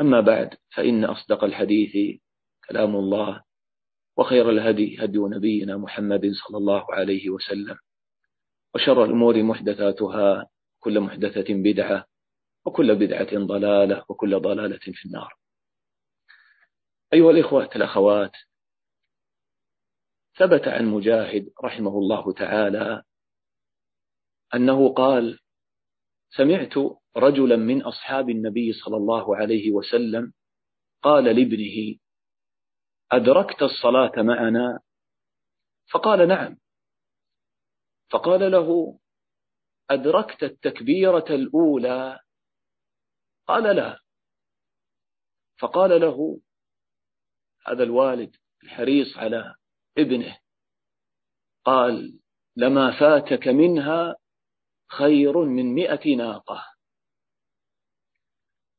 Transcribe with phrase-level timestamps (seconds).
[0.00, 2.20] أما بعد فإن أصدق الحديث
[2.68, 3.42] كلام الله
[4.16, 7.76] وخير الهدي هدي نبينا محمد صلى الله عليه وسلم
[8.74, 10.48] وشر الأمور محدثاتها
[10.80, 12.06] كل محدثة بدعة
[12.64, 15.34] وكل بدعة ضلالة وكل ضلالة في النار.
[17.12, 18.32] أيها الإخوة الأخوات
[20.36, 23.02] ثبت عن مجاهد رحمه الله تعالى
[24.54, 25.40] أنه قال
[26.30, 26.74] سمعت
[27.16, 30.32] رجلا من أصحاب النبي صلى الله عليه وسلم
[31.02, 31.98] قال لابنه
[33.12, 34.80] أدركت الصلاة معنا؟
[35.92, 36.58] فقال نعم.
[38.10, 38.98] فقال له
[39.90, 42.20] أدركت التكبيرة الأولى؟
[43.46, 44.00] قال لا.
[45.58, 46.40] فقال له
[47.66, 49.54] هذا الوالد الحريص على
[49.98, 50.38] ابنه
[51.64, 52.20] قال
[52.56, 54.16] لما فاتك منها
[54.88, 56.73] خير من مئة ناقة.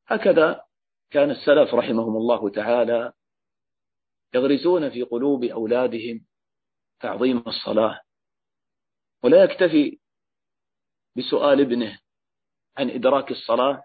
[0.08, 0.66] هكذا
[1.12, 3.14] كان السلف رحمهم الله تعالى
[4.34, 6.26] يغرسون في قلوب أولادهم
[7.00, 8.02] تعظيم الصلاة
[9.24, 10.00] ولا يكتفي
[11.18, 12.00] بسؤال ابنه
[12.78, 13.84] عن إدراك الصلاة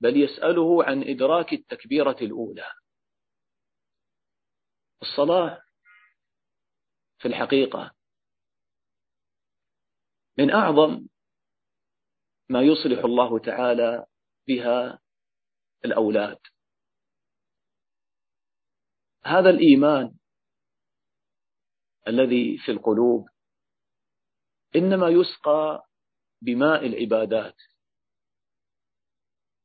[0.00, 2.72] بل يسأله عن إدراك التكبيرة الأولى.
[5.02, 5.62] الصلاة
[7.18, 7.94] في الحقيقة
[10.38, 11.06] من أعظم
[12.48, 14.06] ما يصلح الله تعالى
[14.48, 15.01] بها
[15.84, 16.38] الأولاد.
[19.24, 20.14] هذا الإيمان
[22.08, 23.28] الذي في القلوب
[24.76, 25.88] إنما يسقى
[26.42, 27.56] بماء العبادات.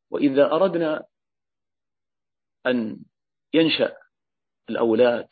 [0.09, 1.05] وإذا أردنا
[2.65, 3.05] أن
[3.53, 3.97] ينشأ
[4.69, 5.29] الأولاد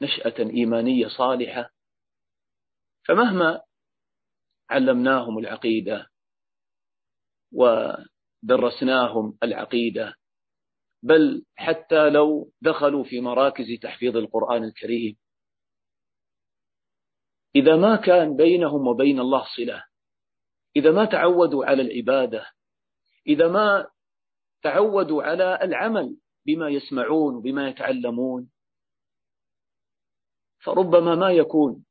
[0.00, 1.70] نشأة إيمانية صالحة
[3.04, 3.62] فمهما
[4.70, 6.10] علمناهم العقيدة
[8.42, 10.14] ودرسناهم العقيدة.
[11.02, 15.16] بل حتى لو دخلوا في مراكز تحفيظ القرآن الكريم
[17.56, 19.84] إذا ما كان بينهم وبين الله صلة
[20.76, 22.46] إذا ما تعودوا على العبادة
[23.26, 23.88] إذا ما
[24.62, 26.16] تعودوا على العمل
[26.46, 28.50] بما يسمعون بما يتعلمون
[30.64, 31.84] فربما ما يكون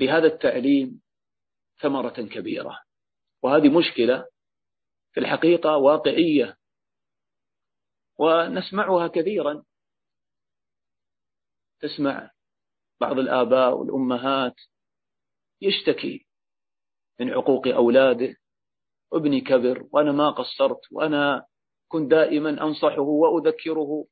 [0.00, 1.00] بهذا التعليم
[1.80, 2.78] ثمرة كبيرة.
[3.42, 4.26] وهذه مشكلة
[5.16, 6.56] في الحقيقة واقعية.
[8.18, 9.64] ونسمعها كثيرا.
[11.80, 12.30] تسمع
[13.00, 14.54] بعض الآباء والأمهات
[15.60, 16.26] يشتكي
[17.20, 18.36] من عقوق أولاده.
[19.12, 21.46] ابني كبر وأنا ما قصرت وأنا
[21.88, 24.06] كنت دائما أنصحه وأذكره.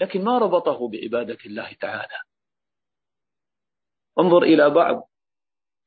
[0.00, 2.22] لكن ما ربطه بعبادة الله تعالى.
[4.18, 5.08] انظر إلى بعض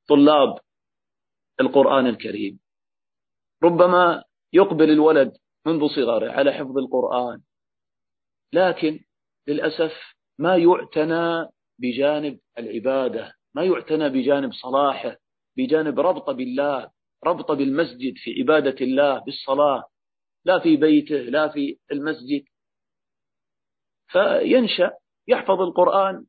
[0.07, 0.59] طلاب
[1.61, 2.59] القرآن الكريم.
[3.63, 4.23] ربما
[4.53, 7.41] يقبل الولد منذ صغره على حفظ القرآن.
[8.53, 8.99] لكن
[9.47, 9.93] للأسف
[10.39, 11.47] ما يعتنى
[11.79, 15.17] بجانب العبادة ما يعتنى بجانب صلاحه
[15.57, 16.91] بجانب ربط بالله
[17.25, 19.83] ربط بالمسجد في عبادة الله بالصلاة
[20.45, 22.43] لا في بيته لا في المسجد.
[24.07, 24.91] فينشأ
[25.27, 26.25] يحفظ القرآن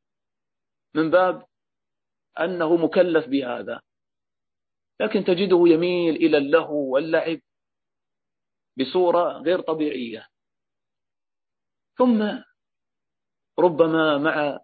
[0.95, 1.45] من باب
[2.39, 3.81] أنه مكلف بهذا.
[5.01, 7.39] لكن تجده يميل إلى اللهو واللعب
[8.79, 10.27] بصورة غير طبيعية.
[11.97, 12.23] ثم
[13.59, 14.59] ربما مع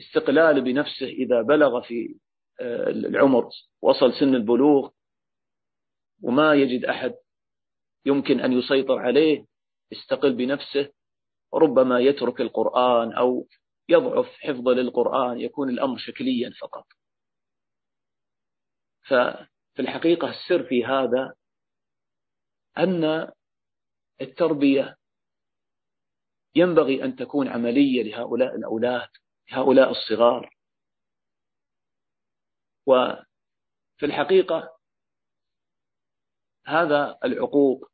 [0.00, 2.18] استقلال بنفسه إذا بلغ في
[2.60, 3.50] آه، العمر
[3.82, 4.90] وصل سن البلوغ
[6.22, 7.14] وما يجد أحد
[8.06, 9.46] يمكن أن يسيطر عليه
[9.92, 10.92] يستقل بنفسه
[11.52, 13.46] وربما يترك القرآن أو
[13.88, 16.86] يضعف حفظه للقرآن يكون الأمر شكليا فقط.
[19.08, 21.34] ففي الحقيقة السر في هذا
[22.78, 23.32] أن
[24.20, 24.96] التربية
[26.54, 29.08] ينبغي أن تكون عملية لهؤلاء الأولاد
[29.50, 30.54] لهؤلاء الصغار.
[32.86, 33.26] وفي
[34.02, 34.78] الحقيقة
[36.66, 37.90] هذا العقوق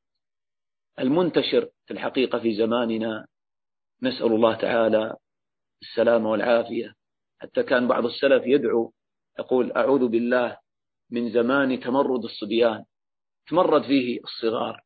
[0.99, 3.27] المنتشر في الحقيقة في زماننا.
[4.03, 5.17] نسأل الله تعالى
[5.83, 6.95] السلامة والعافية.
[7.39, 8.93] حتى كان بعض السلف يدعو
[9.39, 10.59] يقول أعوذ بالله
[11.11, 12.85] من زمان تمرد الصبيان
[13.47, 14.85] تمرد فيه الصغار.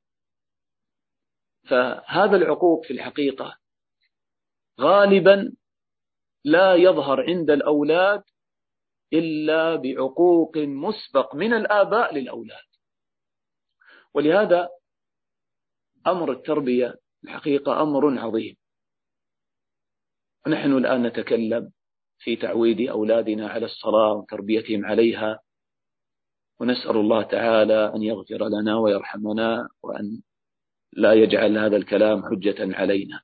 [1.69, 3.59] فهذا العقوق في الحقيقة
[4.81, 5.53] غالبا
[6.44, 8.23] لا يظهر عند الأولاد
[9.12, 12.69] إلا بعقوق مسبق من الآباء للأولاد.
[14.14, 14.69] ولهذا
[16.06, 16.94] أمر التربية
[17.25, 18.56] الحقيقة أمر عظيم.
[20.47, 21.73] ونحن الآن نتكلم
[22.19, 25.41] في تعويد أولادنا على الصلاة وتربيتهم عليها.
[26.60, 30.22] ونسأل الله تعالى أن يغفر لنا ويرحمنا وأن
[30.93, 33.20] لا يجعل هذا الكلام حجة علينا.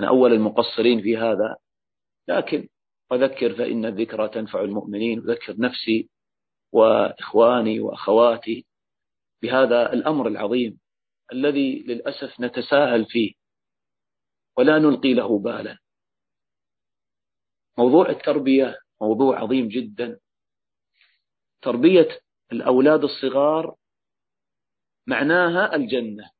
[0.00, 1.56] أنا أول المقصرين في هذا
[2.28, 2.68] لكن
[3.10, 6.08] وذكر فإن الذكرى تنفع المؤمنين وذكر نفسي
[6.72, 8.66] وإخواني وأخواتي
[9.42, 10.78] بهذا الأمر العظيم
[11.32, 13.32] الذي للأسف نتساهل فيه
[14.56, 15.78] ولا نلقي له بالا.
[17.78, 20.18] موضوع التربية موضوع عظيم جدا.
[21.62, 22.20] تربية
[22.52, 23.76] الأولاد الصغار
[25.06, 26.30] معناها الجنة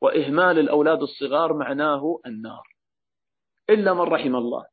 [0.00, 2.62] وإهمال الأولاد الصغار معناه النار.
[3.70, 4.66] إلا من رحم الله.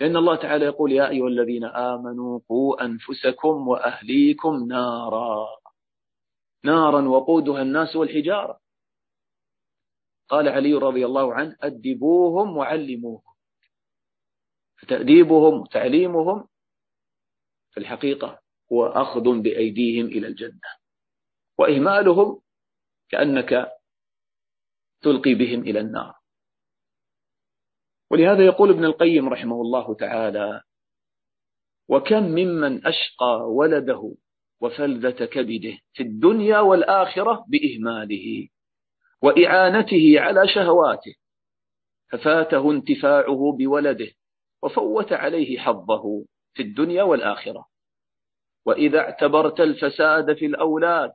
[0.00, 5.48] لأن الله تعالى يقول يا أيها الذين آمنوا قوا أنفسكم وأهليكم نارا.
[6.64, 8.60] نارا وقودها الناس والحجارة.
[10.28, 13.34] قال علي رضي الله عنه أدبوهم وعلموهم.
[14.76, 16.48] فتأديبهم وتعليمهم
[17.70, 20.70] في الحقيقة هو أخذ بأيديهم إلى الجنة.
[21.58, 22.40] وإهمالهم
[23.08, 23.68] كأنك
[25.02, 26.14] تلقي بهم إلى النار.
[28.10, 30.62] ولهذا يقول ابن القيم رحمه الله تعالى
[31.88, 34.14] وكم ممن أشقى ولده
[34.60, 38.48] وفلذة كبده في الدنيا والآخرة بإهماله
[39.22, 41.14] وإعانته على شهواته
[42.10, 44.08] ففاته انتفاعه بولده
[44.62, 46.24] وفوت عليه حظه
[46.54, 47.66] في الدنيا والآخرة.
[48.66, 51.12] وإذا اعتبرت الفساد في الأولاد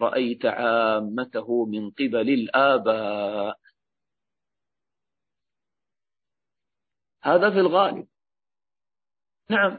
[0.00, 3.58] رأيت عامته من قبل الآباء.
[7.22, 8.06] هذا في الغالب.
[9.50, 9.78] نعم.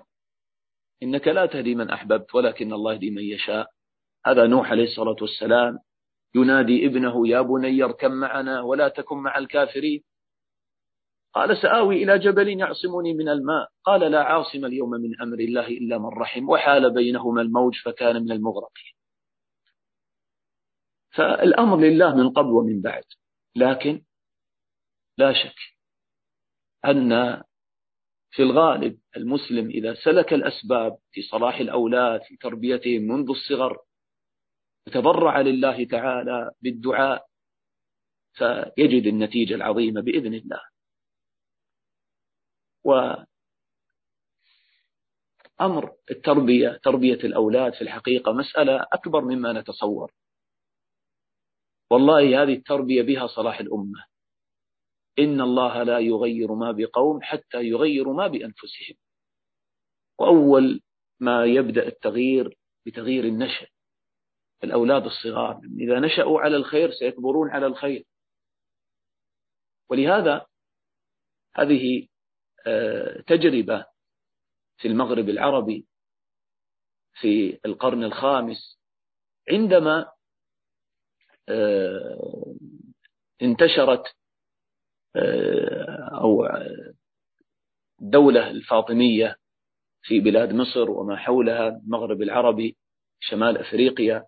[1.03, 3.67] إنك لا تهدي من أحببت ولكن الله يهدي من يشاء.
[4.25, 5.79] هذا نوح عليه الصلاة والسلام
[6.35, 10.03] ينادي ابنه يا بني اركب معنا ولا تكن مع الكافرين.
[11.33, 13.69] قال سآوي إلى جبل يعصمني من الماء.
[13.83, 16.49] قال لا عاصم اليوم من أمر الله إلا من رحم.
[16.49, 18.93] وحال بينهما الموج فكان من المغرقين.
[21.11, 23.03] فالأمر لله من قبل ومن بعد.
[23.55, 24.01] لكن
[25.17, 25.55] لا شك
[26.85, 27.43] أن
[28.31, 33.77] في الغالب المسلم إذا سلك الأسباب في صلاح الأولاد في تربيتهم منذ الصغر
[34.87, 37.25] وتضرع لله تعالى بالدعاء
[38.33, 40.72] فيجد النتيجة العظيمة بإذن الله.
[42.83, 43.25] وأمر
[46.11, 50.11] التربية تربية الأولاد في الحقيقة مسألة أكبر مما نتصور.
[51.91, 54.05] والله هذه التربية بها صلاح الأمة.
[55.19, 58.95] إن الله لا يغير ما بقوم حتى يغيروا ما بأنفسهم.
[60.19, 60.81] وأول
[61.19, 63.67] ما يبدأ التغيير بتغيير النشأ.
[64.63, 68.05] الأولاد الصغار إذا نشأوا على الخير سيكبرون على الخير.
[69.89, 70.45] ولهذا
[71.55, 72.07] هذه
[73.27, 73.85] تجربة
[74.77, 75.87] في المغرب العربي
[77.13, 78.79] في القرن الخامس
[79.51, 80.11] عندما
[81.49, 82.55] آه،
[83.41, 84.03] انتشرت
[85.15, 86.47] آه، أو
[88.01, 89.37] الدولة الفاطمية
[90.01, 92.77] في بلاد مصر وما حولها المغرب العربي
[93.19, 94.25] شمال أفريقيا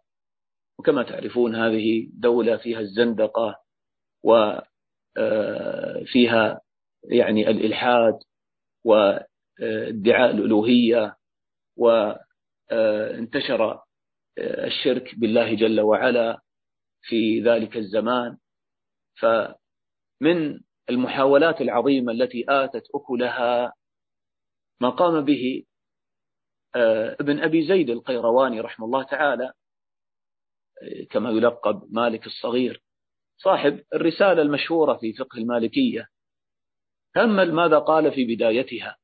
[0.80, 3.62] وكما تعرفون هذه دولة فيها الزندقة
[5.18, 6.62] وفيها
[7.09, 8.19] يعني الإلحاد
[8.83, 11.15] وادعاء الألوهية
[11.77, 13.81] وانتشر
[14.39, 16.41] الشرك بالله جل وعلا
[17.01, 18.38] في ذلك الزمان.
[19.19, 20.59] فمن
[20.89, 23.74] المحاولات العظيمة التي آتت أكلها
[24.81, 25.63] ما قام به
[27.19, 29.51] ابن أبي زيد القيرواني رحمه الله تعالى
[31.09, 32.83] كما يلقب مالك الصغير
[33.38, 36.07] صاحب الرسالة المشهورة في فقه المالكية.
[37.15, 38.98] تأمل ماذا قال في بدايتها؟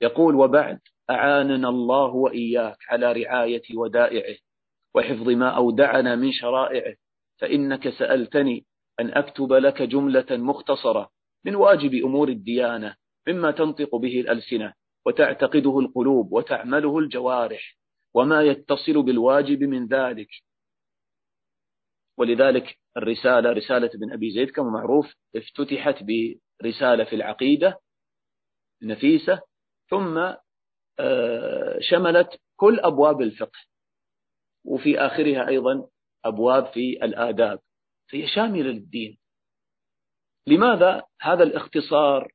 [0.00, 0.80] يقول وبعد
[1.10, 4.36] أعاننا الله وإياك على رعاية ودائعه
[4.94, 6.94] وحفظ ما أودعنا من شرائعه
[7.40, 8.66] فإنك سألتني
[9.00, 11.10] أن أكتب لك جملة مختصرة
[11.44, 12.96] من واجب أمور الديانة
[13.28, 14.72] مما تنطق به الألسنة
[15.06, 17.76] وتعتقده القلوب وتعمله الجوارح
[18.14, 20.28] وما يتصل بالواجب من ذلك.
[22.18, 26.02] ولذلك الرسالة رسالة ابن أبي زيد كما معروف افتتحت
[26.62, 27.80] برسالة في العقيدة
[28.82, 29.40] نفيسة
[29.90, 30.18] ثم
[30.98, 33.58] آه، شملت كل أبواب الفقه
[34.64, 35.88] وفي آخرها أيضا
[36.24, 37.60] أبواب في الآداب.
[38.12, 39.18] فهي شاملة للدين.
[40.46, 42.32] لماذا هذا الاختصار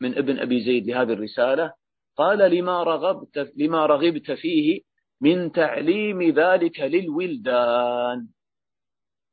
[0.00, 1.74] من ابن أبي زيد لهذه الرسالة؟
[2.16, 4.80] قال لما رغبت, لما رغبت فيه
[5.20, 8.28] من تعليم ذلك للولدان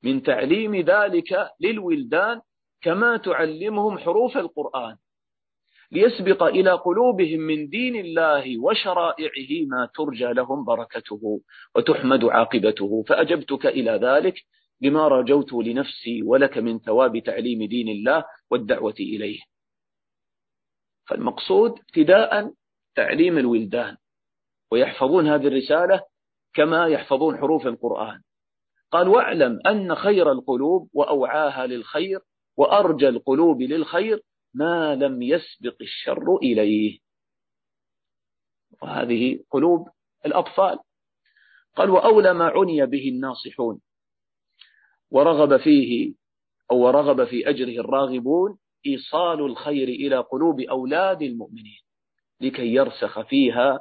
[0.04, 2.42] من تعليم ذلك للولدان
[2.82, 4.98] كما تعلمهم حروف القرآن
[5.92, 11.42] ليسبق إلى قلوبهم من دين الله وشرائعه ما ترجى لهم بركته
[11.76, 13.04] وتحمد عاقبته.
[13.04, 14.36] فأجبتك إلى ذلك
[14.82, 19.40] بما رجوت لنفسي ولك من ثواب تعليم دين الله والدعوة إليه.
[21.08, 22.52] فالمقصود ابتداء
[22.96, 23.98] تعليم الولدان
[24.72, 26.02] ويحفظون هذه الرسالة
[26.54, 28.22] كما يحفظون حروف القرآن.
[28.92, 32.20] قال واعلم أن خير القلوب وأوعاها للخير
[32.58, 34.22] وأرجى القلوب للخير
[34.54, 37.00] ما لم يسبق الشر إليه.
[38.82, 39.88] وهذه قلوب
[40.26, 40.80] الأطفال.
[41.76, 43.82] قال وأولى ما عني به الناصحون.
[45.12, 46.14] ورغب فيه
[46.72, 48.58] أو ورغب في أجره الراغبون
[48.88, 51.82] إيصال الخير إلى قلوب أولاد المؤمنين
[52.42, 53.80] لكي يرسخ فيها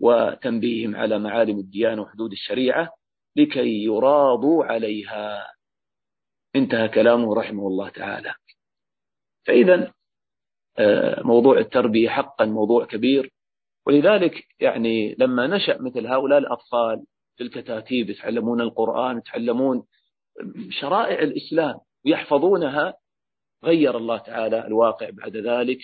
[0.00, 2.88] وتنبيهم على معالم الديانة وحدود الشريعة
[3.36, 5.57] لكي يراضوا عليها.
[6.56, 8.34] انتهى كلامه رحمه الله تعالى.
[9.46, 9.92] فإذا
[10.78, 13.32] آه، موضوع التربية حقا موضوع كبير.
[13.86, 17.04] ولذلك يعني لما نشأ مثل هؤلاء الأطفال
[17.36, 19.86] في الكتاتيب يتعلمون القرآن يتعلمون
[20.70, 22.94] شرائع الإسلام ويحفظونها
[23.64, 25.78] غير الله تعالى الواقع بعد ذلك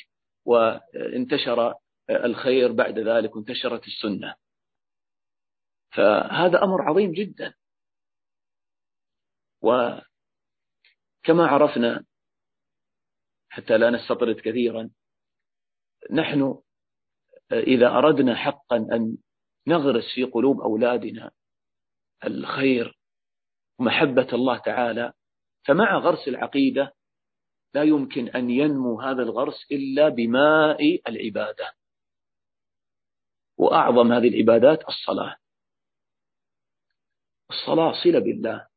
[0.44, 1.74] وانتشر
[2.10, 4.34] الخير بعد ذلك وانتشرت السنة.
[5.92, 7.54] فهذا أمر عظيم جدا.
[11.24, 12.04] وكما عرفنا
[13.48, 14.90] حتى لا نستطرد كثيرا
[16.10, 16.60] نحن
[17.52, 19.16] إذا أردنا حقا أن
[19.66, 21.30] نغرس في قلوب أولادنا
[22.24, 22.98] الخير
[23.78, 25.12] ومحبة الله تعالى
[25.66, 26.94] فمع غرس العقيدة
[27.74, 31.72] لا يمكن أن ينمو هذا الغرس إلا بماء العبادة.
[33.58, 35.36] وأعظم هذه العبادات الصلاة.
[37.50, 38.73] الصلاة صلة بالله.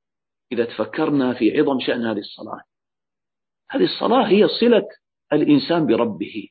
[0.52, 2.62] إذا تفكرنا في عظم شأن هذه الصلاة.
[3.70, 4.88] هذه الصلاة هي صلة
[5.34, 6.50] الإنسان بربه.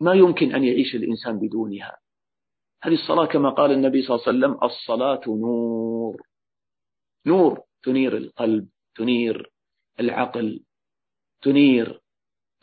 [0.00, 1.98] ما يمكن أن يعيش الإنسان بدونها.
[2.82, 6.22] هذه الصلاة كما قال النبي صلى الله عليه وسلم الصلاة نور.
[7.26, 9.50] نور تنير القلب تنير
[10.00, 10.64] العقل
[11.42, 12.00] تنير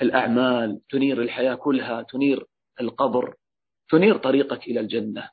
[0.02, 2.46] الأعمال تنير الحياة كلها تنير
[2.82, 3.36] القبر
[3.90, 5.30] تنير طريقك إلى الجنة.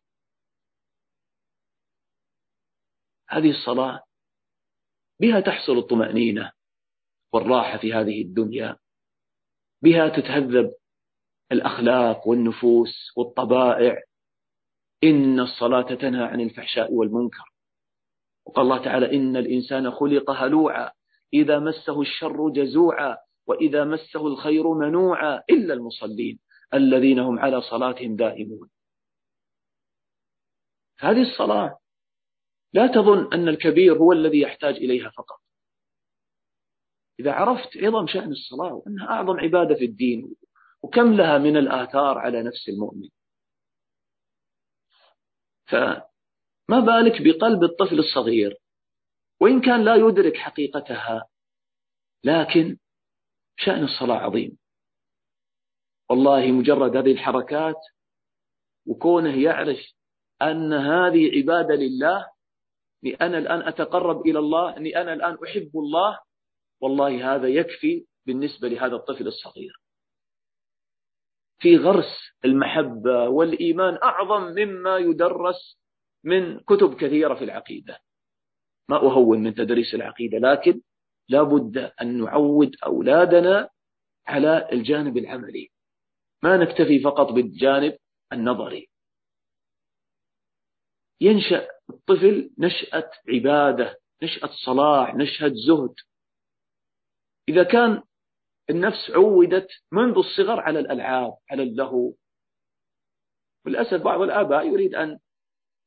[3.28, 4.05] هذه الصلاة
[5.20, 6.52] بها تحصل الطمأنينة
[7.32, 8.76] والراحة في هذه الدنيا
[9.82, 10.75] بها تتهذب
[11.52, 14.02] الأخلاق والنفوس والطبائع.
[15.04, 17.44] إن الصلاة تنهى عن الفحشاء والمنكر.
[18.46, 20.90] وقال الله تعالى إن الإنسان خلق هلوعا
[21.35, 26.38] إذا مسه الشر جزوعا وإذا مسه الخير منوعا إلا المصلين
[26.75, 28.70] الذين هم على صلاتهم دائمون.
[30.99, 31.78] هذه الصلاة
[32.76, 35.40] لا تظن أن الكبير هو الذي يحتاج إليها فقط.
[37.21, 40.37] إذا عرفت عظم شأن الصلاة وأنها أعظم عبادة في الدين
[40.83, 43.09] وكم لها من الآثار على نفس المؤمن.
[45.66, 48.56] فما بالك بقلب الطفل الصغير؟
[49.40, 51.26] وإن كان لا يدرك حقيقتها
[52.25, 52.78] لكن
[53.56, 54.59] شأن الصلاة عظيم.
[56.11, 57.80] والله مجرد هذه الحركات
[58.87, 59.78] وكونه يعرف
[60.42, 62.35] أن هذه عبادة لله
[63.06, 66.18] أني أنا الآن أتقرب إلى الله أني أنا الآن أحب الله
[66.80, 69.80] والله هذا يكفي بالنسبة لهذا الطفل الصغير.
[71.58, 75.78] في غرس المحبة والإيمان أعظم مما يدرس
[76.25, 77.98] من كتب كثيرة في العقيدة.
[78.88, 80.80] ما أهون من تدريس العقيدة لكن
[81.28, 83.68] لا بد أن نعود أولادنا
[84.26, 85.70] على الجانب العملي.
[86.42, 87.98] ما نكتفي فقط بالجانب
[88.32, 88.88] النظري.
[91.20, 95.94] ينشأ الطفل نشأة عبادة نشأة صلاح نشأة زهد.
[97.48, 98.02] إذا كان
[98.70, 102.14] النفس عودت منذ الصغر على الألعاب على اللهو.
[103.66, 105.18] وللأسف بعض الآباء يريد أن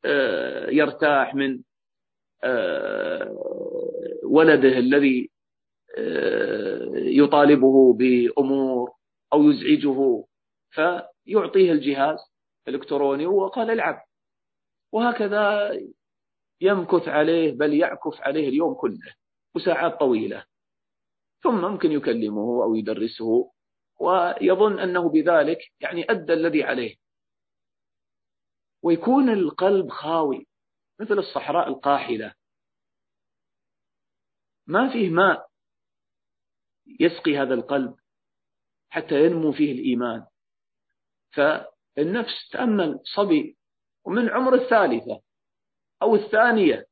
[0.05, 1.59] آه، يرتاح من
[2.43, 3.35] آه،
[4.23, 5.29] ولده الذي
[5.97, 8.91] آه، يطالبه بأمور
[9.33, 10.25] أو يزعجه
[10.71, 12.19] فيعطيه الجهاز
[12.67, 14.08] الإلكتروني وقال العب.
[14.91, 15.71] وهكذا
[16.61, 19.15] يمكث عليه بل يعكف عليه اليوم كله
[19.55, 20.45] وساعات طويلة.
[21.43, 23.51] ثم ممكن يكلمه أو يدرسه
[23.99, 26.95] ويظن أنه بذلك يعني أدى الذي عليه.
[28.83, 30.47] ويكون القلب خاوي
[30.99, 32.33] مثل الصحراء القاحلة.
[34.67, 35.49] ما فيه ماء
[36.99, 37.95] يسقي هذا القلب
[38.89, 40.25] حتى ينمو فيه الإيمان.
[41.35, 43.58] فالنفس تأمل صبي
[44.05, 45.21] ومن عمر الثالثة
[46.01, 46.85] أو الثانية.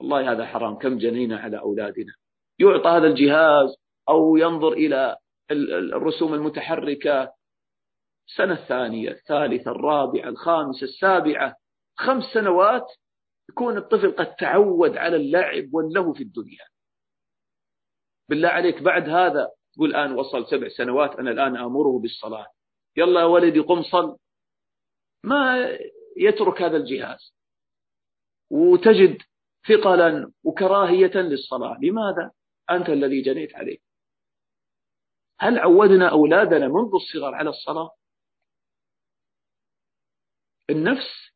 [0.00, 2.12] والله هذا حرام كم جنينا على أولادنا.
[2.58, 3.76] يعطى هذا الجهاز
[4.08, 5.16] أو ينظر إلى
[5.92, 7.32] الرسوم المتحركة.
[8.28, 11.56] السنة الثانية الثالثة الرابعة الخامسة السابعة.
[11.96, 12.86] خمس سنوات
[13.50, 16.64] يكون الطفل قد تعود على اللعب واللهو في الدنيا.
[18.28, 22.46] بالله عليك بعد هذا تقول الآن وصل سبع سنوات أنا الآن آمره بالصلاة.
[22.96, 24.16] يلا يا ولدي قم صل.
[25.24, 25.68] ما
[26.16, 27.34] يترك هذا الجهاز.
[28.50, 29.22] وتجد
[29.68, 31.78] ثقلا وكراهية للصلاة.
[31.82, 32.30] لماذا؟
[32.70, 33.78] أنت الذي جنيت عليه
[35.40, 37.90] هل عودنا أولادنا منذ الصغر على الصلاة؟
[40.70, 41.32] النفس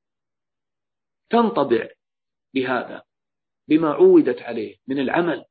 [1.31, 1.89] تنطبع
[2.55, 3.03] بهذا
[3.69, 5.45] بما عودت عليه من العمل.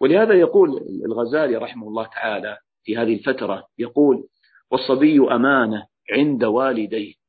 [0.00, 0.70] ولهذا يقول
[1.04, 4.28] الغزالي رحمه الله تعالى في هذه الفترة يقول
[4.70, 7.21] والصبي أمانة عند والديه.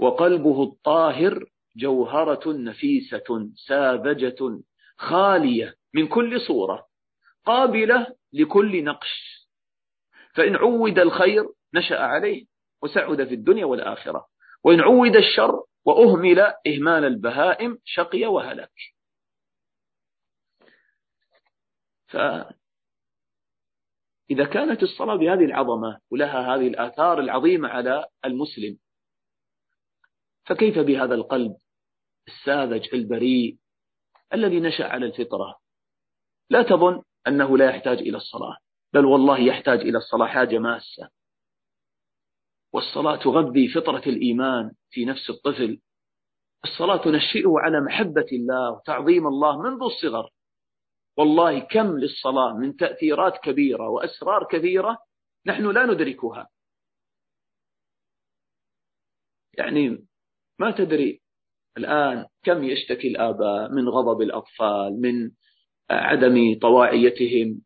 [0.00, 1.44] وقلبه الطاهر
[1.76, 4.60] جوهرة نفيسة ساذجة
[4.98, 6.86] خالية من كل صورة
[7.44, 9.46] قابلة لكل نقش.
[10.34, 12.46] فإن عود الخير نشأ عليه
[12.82, 14.26] وسعد في الدنيا والآخرة.
[14.64, 18.72] وإن عود الشر وأهمل إهمال البهائم شقي وهلك.
[22.08, 22.54] فإذا
[24.52, 28.78] كانت الصلاة بهذه العظمة ولها هذه الآثار العظيمة على المسلم
[30.46, 31.56] فكيف بهذا القلب
[32.28, 33.58] الساذج البريء
[34.34, 35.58] الذي نشأ على الفطرة؟
[36.50, 38.56] لا تظن أنه لا يحتاج إلى الصلاة
[38.92, 41.10] بل والله يحتاج إلى الصلاة حاجة ماسة.
[42.72, 45.80] والصلاة تغذي فطرة الإيمان في نفس الطفل.
[46.64, 50.30] الصلاة تنشئه على محبة الله وتعظيم الله منذ الصغر.
[51.16, 54.98] والله كم للصلاة من تأثيرات كبيرة وأسرار كثيرة
[55.46, 56.48] نحن لا ندركها.
[59.58, 60.09] يعني
[60.60, 61.22] ما تدري
[61.78, 65.30] الآن كم يشتكي الآباء من غضب الأطفال من
[65.90, 67.62] عدم طواعيتهم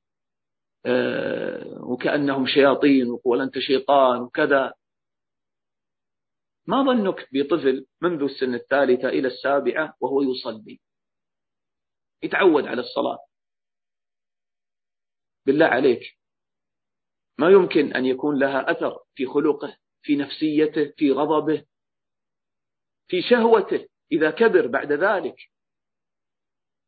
[0.87, 4.75] آه، وكأنهم شياطين وقول أنت شيطان وكذا.
[6.67, 10.81] ما ظنك بطفل منذ السن الثالثة إلى السابعة وهو يصلي؟
[12.23, 13.19] يتعود على الصلاة.
[15.47, 16.03] بالله عليك.
[17.39, 21.65] ما يمكن أن يكون لها أثر في خلقه في نفسيته في غضبه.
[23.09, 25.37] في شهوته إذا كبر بعد ذلك.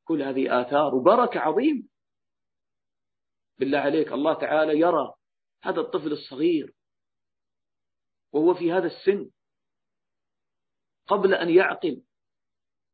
[0.05, 1.89] كل هذه آثار وبركة عظيم
[3.59, 5.15] بالله عليك الله تعالى يرى
[5.63, 6.75] هذا الطفل الصغير
[8.33, 9.31] وهو في هذا السن
[11.07, 12.03] قبل أن يعقل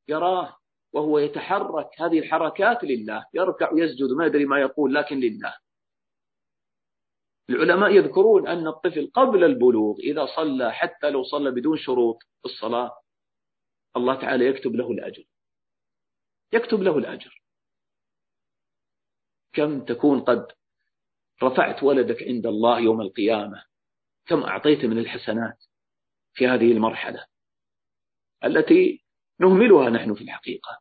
[0.09, 0.57] يراه
[0.93, 1.89] وهو يتحرك.
[2.01, 5.57] هذه الحركات لله يركع ويسجد ما يدري ما يقول لكن لله.
[7.51, 13.02] العلماء يذكرون أن الطفل قبل البلوغ إذا صلى حتى لو صلى بدون شروط الصلاة
[13.97, 15.25] الله تعالى يكتب له الأجر.
[16.53, 17.43] يكتب له الأجر.
[19.53, 20.47] كم تكون قد
[21.43, 23.65] رفعت ولدك عند الله يوم القيامة؟
[24.27, 25.65] كم أعطيت من الحسنات
[26.35, 27.27] في هذه المرحلة
[28.45, 29.05] التي
[29.41, 30.81] نهملها نحن في الحقيقة؟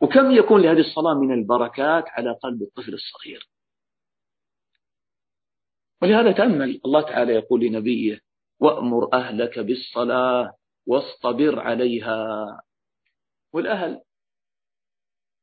[0.00, 3.48] وكم يكون لهذه الصلاة من البركات على قلب الطفل الصغير؟
[6.02, 8.20] ولهذا تأمل الله تعالى يقول لنبيه
[8.60, 12.46] وأمر أهلك بالصلاة واصطبر عليها
[13.52, 14.02] والأهل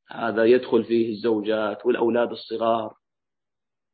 [0.09, 2.97] هذا يدخل فيه الزوجات والأولاد الصغار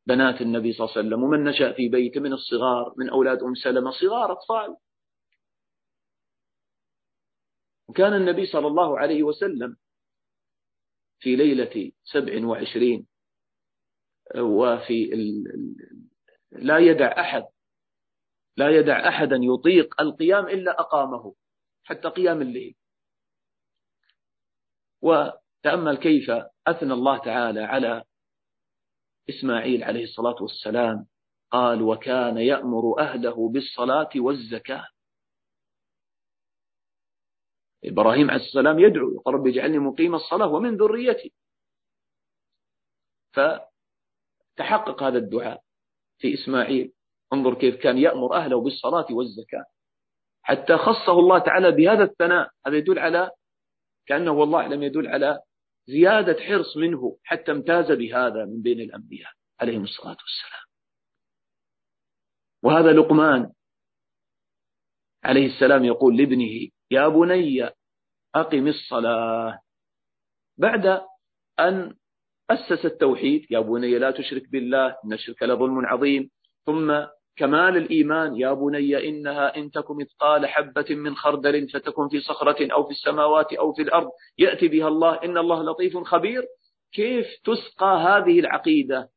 [0.06, 3.56] بنات النبي صلى الله عليه وسلم ومن نشأ في بيته من الصغار من أولاد أم
[3.56, 4.78] سلمة صغار أطفال
[7.88, 9.78] وكان النبي صلى الله عليه وسلم
[11.20, 13.08] في ليلة سبع وعشرين
[14.38, 15.06] وفي.
[16.52, 17.44] لا يدع أحد
[18.58, 21.36] لا يدع أحدا يطيق القيام إلا أقامه
[21.84, 22.76] حتى قيام الليل.
[25.02, 26.32] وتأمل كيف
[26.68, 28.04] أثنى الله تعالى على
[29.30, 31.08] إسماعيل عليه الصلاة والسلام
[31.52, 34.88] قال وكان يأمر أهله بالصلاة والزكاة.
[37.86, 41.34] إبراهيم عليه السلام يدعو يقول رب اجعلني مقيم الصلاة ومن ذريتي.
[43.34, 45.64] فتحقق هذا الدعاء
[46.18, 46.94] في إسماعيل.
[47.34, 49.66] انظر كيف كان يأمر أهله بالصلاة والزكاة.
[50.44, 53.32] حتى خصه الله تعالى بهذا الثناء هذا يدل على
[54.08, 55.40] كأنه والله لم يدل على
[55.88, 60.66] زيادة حرص منه حتى امتاز بهذا من بين الأنبياء عليهم الصلاة والسلام.
[62.64, 63.52] وهذا لقمان
[65.24, 67.70] عليه السلام يقول لابنه يا بني
[68.36, 69.60] أقم الصلاة.
[70.58, 71.02] بعد
[71.60, 71.96] أن
[72.50, 76.30] أسس التوحيد يا بني لا تشرك بالله إن الشرك لظلم عظيم.
[76.66, 77.06] ثم
[77.40, 78.36] كمال الإيمان.
[78.36, 83.54] يا بني إنها إن تك مثقال حبة من خردل فتكن في صخرة أو في السماوات
[83.54, 84.10] أو في الأرض.
[84.38, 85.24] يأتي بها الله.
[85.24, 86.46] إن الله لطيف خبير.
[86.92, 89.10] كيف تسقى هذه العقيدة؟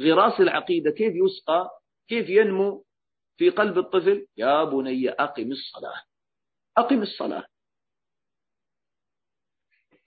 [0.00, 0.90] غراس العقيدة.
[0.90, 1.70] كيف يسقى؟
[2.08, 2.84] كيف ينمو
[3.36, 6.02] في قلب الطفل؟ يا بني أقم الصلاة.
[6.76, 7.44] أقم الصلاة.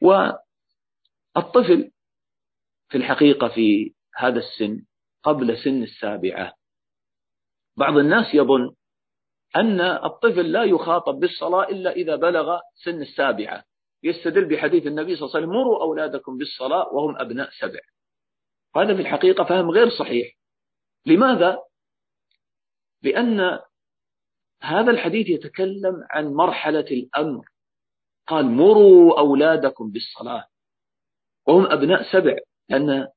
[0.01, 1.91] والطفل
[2.89, 4.85] في الحقيقة في هذا السن
[5.23, 6.62] قبل سن السابعة
[7.77, 8.75] بعض الناس يظن
[9.55, 13.63] أن الطفل لا يخاطب بالصلاة إلا إذا بلغ سن السابعة.
[14.03, 17.79] يستدل بحديث النبي صلى الله عليه وسلم مروا أولادكم بالصلاة وهم أبناء سبع.
[18.75, 20.33] هذا في الحقيقة فهم غير صحيح.
[21.05, 21.59] لماذا؟
[23.01, 23.59] لأن
[24.61, 27.45] هذا الحديث يتكلم عن مرحلة الأمر.
[28.27, 30.47] قال مروا أولادكم بالصلاة
[31.47, 32.37] وهم أبناء سبع.
[32.69, 33.07] لأن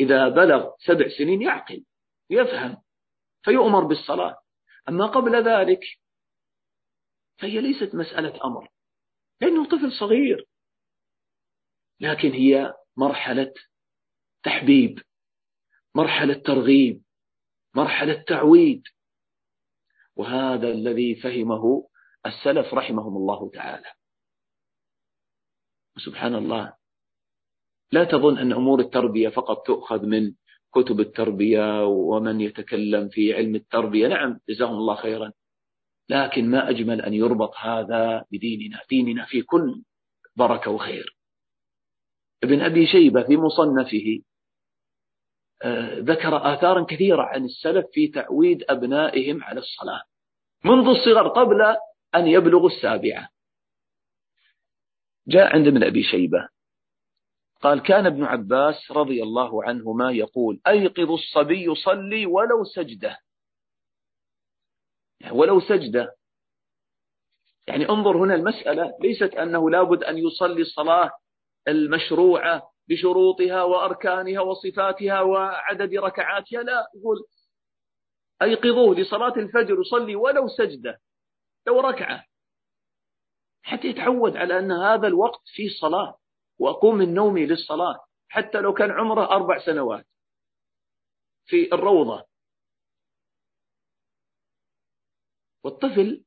[0.00, 1.84] إذا بلغ سبع سنين يعقل
[2.30, 2.76] يفهم.
[3.42, 4.42] فيؤمر بالصلاة.
[4.88, 5.80] أما قبل ذلك
[7.38, 8.68] فهي ليست مسألة أمر
[9.40, 10.46] لأنه طفل صغير
[12.00, 13.54] لكن هي مرحلة
[14.42, 15.02] تحبيب
[15.94, 17.02] مرحلة ترغيب
[17.74, 18.82] مرحلة تعويد.
[20.16, 21.88] وهذا الذي فهمه
[22.26, 23.92] السلف رحمهم الله تعالى.
[25.96, 26.76] وسبحان الله
[27.92, 30.34] لا تظن أن أمور التربية فقط تؤخذ من
[30.74, 34.08] كتب التربية ومن يتكلم في علم التربية.
[34.08, 35.32] نعم جزاهم الله خيرا.
[36.08, 38.80] لكن ما أجمل أن يربط هذا بديننا.
[38.90, 39.82] ديننا في كل
[40.36, 41.16] بركة وخير.
[42.42, 44.22] ابن أبي شيبة في مصنفه
[45.64, 50.02] آه، ذكر آثارا كثيرة عن السلف في تعويد أبنائهم على الصلاة.
[50.64, 51.76] منذ الصغر قبل
[52.14, 53.28] أن يبلغوا السابعة.
[55.28, 56.48] جاء عند ابن أبي شيبة.
[57.62, 63.18] قال كان ابن عباس رضي الله عنهما يقول أيقظ الصبي يصلي ولو سجدة.
[65.20, 66.16] يعني ولو سجدة.
[67.66, 71.10] يعني انظر هنا المسألة ليست أنه لابد أن يصلي الصلاة
[71.68, 77.16] المشروعة بشروطها وأركانها وصفاتها وعدد ركعاتها لا يقول
[78.42, 81.00] أيقظوه لصلاة الفجر يصلي ولو سجدة
[81.66, 82.24] لو ركعة.
[83.62, 86.21] حتى يتعود على أن هذا الوقت فيه صلاة.
[86.62, 90.06] وأقوم من نومي للصلاة حتى لو كان عمره أربع سنوات
[91.46, 92.24] في الروضة.
[95.64, 96.24] والطفل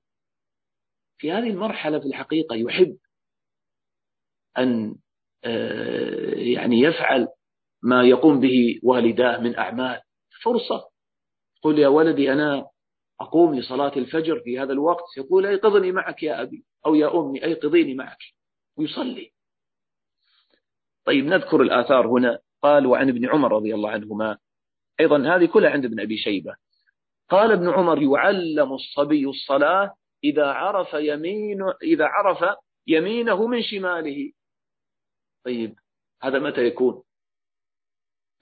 [1.17, 2.97] في هذه المرحلة في الحقيقة يحب
[4.57, 4.95] أن
[5.43, 7.27] آه، يعني يفعل
[7.83, 10.01] ما يقوم به والداه من أعمال.
[10.43, 10.89] فرصة.
[11.63, 12.69] قل يا ولدي أنا
[13.21, 15.17] أقوم لصلاة الفجر في هذا الوقت.
[15.17, 18.17] يقول أيقظني معك يا أبي أو يا أمي أيقظيني معك.
[18.77, 19.34] ويصلي.
[21.05, 22.39] طيب نذكر الآثار هنا.
[22.61, 24.37] قال وعن ابن عمر رضي الله عنهما.
[24.99, 26.55] أيضا هذه كلها عند ابن أبي شيبة.
[27.29, 34.31] قال ابن عمر يعلم الصبي الصلاة إذا عرف يمين إذا عرف يمينه من شماله.
[35.45, 35.79] طيب
[36.23, 37.03] هذا متى يكون؟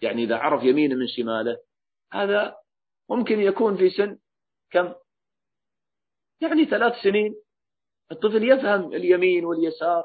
[0.02, 1.58] يعني إذا عرف يمينه من شماله.
[2.14, 2.56] هذا
[3.10, 4.18] ممكن يكون في سن
[4.72, 4.94] كم؟
[6.42, 7.36] يعني ثلاث سنين.
[8.12, 10.04] الطفل يفهم اليمين واليسار.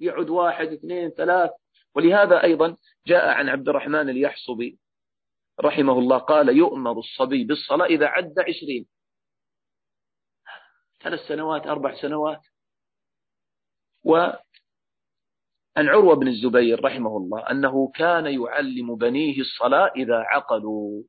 [0.00, 1.50] يعد واحد اثنين ثلاث.
[1.96, 4.78] ولهذا أيضا جاء عن عبد الرحمن اليحصبي
[5.60, 8.86] رحمه الله قال يؤمر الصبي بالصلاة إذا عد عشرين.
[11.00, 12.40] ثلاث سنوات أربع سنوات.
[14.04, 14.38] وعن
[15.76, 21.02] عروة بن الزبير رحمه الله أنه كان يعلم بنيه الصلاة إذا عقلوا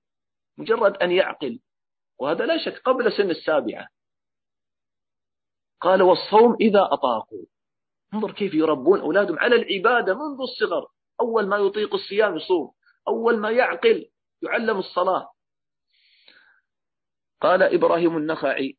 [0.57, 1.59] مجرد أن يعقل.
[2.19, 3.87] وهذا لا شك قبل سن السابعة.
[5.81, 7.45] قال والصوم إذا أطاقوا.
[8.13, 10.87] انظر كيف يربون أولادهم على العبادة منذ الصغر.
[11.21, 12.71] أول ما يطيق الصيام يصوم
[13.07, 14.09] أول ما يعقل
[14.41, 15.31] يعلم الصلاة.
[17.41, 18.77] قال إبراهيم النخعي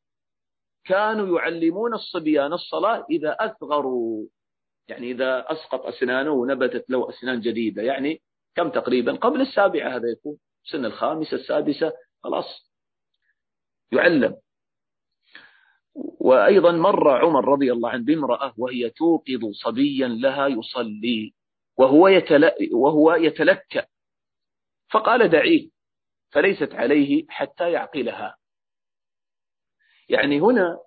[0.84, 4.26] كانوا يعلمون الصبيان الصلاة إذا أثغروا.
[4.88, 7.82] يعني إذا أسقط أسنانه ونبتت له أسنان جديدة.
[7.82, 8.22] يعني
[8.54, 10.38] كم تقريبا؟ قبل السابعة هذا يكون.
[10.64, 11.92] سن الخامسة السادسة.
[12.22, 12.70] خلاص.
[13.92, 14.36] يعلم.
[16.28, 21.34] وأيضا مر عمر رضي الله عنه بامرأة وهي توقظ صبيا لها يصلي
[21.78, 22.50] وهو, يتل...
[22.72, 23.86] وهو يتلكأ.
[24.90, 25.68] فقال دعيه
[26.30, 28.36] فليست عليه حتى يعقلها.
[30.08, 30.78] يعني هنا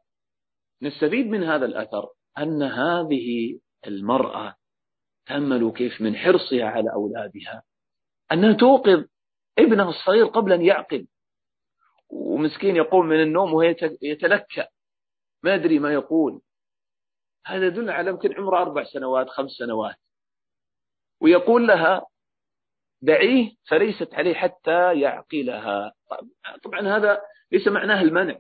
[0.82, 4.56] نستفيد من هذا الأثر أن هذه المرأة
[5.26, 7.64] تأملوا كيف من حرصها على أولادها.
[8.32, 9.06] أنها توقظ
[9.60, 11.08] ابنها الصغير قبل أن يعقل.
[12.10, 14.68] ومسكين يقوم من النوم وهي يتلكأ.
[15.44, 16.42] ما أدري ما يقول.
[17.46, 19.96] هذا يدل على يمكن عمره أربع سنوات خمس سنوات.
[21.22, 22.06] ويقول لها
[23.02, 25.94] دعيه فليست عليه حتى يعقلها.
[26.64, 28.40] طبعا هذا ليس معناه المنع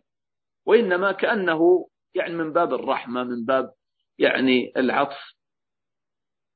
[0.65, 3.73] وإنما كأنه يعني من باب الرحمة من باب
[4.17, 5.33] يعني العطف.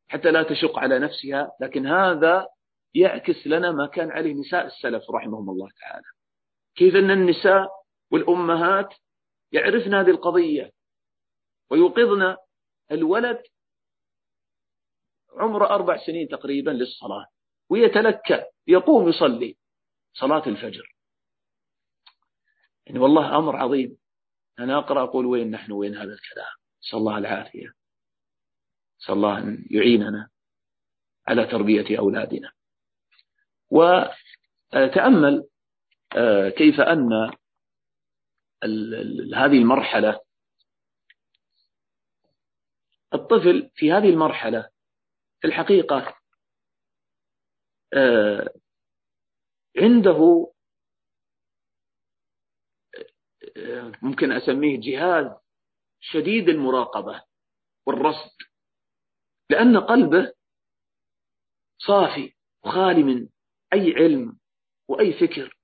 [0.07, 2.47] حتى لا تشق على نفسها لكن هذا
[2.93, 6.05] يعكس لنا ما كان عليه نساء السلف رحمهم الله تعالى.
[6.75, 7.69] كيف أن النساء
[8.11, 8.93] والأمهات
[9.55, 10.71] يعرفن هذه القضية.
[11.69, 12.37] ويوقظن
[12.91, 13.43] الولد
[15.31, 17.27] عمره أربع سنين تقريبا للصلاة.
[17.69, 19.57] ويتلكأ يقوم يصلي
[20.13, 20.95] صلاة الفجر.
[22.85, 23.97] يعني والله أمر عظيم.
[24.59, 26.53] أنا أقرأ أقول وين نحن وين هذا الكلام.
[26.83, 27.73] نسأل الله العافية.
[29.01, 30.29] نسأل الله أن يعيننا
[31.27, 32.51] على تربية أولادنا.
[33.69, 35.47] وتأمل
[36.17, 37.31] آه، كيف أن
[39.35, 40.19] هذه المرحلة.
[43.13, 44.69] الطفل في هذه المرحلة
[45.41, 46.15] في الحقيقة
[47.93, 48.49] آه،
[49.77, 50.51] عنده
[53.57, 55.25] آه، ممكن أسميه جهاز
[55.99, 57.23] شديد المراقبة
[57.87, 58.31] والرصد
[59.49, 60.33] لأن قلبه
[61.77, 63.29] صافي وخالي من
[63.73, 64.39] أي علم
[64.87, 65.57] وأي فكر.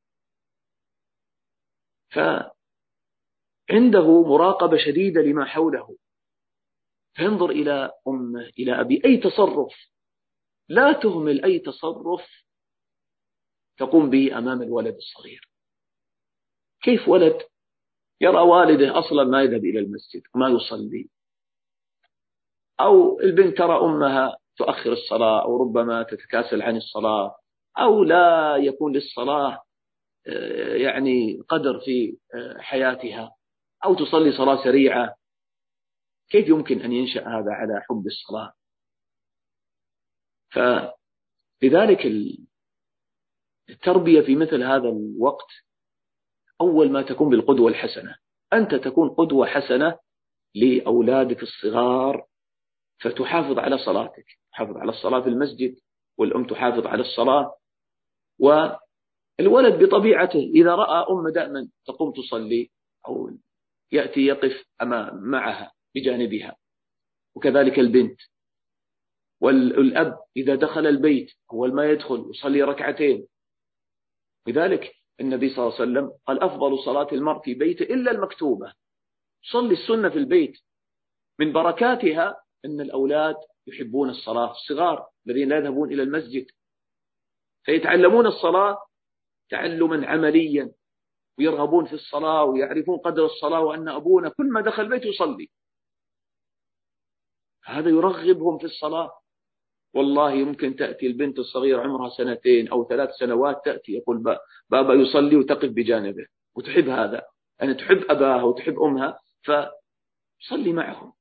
[3.71, 5.97] فعنده مراقبة شديدة لما حوله.
[7.13, 9.01] فينظر إلى أمه إلى أبي.
[9.05, 9.73] أي تصرف؟
[10.69, 12.45] لا تهمل أي تصرف
[13.77, 15.49] تقوم به أمام الولد الصغير.
[16.81, 17.37] كيف ولد؟
[18.21, 21.09] يرى والده أصلا ما يذهب إلى المسجد وما يصلي.
[22.79, 27.35] أو البنت ترى أمها تؤخر الصلاة أو ربما تتكاسل عن الصلاة
[27.77, 29.63] أو لا يكون للصلاة
[30.27, 33.35] آه، يعني قدر في آه، حياتها.
[33.85, 35.15] أو تصلي صلاة سريعة
[36.29, 38.53] كيف يمكن أن ينشأ هذا على حب الصلاة؟
[41.61, 42.05] فلذلك
[43.69, 45.47] التربية في مثل هذا الوقت
[46.61, 48.15] أول ما تكون بالقدوة الحسنة.
[48.53, 49.99] أنت تكون قدوة حسنة
[50.55, 52.27] لأولادك الصغار
[53.01, 54.25] فتحافظ على صلاتك.
[54.51, 55.75] تحافظ على الصلاة في المسجد
[56.17, 57.55] والأم تحافظ على الصلاة
[58.39, 62.71] والولد بطبيعته إذا رأى أم دائما تقوم تصلي
[63.07, 63.29] أو
[63.91, 66.55] يأتي يقف أمام معها بجانبها.
[67.35, 68.19] وكذلك البنت.
[69.41, 73.27] والأب إذا دخل البيت أول ما يدخل يصلي ركعتين.
[74.47, 78.73] لذلك النبي صلى الله عليه وسلم قال أفضل صلاة المرء في بيته إلا المكتوبة.
[79.43, 80.57] صلي السنة في البيت.
[81.39, 83.35] من بركاتها أن الأولاد
[83.67, 84.51] يحبون الصلاة.
[84.51, 86.45] الصغار الذين لا يذهبون إلى المسجد.
[87.63, 88.77] فيتعلمون الصلاة
[89.49, 90.71] تعلما عمليا.
[91.37, 95.49] ويرغبون في الصلاة ويعرفون قدر الصلاة وأن أبونا كل ما دخل البيت يصلي.
[97.63, 99.11] هذا يرغبهم في الصلاة.
[99.93, 104.37] والله يمكن تأتي البنت الصغيرة عمرها سنتين أو ثلاث سنوات تأتي يقول
[104.69, 107.21] بابا يصلي وتقف بجانبه وتحب هذا.
[107.61, 109.19] أن تحب أباها وتحب أمها.
[109.43, 111.13] فصلي معهم.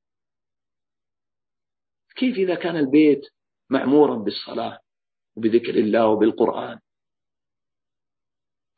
[2.15, 3.21] كيف إذا كان البيت
[3.69, 4.79] معمورا بالصلاة
[5.35, 6.79] وبذكر الله وبالقرآن؟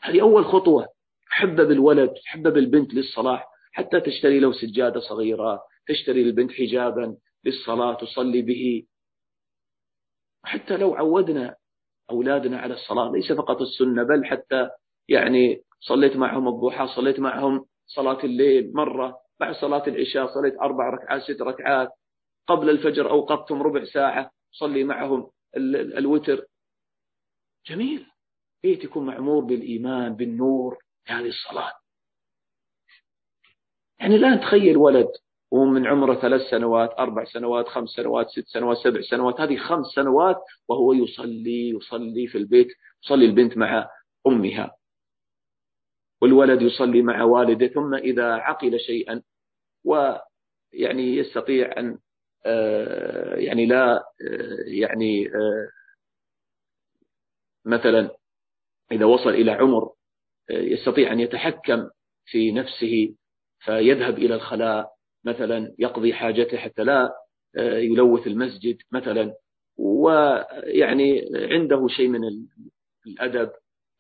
[0.02, 0.93] هذه أول خطوة.
[1.34, 8.42] حبب الولد حبب البنت للصلاة حتى تشتري له سجادة صغيرة تشتري للبنت حجابا للصلاة تصلي
[8.42, 8.86] به.
[10.44, 11.56] حتى لو عودنا
[12.12, 14.70] أولادنا على الصلاة ليس فقط السنة بل حتى
[15.10, 21.22] يعني صليت معهم الضحى صليت معهم صلاة الليل مرة بعد صلاة العشاء صليت أربع ركعات
[21.22, 21.90] ست ركعات.
[22.48, 26.46] قبل الفجر أوقفتهم ربع ساعة صلي معهم الوتر.
[27.68, 28.06] جميل.
[28.64, 30.78] بيت يكون معمور بالإيمان بالنور.
[31.06, 31.72] هذه الصلاة.
[34.00, 35.08] يعني لا تخيل ولد
[35.52, 40.38] ومن عمره ثلاث سنوات أربع سنوات خمس سنوات ست سنوات سبع سنوات هذه خمس سنوات
[40.68, 42.68] وهو يصلي يصلي في البيت
[43.04, 43.90] يصلي البنت مع
[44.28, 44.76] أمها.
[46.22, 49.22] والولد يصلي مع والده ثم إذا عقل شيئا
[49.84, 52.00] ويعني يستطيع أن
[52.46, 54.04] آه، يعني لا آه،
[54.68, 55.70] يعني آه،
[57.66, 58.18] مثلا
[58.92, 59.94] إذا وصل إلى عمر
[60.50, 61.90] يستطيع أن يتحكم
[62.26, 63.16] في نفسه
[63.60, 64.94] فيذهب إلى الخلاء
[65.26, 67.14] مثلا يقضي حاجته حتى لا
[67.58, 69.34] يلوث المسجد مثلا.
[69.78, 72.22] ويعني عنده شيء من
[73.08, 73.52] الأدب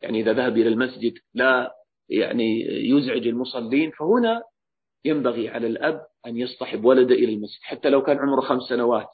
[0.02, 1.76] يعني إذا ذهب إلى المسجد لا
[2.10, 3.92] يعني يزعج المصلين.
[3.92, 4.44] فهنا
[5.06, 9.08] ينبغي على الأب أن يصطحب ولده إلى المسجد حتى لو كان عمره خمس سنوات.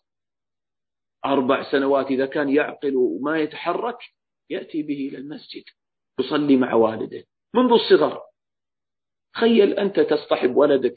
[1.25, 3.97] أربع سنوات إذا كان يعقل وما يتحرك
[4.49, 5.63] يأتي به إلى المسجد.
[6.19, 7.23] يصلي مع والده
[7.55, 8.21] منذ الصغر.
[9.33, 10.95] تخيل أنت تصطحب ولدك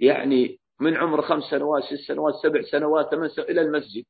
[0.00, 4.04] يعني من عمر خمس سنوات ست سنوات سبع سنوات ثمان سنوات إلى المسجد.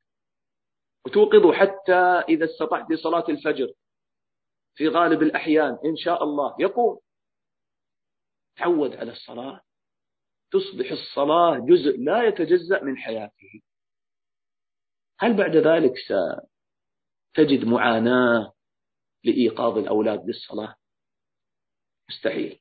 [1.05, 3.73] وتوقظه حتى إذا استطعت لصلاة الفجر
[4.75, 6.99] في غالب الأحيان إن شاء الله يقوم.
[8.57, 9.61] تعود على الصلاة.
[10.51, 13.61] تصبح الصلاة جزء لا يتجزأ من حياته.
[15.19, 18.53] هل بعد ذلك ستجد معاناة؟
[19.23, 20.75] لإيقاظ الأولاد للصلاة.
[22.09, 22.59] مستحيل.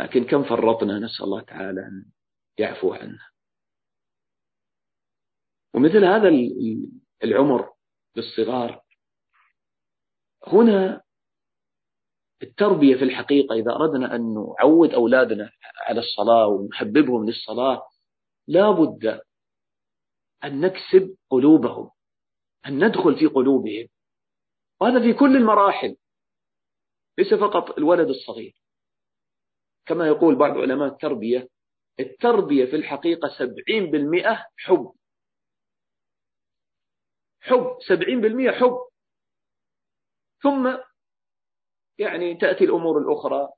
[0.00, 2.04] لكن كم فرطنا نسأل الله تعالى أن
[2.58, 3.26] يعفو عنا.
[5.74, 6.28] ومثل هذا
[7.24, 7.72] العمر
[8.16, 8.82] للصغار
[10.46, 11.02] هنا
[12.42, 15.50] التربية في الحقيقة إذا أردنا أن نعود أولادنا
[15.86, 17.88] على الصلاة ونحببهم للصلاة
[18.46, 19.20] لا بد
[20.44, 21.90] أن نكسب قلوبهم
[22.66, 23.88] أن ندخل في قلوبهم.
[24.80, 25.96] وهذا في كل المراحل
[27.18, 28.54] ليس فقط الولد الصغير.
[29.86, 31.48] كما يقول بعض علماء التربية
[32.00, 34.92] التربية في الحقيقة سبعين بالمئة حب.
[37.40, 38.78] حب سبعين بالمئة حب.
[40.42, 40.76] ثم
[41.98, 43.48] يعني تأتي الأمور الأخرى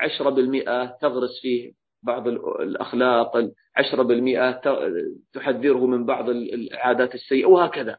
[0.00, 2.28] عشرة بالمئة تغرس فيه بعض
[2.60, 4.60] الأخلاق عشرة بالمئة
[5.32, 7.98] تحذره من بعض العادات السيئة وهكذا.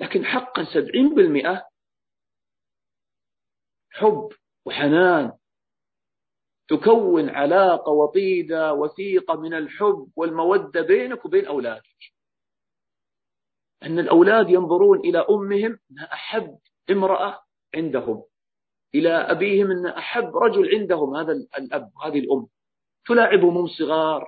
[0.00, 1.68] لكن حقا سبعين بالمئة
[3.96, 4.28] حب
[4.66, 5.32] وحنان.
[6.68, 12.12] تكون علاقة وطيدة وثيقة من الحب والمودة بينك وبين أولادك.
[13.82, 16.58] أن الأولاد ينظرون إلى أمهم أنها أحب
[16.90, 17.42] امرأة
[17.74, 18.24] عندهم.
[18.94, 22.46] إلى أبيهم أن أحب رجل عندهم هذا الأب هذه الأم.
[23.06, 24.26] تلاعبهم هم صغار.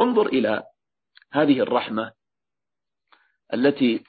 [0.00, 0.62] انظر إلى
[1.32, 2.12] هذه الرحمة
[3.54, 4.04] التي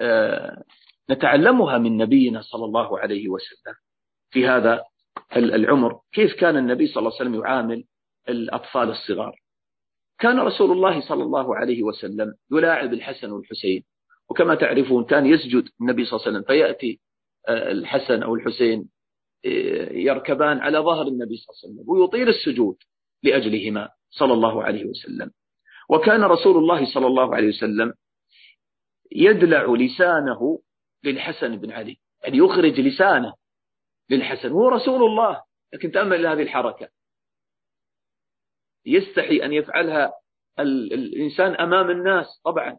[0.00, 0.64] آه،
[1.10, 3.74] نتعلمها من نبينا صلى الله عليه وسلم.
[4.30, 4.84] في هذا
[5.36, 7.84] العمر كيف كان النبي صلى الله عليه وسلم يعامل
[8.28, 9.42] الأطفال الصغار؟
[10.18, 13.84] كان رسول الله صلى الله عليه وسلم يلاعب الحسن والحسين
[14.30, 17.00] وكما تعرفون كان يسجد النبي صلى الله عليه وسلم فيأتي
[17.48, 18.88] آه، الحسن أو الحسين
[19.44, 22.76] آه، يركبان على ظهر النبي صلى الله عليه وسلم ويطيل السجود
[23.22, 25.30] لأجلهما صلى الله عليه وسلم.
[25.88, 27.94] وكان رسول الله صلى الله عليه وسلم
[29.12, 30.58] يدلع لسانه
[31.04, 33.34] للحسن بن علي يعني يخرج لسانه
[34.10, 36.88] للحسن هو رسول الله لكن تأمل هذه الحركة.
[38.86, 40.12] يستحي أن يفعلها
[40.58, 42.78] الإنسان أمام الناس طبعا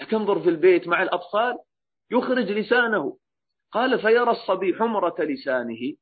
[0.00, 1.58] لكن انظر في البيت مع الأطفال
[2.10, 3.18] يخرج لسانه.
[3.72, 5.96] قال فيرى الصبي حمرة لسانه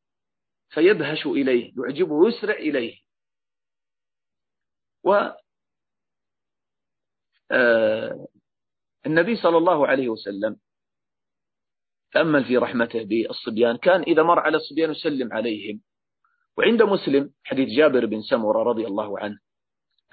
[0.70, 3.02] فيبهش إليه يعجبه ويسرع إليه.
[5.04, 5.30] و
[7.50, 8.26] آه،
[9.06, 10.56] النبي صلى الله عليه وسلم
[12.12, 15.80] تأمل في رحمته بالصبيان كان إذا مر على الصبيان يسلم عليهم.
[16.58, 19.38] وعند مسلم حديث جابر بن سمرة رضي الله عنه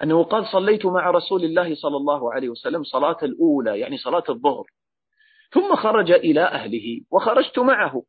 [0.02, 4.64] أنه قال صليت مع رسول الله صلى الله عليه وسلم صلاة الأولى يعني صلاة الظهر.
[5.52, 8.02] ثم خرج إلى أهله وخرجت معه.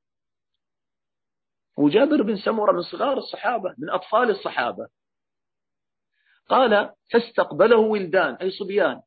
[1.77, 4.88] وجابر بن سمرة من صغار الصحابة من أطفال الصحابة
[6.49, 9.01] قال فاستقبله ولدان أي صبيان.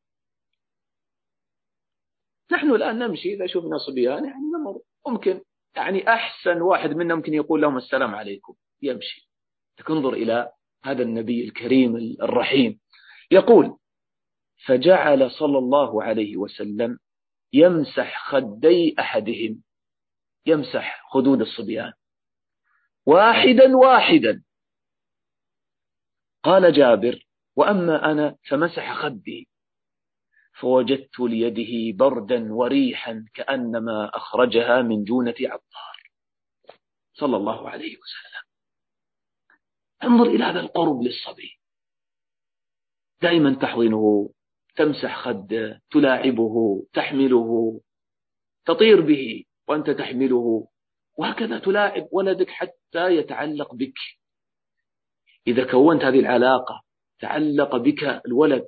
[2.52, 4.80] نحن الآن نمشي إذا شفنا صبيان يعني نمر.
[5.08, 5.40] ممكن
[5.76, 9.28] يعني أحسن واحد منا ممكن يقول لهم السلام عليكم يمشي.
[9.90, 10.52] انظر إلى
[10.84, 12.80] هذا النبي الكريم الرحيم.
[13.30, 13.76] يقول
[14.66, 16.98] فجعل صلى الله عليه وسلم
[17.52, 19.62] يمسح خدي أحدهم.
[20.46, 21.92] يمسح خدود الصبيان.
[23.06, 24.42] واحدا واحدا.
[26.42, 27.26] قال جابر
[27.56, 29.48] وأما أنا فمسح خدي.
[30.54, 35.96] فوجدت ليده بردا وريحا كأنما أخرجها من جونة عطار.
[37.14, 38.44] صلى الله عليه وسلم.
[40.04, 41.58] انظر إلى هذا القرب للصبي.
[43.22, 44.30] دائما تحضنه
[44.76, 47.80] تمسح خده تلاعبه تحمله
[48.64, 50.68] تطير به وأنت تحمله.
[51.18, 53.98] وهكذا تلاعب ولدك حتى يتعلق بك.
[55.46, 56.82] إذا كونت هذه العلاقة
[57.18, 58.66] تعلق بك الولد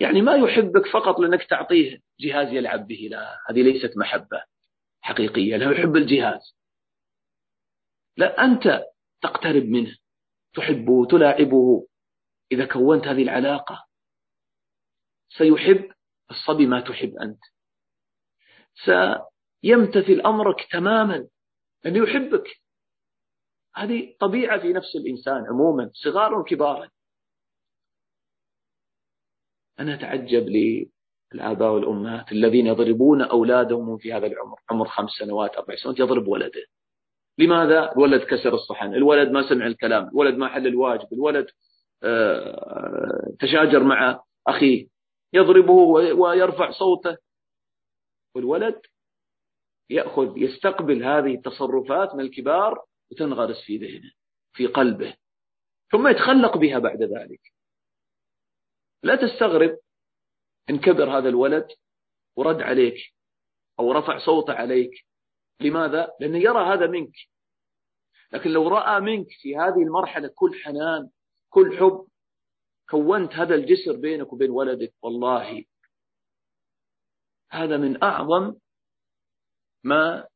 [0.00, 4.44] يعني ما يحبك فقط لأنك تعطيه جهاز يلعب به لا هذه ليست محبة
[5.00, 6.56] حقيقية لا يحب الجهاز.
[8.16, 8.84] لا أنت
[9.22, 9.96] تقترب منه
[10.54, 11.86] تحبه تلاعبه.
[12.52, 13.86] إذا كونت هذه العلاقة
[15.28, 15.92] سيحب
[16.30, 17.40] الصبي ما تحب أنت.
[19.62, 21.28] يمتثل أمرك تماما
[21.84, 22.60] لأنه يحبك.
[23.74, 26.90] هذه طبيعة في نفس الإنسان عموما صغارا وكبارا
[29.80, 30.48] أنا أتعجب
[31.34, 36.64] للآباء والأمهات الذين يضربون أولادهم في هذا العمر عمر خمس سنوات أربع سنوات يضرب ولده.
[37.38, 41.46] لماذا؟ الولد كسر الصحن الولد ما سمع الكلام الولد ما حل الواجب الولد
[42.02, 44.86] آه، تشاجر مع أخيه
[45.32, 45.72] يضربه
[46.14, 47.16] ويرفع صوته.
[48.34, 48.80] والولد
[49.90, 54.10] يأخذ يستقبل هذه التصرفات من الكبار وتنغرس في ذهنه
[54.52, 55.14] في قلبه
[55.92, 57.40] ثم يتخلق بها بعد ذلك.
[59.02, 59.78] لا تستغرب
[60.70, 61.68] إن كبر هذا الولد
[62.36, 63.14] ورد عليك
[63.78, 65.06] أو رفع صوته عليك.
[65.60, 67.14] لماذا؟ لأنه يرى هذا منك.
[68.32, 71.10] لكن لو رأى منك في هذه المرحلة كل حنان
[71.50, 72.06] كل حب
[72.90, 75.64] كونت هذا الجسر بينك وبين ولدك والله
[77.50, 78.54] هذا من أعظم
[79.84, 80.28] ما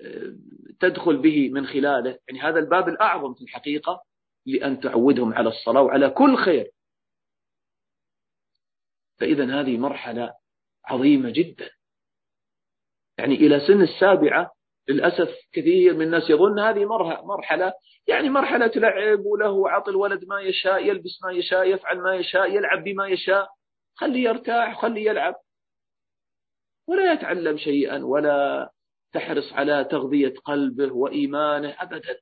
[0.00, 0.36] آه،
[0.80, 2.18] تدخل به من خلاله.
[2.28, 4.04] يعني هذا الباب الأعظم في الحقيقة.
[4.46, 6.70] لأن تعودهم على الصلاة وعلى كل خير.
[9.18, 10.34] فإذا هذه مرحلة
[10.84, 11.70] عظيمة جدا.
[13.18, 14.52] يعني إلى سن السابعة
[14.88, 16.84] للأسف كثير من الناس يظن هذه
[17.24, 17.72] مرحلة
[18.06, 22.84] يعني مرحلة لعب وله عطل ولد ما يشاء يلبس ما يشاء يفعل ما يشاء يلعب
[22.84, 23.48] بما يشاء
[23.94, 25.34] خليه يرتاح خليه يلعب.
[26.86, 28.70] ولا يتعلم شيئا ولا
[29.12, 32.18] تحرص على تغذية قلبه وإيمانه أبدا.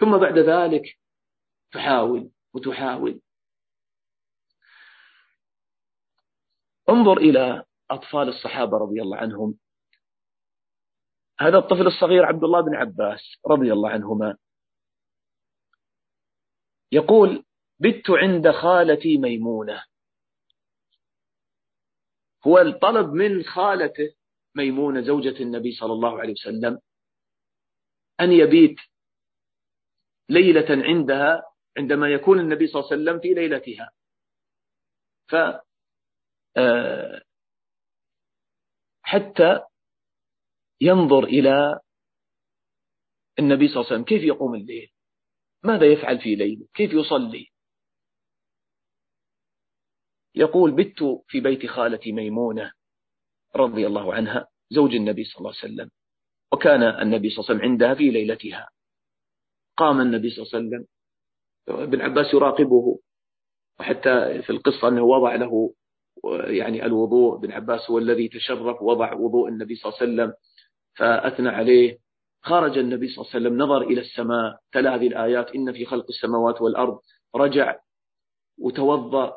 [0.00, 0.98] ثم بعد ذلك
[1.72, 3.20] تحاول وتحاول.
[6.88, 9.58] انظر إلى أطفال الصحابة رضي الله عنهم.
[11.40, 14.36] هذا الطفل الصغير عبد الله بن عباس رضي الله عنهما
[16.92, 17.44] يقول
[17.78, 19.84] بت عند خالتي ميمونة.
[22.46, 24.14] هو الطلب من خالته
[24.54, 26.80] ميمونة زوجة النبي صلى الله عليه وسلم
[28.20, 28.76] أن يبيت
[30.28, 31.42] ليلة عندها
[31.78, 33.90] عندما يكون النبي صلى الله عليه وسلم في ليلتها.
[35.28, 35.34] ف
[36.56, 37.22] آه،
[39.02, 39.60] حتى
[40.80, 41.80] ينظر إلى
[43.38, 44.92] النبي صلى الله عليه وسلم كيف يقوم الليل؟
[45.64, 47.48] ماذا يفعل في ليله؟ كيف يصلي؟
[50.34, 52.72] يقول بت في بيت خالتي ميمونة
[53.56, 55.90] رضي الله عنها زوج النبي صلى الله عليه وسلم
[56.52, 58.68] وكان النبي صلى الله عليه وسلم عندها في ليلتها.
[59.78, 60.84] قام النبي صلى الله عليه وسلم.
[61.68, 62.98] ابن عباس يراقبه
[63.80, 65.74] وحتى في القصة أنه وضع له
[66.58, 70.30] يعني الوضوء ابن عباس هو الذي تشرف وضع وضوء النبي صلى الله عليه وسلم
[70.98, 71.98] فأثنى عليه.
[72.42, 76.06] خرج النبي صلى الله عليه وسلم نظر إلى السماء تلا هذه الآيات إن في خلق
[76.08, 76.98] السماوات والأرض.
[77.36, 77.78] رجع
[78.58, 79.36] وتوضأ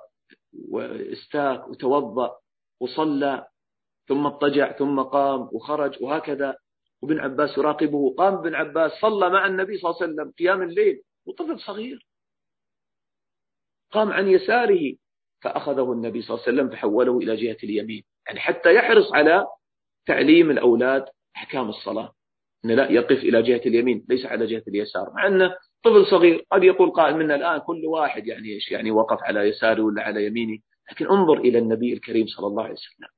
[0.70, 2.38] واستاك وتوضأ
[2.82, 3.48] وصلى
[4.08, 6.58] ثم اضطجع ثم قام وخرج وهكذا
[7.02, 8.16] وابن عباس يراقبه.
[8.18, 12.08] قام ابن عباس صلى مع النبي صلى الله عليه وسلم قيام الليل وطفل صغير.
[13.92, 14.96] قام عن يساره
[15.42, 18.04] فأخذه النبي صلى الله عليه وسلم فحوله إلى جهة اليمين.
[18.28, 19.48] يعني حتى يحرص على
[20.06, 22.16] تعليم الأولاد أحكام الصلاة.
[22.66, 25.14] أنه لا يقف إلى جهة اليمين ليس على جهة اليسار.
[25.14, 29.24] مع أنه طفل صغير قد يقول قائل منا الآن كل واحد يعني إيش يعني وقف
[29.24, 30.60] على يساره ولا على يمينه.
[30.92, 33.10] لكن انظر إلى النبي الكريم صلى الله عليه وسلم.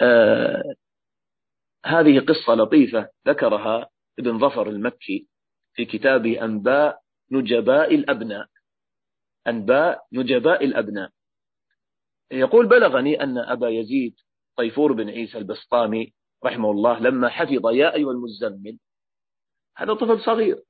[0.00, 0.74] آه
[1.84, 3.88] هذه قصة لطيفة ذكرها
[4.18, 5.26] ابن ظفر المكي
[5.74, 8.46] في كتاب أنباء نجباء الأبناء.
[9.46, 11.10] أنباء نجباء الأبناء.
[12.30, 14.14] يقول بلغني أن أبا يزيد
[14.56, 16.12] طيفور بن عيسى البسطامي
[16.44, 18.78] رحمه الله لما حفظ يا أيها المزمل
[19.76, 20.62] هذا طفل صغير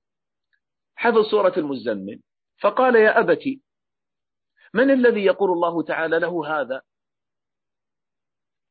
[0.95, 2.20] حفظ سورة المزمل
[2.61, 3.62] فقال يا أبتي
[4.74, 6.83] من الذي يقول الله تعالى له هذا؟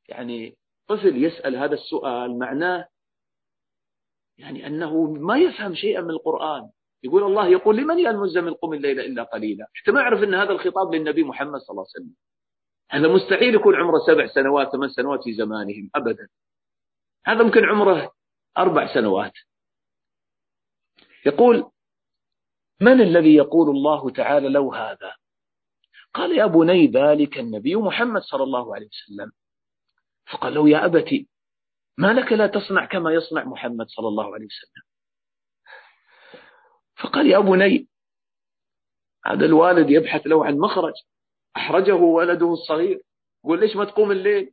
[0.10, 2.88] يعني طفل يسأل هذا السؤال معناه
[4.38, 6.70] يعني أنه ما يفهم شيئا من القرآن.
[7.04, 9.68] يقول الله يقول لمن يا المزمل قم الليل إلا قليلا.
[9.74, 12.16] حتى ما أعرف أن هذا الخطاب للنبي محمد صلى الله عليه وسلم.
[12.92, 16.28] هذا مستحيل يكون عمره سبع سنوات ثمان سنوات في زمانهم أبدا.
[17.26, 18.12] هذا ممكن عمره
[18.58, 19.34] أربع سنوات.
[21.26, 21.72] يقول
[22.82, 25.16] من الذي يقول الله تعالى له هذا؟
[26.14, 29.32] قال يا بني ذلك النبي محمد صلى الله عليه وسلم.
[30.32, 31.28] فقال له يا أبتي
[31.98, 34.84] ما لك لا تصنع كما يصنع محمد صلى الله عليه وسلم.
[36.96, 37.88] فقال يا بني
[39.26, 40.94] هذا الوالد يبحث له عن مخرج
[41.58, 43.02] أحرجه ولده الصغير
[43.44, 44.52] يقول ليش ما تقوم الليل؟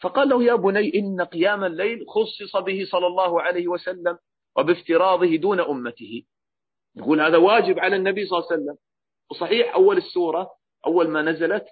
[0.00, 4.18] فقال له يا بني إن قيام الليل خصص به صلى الله عليه وسلم
[4.56, 6.22] وبافتراضه دون أمته.
[6.96, 8.76] يقول هذا واجب على النبي صلى الله عليه وسلم.
[9.30, 10.50] وصحيح أول السورة
[10.86, 11.66] أول ما نزلت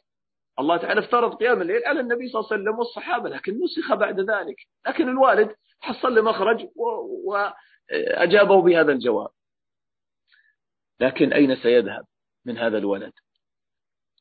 [0.61, 4.21] الله تعالى افترض قيام الليل على النبي صلى الله عليه وسلم والصحابة لكن نسخ بعد
[4.21, 4.57] ذلك.
[4.87, 6.67] لكن الوالد حصل له مخرج
[7.25, 9.29] وأجابه بهذا الجواب.
[11.01, 12.05] لكن أين سيذهب
[12.45, 13.13] من هذا الولد؟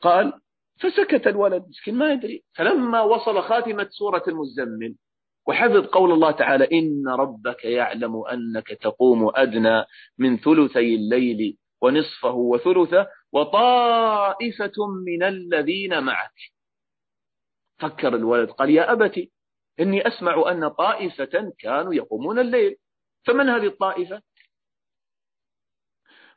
[0.02, 0.34] قال
[0.80, 2.44] فسكت الولد مسكين ما يدري.
[2.54, 4.96] فلما وصل خاتمة سورة المزمل
[5.48, 9.86] وحفظ قول الله تعالى إن ربك يعلم أنك تقوم أدنى
[10.18, 16.34] من ثلثي الليل ونصفه وثلثه وطائفة من الذين معك.
[17.80, 19.32] فكر الولد قال يا أبتي
[19.80, 22.78] إني أسمع أن طائفة كانوا يقومون الليل.
[23.26, 24.22] فمن هذه الطائفة؟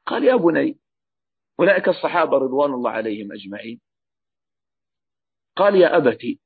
[0.07, 0.79] قال يا بني
[1.61, 3.81] أولئك الصحابة رضوان الله عليهم أجمعين.
[5.57, 6.41] قال يا أبتي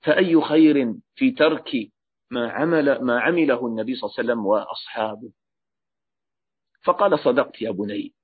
[0.00, 1.70] فأي خير في ترك
[2.30, 5.32] ما عمل ما عمله النبي صلى الله عليه وسلم وأصحابه؟
[6.84, 8.14] فقال صدقت يا بني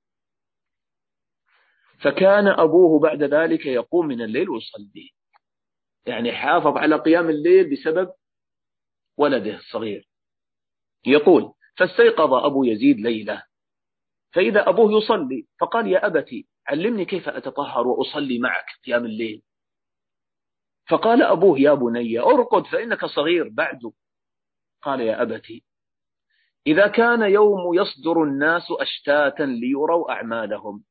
[2.01, 5.11] فكان أبوه بعد ذلك يقوم من الليل ويصلي.
[6.07, 8.13] يعني حافظ على قيام الليل بسبب
[9.17, 10.09] ولده الصغير.
[11.07, 13.43] يقول فاستيقظ أبو يزيد ليلة.
[14.33, 19.43] فإذا أبوه يصلي فقال يا أبتي علمني كيف أتطهر وأصلي معك قيام الليل.
[20.89, 23.93] فقال أبوه يا بني أرقد فإنك صغير بعد.
[24.83, 25.65] قال يا أبتي
[26.67, 30.85] إذا كان يوم يصدر الناس أشتاتا ليروا أعمالهم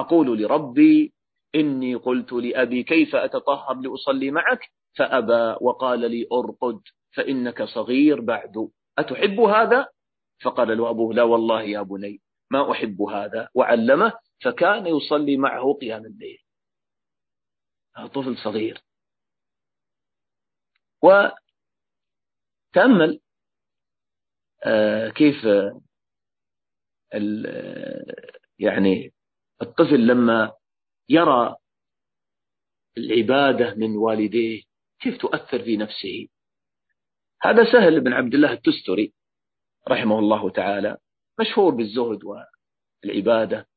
[0.00, 1.12] أقول لربي
[1.54, 4.60] إني قلت لأبي كيف أتطهر لأصلي معك؟
[4.98, 6.80] فأبى وقال لي أرقد
[7.16, 8.70] فإنك صغير بعد.
[8.98, 9.88] أتحب هذا؟
[10.42, 12.20] فقال له أبوه لا والله يا بني
[12.50, 13.48] ما أحب هذا.
[13.54, 14.12] وعلمه
[14.44, 16.38] فكان يصلي معه قيام الليل.
[18.14, 18.82] طفل صغير.
[22.72, 23.20] وتأمل
[24.64, 25.36] آه، كيف
[28.58, 29.12] يعني
[29.62, 30.52] الطفل لما
[31.08, 31.56] يرى
[32.98, 34.62] العبادة من والديه
[35.00, 36.28] كيف تؤثر في نفسه؟
[37.42, 39.12] هذا سهل بن عبد الله التستري
[39.88, 40.96] رحمه الله تعالى
[41.40, 42.20] مشهور بالزهد
[43.04, 43.68] والعبادة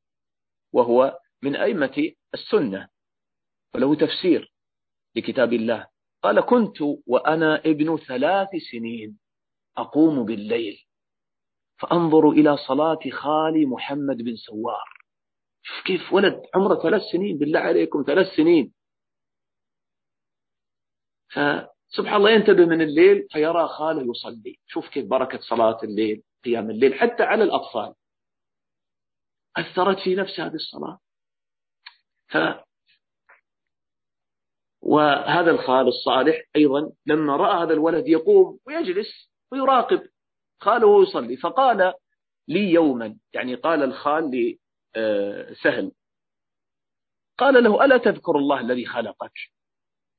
[0.73, 2.89] وهو من أئمة السنة
[3.75, 4.53] وله تفسير
[5.15, 5.87] لكتاب الله
[6.23, 9.19] قال كنت وأنا ابن ثلاث سنين
[9.77, 10.85] أقوم بالليل
[11.77, 15.02] فأنظر إلى صلاة خالي محمد بن سوار.
[15.63, 18.73] شوف كيف ولد عمره ثلاث سنين بالله عليكم ثلاث سنين.
[21.33, 24.59] فسبحان الله ينتبه من الليل فيرى خاله يصلي.
[24.67, 27.93] شوف كيف بركة صلاة الليل قيام الليل حتى على الأطفال.
[29.57, 30.99] أثرت في نفس هذه الصلاة.
[32.27, 32.37] ف
[34.81, 40.09] وهذا الخال الصالح أيضا لما رأى هذا الولد يقوم ويجلس ويراقب
[40.61, 41.37] خاله يصلي.
[41.37, 41.93] فقال
[42.47, 44.57] لي يوما يعني قال الخال
[44.97, 45.91] لسهل
[47.37, 49.33] قال له ألا تذكر الله الذي خلقك؟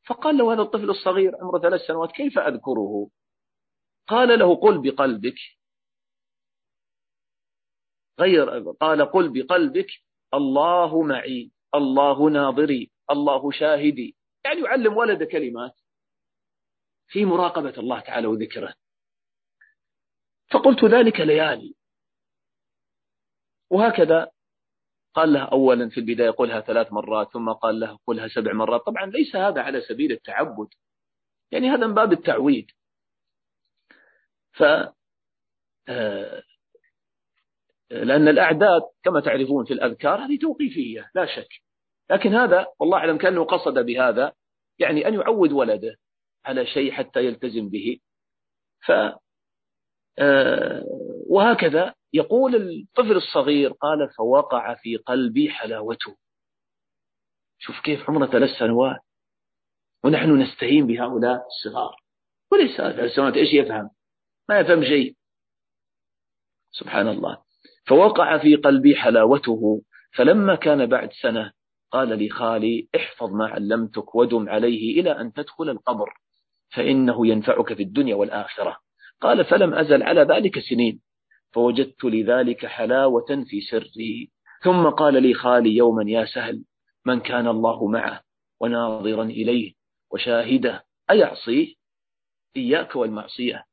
[0.07, 3.11] فقال له هذا الطفل الصغير عمره ثلاث سنوات كيف أذكره؟
[4.07, 5.39] قال له قل بقلبك.
[8.21, 9.87] غير قال قل بقلبك
[10.35, 14.17] الله معي الله ناظري الله شاهدي.
[14.45, 15.81] يعني يعلم ولد كلمات
[17.09, 18.75] في مراقبة الله تعالى وذكره.
[20.53, 21.75] فقلت ذلك ليالي.
[23.71, 24.34] وهكذا
[25.15, 28.81] قال له أولا في البداية قلها ثلاث مرات ثم قال له قلها سبع مرات.
[28.87, 30.69] طبعا ليس هذا على سبيل التعبد.
[31.53, 32.71] يعني هذا من باب التعويد.
[34.53, 34.63] ف
[35.89, 36.43] آه،
[37.91, 41.49] لأن الأعداد كما تعرفون في الأذكار هذه توقيفية لا شك.
[42.11, 44.33] لكن هذا والله أعلم كأنه قصد بهذا
[44.79, 45.97] يعني أن يعود ولده
[46.45, 47.99] على شيء حتى يلتزم به.
[48.87, 48.93] ف
[50.19, 50.85] آه،
[51.31, 56.17] وهكذا يقول الطفل الصغير قال فوقع في قلبي حلاوته.
[57.59, 59.01] شوف كيف عمره ثلاث سنوات.
[60.05, 61.97] ونحن نستهين بهؤلاء الصغار.
[62.53, 63.91] وليس ثلاث سنوات إيش يفهم؟
[64.49, 65.17] ما يفهم شيء.
[66.71, 67.43] سبحان الله.
[67.87, 71.53] فوقع في قلبي حلاوته فلما كان بعد سنة
[71.91, 76.15] قال لي خالي احفظ ما علمتك ودم عليه إلى أن تدخل القبر
[76.75, 78.77] فإنه ينفعك في الدنيا والآخرة.
[79.21, 81.01] قال فلم أزل على ذلك سنين.
[81.55, 84.31] فوجدت لذلك حلاوة في سري.
[84.63, 86.65] ثم قال لي خالي يوما يا سهل
[87.07, 88.23] من كان الله معه
[88.61, 89.75] وناظرا إليه
[90.11, 91.75] وشاهده أيعصيه؟
[92.57, 93.65] إياك والمعصية.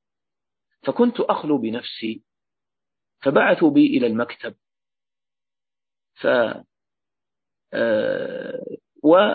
[0.83, 2.23] فكنت أخلو بنفسي
[3.23, 4.55] فبعثوا بي إلى المكتب.
[6.15, 6.27] ف
[7.73, 8.65] آه،
[9.03, 9.33] و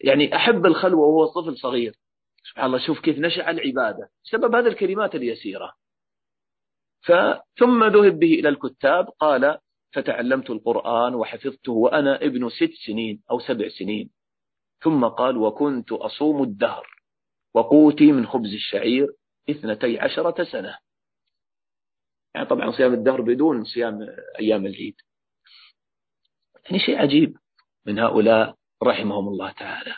[0.00, 1.96] يعني أحب الخلوة وهو طفل صغير.
[2.44, 4.10] سبحان الله شوف كيف نشأ العبادة.
[4.24, 5.81] بسبب هذه الكلمات اليسيرة.
[7.58, 9.58] ثم ذهب به إلى الكتاب قال
[9.92, 14.10] فتعلمت القرآن وحفظته وأنا ابن ست سنين أو سبع سنين.
[14.82, 16.86] ثم قال وكنت أصوم الدهر
[17.54, 19.14] وقوتي من خبز الشعير
[19.50, 20.78] اثنتي عشرة سنة.
[22.34, 23.98] يعني طبعا صيام الدهر بدون صيام
[24.40, 24.96] أيام العيد.
[26.64, 27.36] يعني شيء عجيب
[27.86, 29.94] من هؤلاء رحمهم الله تعالى.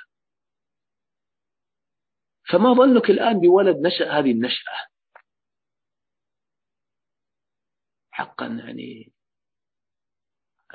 [2.48, 4.93] فما ظنك الآن بولد نشأ هذه النشأة؟
[8.14, 9.12] حقا يعني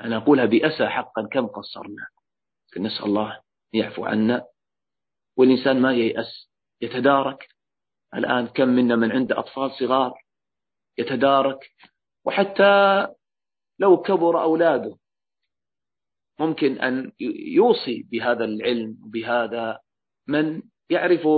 [0.00, 2.08] أنا أقولها بأسى حقا كم قصرنا؟
[2.78, 3.40] نسأل الله
[3.72, 4.46] يعفو عنا.
[5.36, 7.48] والإنسان ما ييأس يتدارك.
[8.14, 10.22] الآن كم منا من عنده أطفال صغار
[10.98, 11.58] يتدارك.
[12.24, 13.06] وحتى
[13.78, 14.96] لو كبر أولاده
[16.40, 17.12] ممكن أن
[17.54, 19.80] يوصي بهذا العلم بهذا
[20.26, 21.28] من يعرف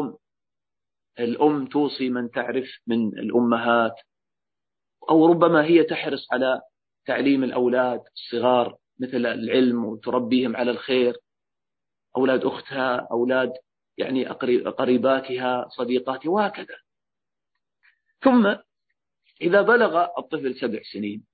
[1.19, 3.95] الأم توصي من تعرف من الأمهات.
[5.11, 6.61] أو ربما هي تحرص على
[7.07, 11.17] تعليم الأولاد الصغار مثل العلم وتربيهم على الخير
[12.17, 13.53] أولاد أختها أولاد
[13.99, 14.27] يعني
[14.79, 16.77] قريباتها صديقاتها وهكذا.
[18.21, 18.57] ثم
[19.41, 21.27] إذا بلغ الطفل سبع سنين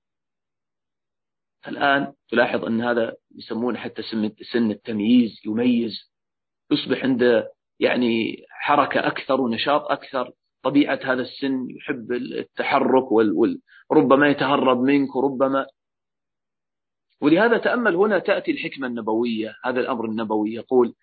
[1.67, 4.01] الآن تلاحظ أن هذا يسمونه حتى
[4.51, 6.11] سن التمييز يميز
[6.71, 10.31] يصبح عنده يعني حركة أكثر ونشاط أكثر.
[10.63, 13.11] طبيعة هذا السن يحب التحرك
[13.89, 15.67] وربما يتهرب منك وربما.
[17.21, 20.95] ولهذا تأمل هنا تأتي الحكمة النبوية هذا الأمر النبوي يقول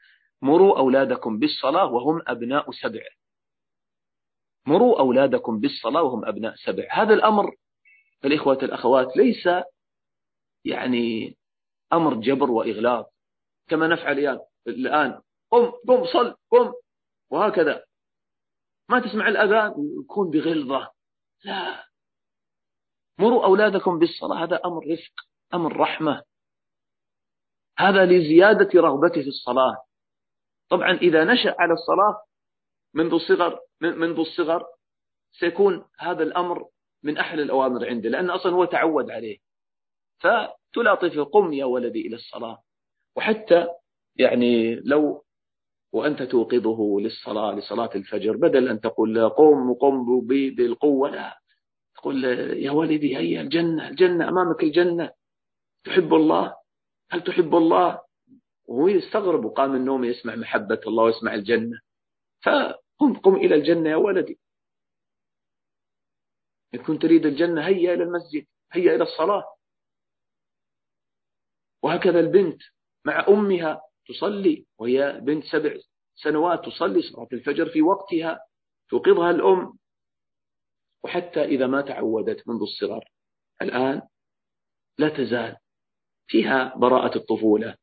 [0.43, 3.03] مروا أولادكم بالصلاة وهم أبناء سبع.
[4.67, 6.85] مروا أولادكم بالصلاة وهم أبناء سبع.
[6.91, 7.55] هذا الأمر
[8.25, 9.49] الإخوة الأخوات ليس
[10.65, 11.37] يعني
[11.93, 13.09] أمر جبر وإغلاق
[13.69, 15.21] كما نفعل الآن.
[15.51, 16.73] قم قم صل قم
[17.31, 17.86] وهكذا.
[18.89, 20.91] ما تسمع الأذان يكون بغلظة.
[21.45, 21.85] لا.
[23.19, 25.13] مروا أولادكم بالصلاة هذا أمر رفق
[25.55, 26.23] أمر رحمة.
[27.79, 29.85] هذا لزيادة رغبته في الصلاة.
[30.69, 32.23] طبعا إذا نشأ على الصلاة
[32.95, 34.67] منذ الصغر منذ الصغر
[35.33, 36.69] سيكون هذا الأمر
[37.03, 39.39] من أحلى الأوامر عنده لأن أصلا هو تعود عليه.
[40.21, 42.63] فتلاطفه قم يا ولدي إلى الصلاة.
[43.17, 43.69] وحتى
[44.17, 45.26] يعني لو
[45.97, 51.39] وأنت توقظه للصلاة لصلاة الفجر بدل أن تقول قم وقم بالقوة لا.
[51.97, 52.25] تقول
[52.65, 55.11] يا ولدي هيا الجنة الجنة أمامك الجنة.
[55.85, 56.57] تحب الله؟
[57.11, 58.01] هل تحب الله؟
[58.67, 61.81] وهو يستغرب وقام النوم يسمع محبة الله ويسمع الجنة.
[62.43, 64.39] فقم قم إلى الجنة يا ولدي.
[66.75, 69.45] إن كنت تريد الجنة هيا إلى المسجد هيا إلى الصلاة.
[71.83, 72.63] وهكذا البنت
[73.05, 75.77] مع أمها تصلي وهي بنت سبع
[76.15, 78.41] سنوات تصلي صلاة الفجر في وقتها
[78.91, 79.79] توقظها الأم
[81.05, 83.05] وحتى إذا ما تعودت منذ الصغر.
[83.63, 84.03] الآن
[84.99, 85.57] لا تزال
[86.27, 87.77] فيها براءة الطفولة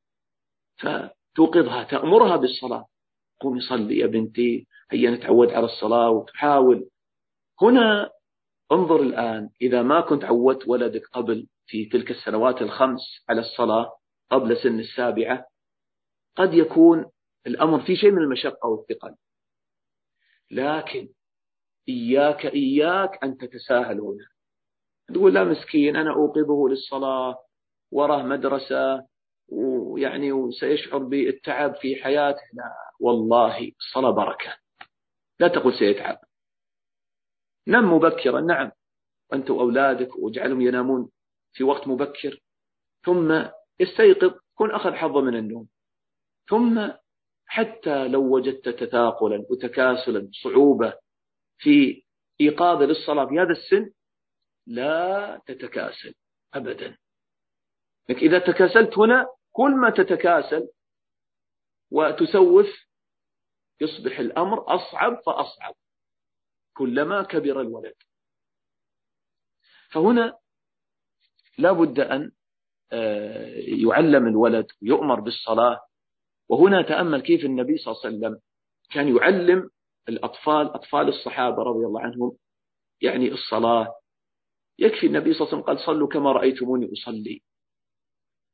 [0.77, 2.85] فتوقظها تأمرها بالصلاة.
[3.41, 6.89] قومي صلي يا بنتي هيا نتعود على الصلاة وتحاول.
[7.61, 8.09] هنا
[8.71, 13.91] انظر الآن إذا ما كنت عودت ولدك قبل في تلك السنوات الخمس على الصلاة
[14.31, 15.45] قبل سن السابعة
[16.35, 17.11] قد يكون
[17.47, 19.15] الأمر في شيء من المشقة والثقل.
[20.51, 21.09] لكن
[21.89, 24.27] إياك إياك أن تتساهل هنا.
[25.13, 27.43] تقول لا مسكين أنا أوقظه للصلاة
[27.91, 29.07] وراه مدرسة
[29.47, 32.41] ويعني وسيشعر بالتعب في حياته.
[32.53, 34.57] لا والله الصلاة بركة.
[35.39, 36.19] لا تقل سيتعب.
[37.67, 38.41] نم مبكرا.
[38.41, 38.71] نعم
[39.33, 41.09] أنت وأولادك واجعلهم ينامون
[41.53, 42.39] في وقت مبكر.
[43.05, 43.45] ثم
[43.79, 45.67] يستيقظ كن أخذ حظه من النوم.
[46.49, 46.91] ثم
[47.45, 50.93] حتى لو وجدت تثاقلا وتكاسلا صعوبة
[51.57, 52.03] في
[52.41, 53.91] إيقاظه للصلاة في هذا السن
[54.67, 56.13] لا تتكاسل
[56.53, 56.97] أبدا.
[58.09, 60.69] لك إذا تكاسلت هنا كل ما تتكاسل
[61.91, 62.67] وتسوف
[63.81, 65.75] يصبح الأمر أصعب فأصعب
[66.77, 67.95] كلما كبر الولد.
[69.91, 70.37] فهنا
[71.57, 72.31] لا بد أن
[72.91, 75.85] آه، يعلم الولد يؤمر بالصلاة
[76.53, 78.39] وهنا تأمل كيف النبي صلى الله عليه وسلم
[78.91, 79.69] كان يعلم
[80.09, 82.37] الأطفال أطفال الصحابة رضي الله عنهم
[83.01, 83.95] يعني الصلاة.
[84.79, 87.41] يكفي النبي صلى الله عليه وسلم قال صلوا كما رأيتموني أصلي.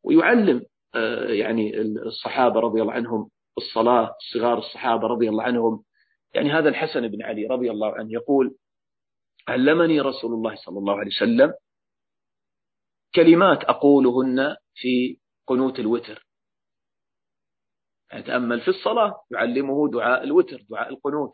[0.03, 5.83] ويعلم آه، يعني الصحابة رضي الله عنهم الصلاة صغار الصحابة رضي الله عنهم.
[6.33, 8.55] يعني هذا الحسن بن علي رضي الله عنه يقول
[9.47, 11.53] علمني رسول الله صلى الله عليه وسلم
[13.15, 16.28] كلمات أقولهن في قنوت الوتر.
[18.13, 21.31] يتأمل في الصلاة يعلمه دعاء الوتر دعاء القنوت.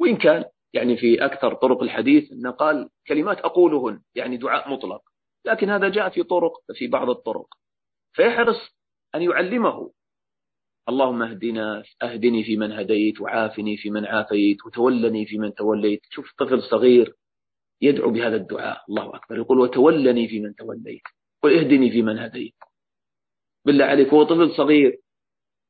[0.00, 5.02] وإن كان يعني في أكثر طرق الحديث أنه قال كلمات أقولهن يعني دعاء مطلق.
[5.44, 7.46] لكن هذا جاء في طرق في بعض الطرق.
[8.12, 8.76] فيحرص
[9.14, 9.92] أن يعلمه.
[10.88, 16.00] اللهم اهدنا أهدني في من هديت وعافني في من عافيت وتولني في من توليت.
[16.10, 17.14] شوف طفل صغير
[17.80, 18.84] يدعو بهذا الدعاء.
[18.88, 19.36] الله أكبر.
[19.36, 21.02] يقول وتولني في من توليت.
[21.42, 22.54] قل اهدني في من هديت.
[23.66, 25.00] بالله عليك هو طفل صغير.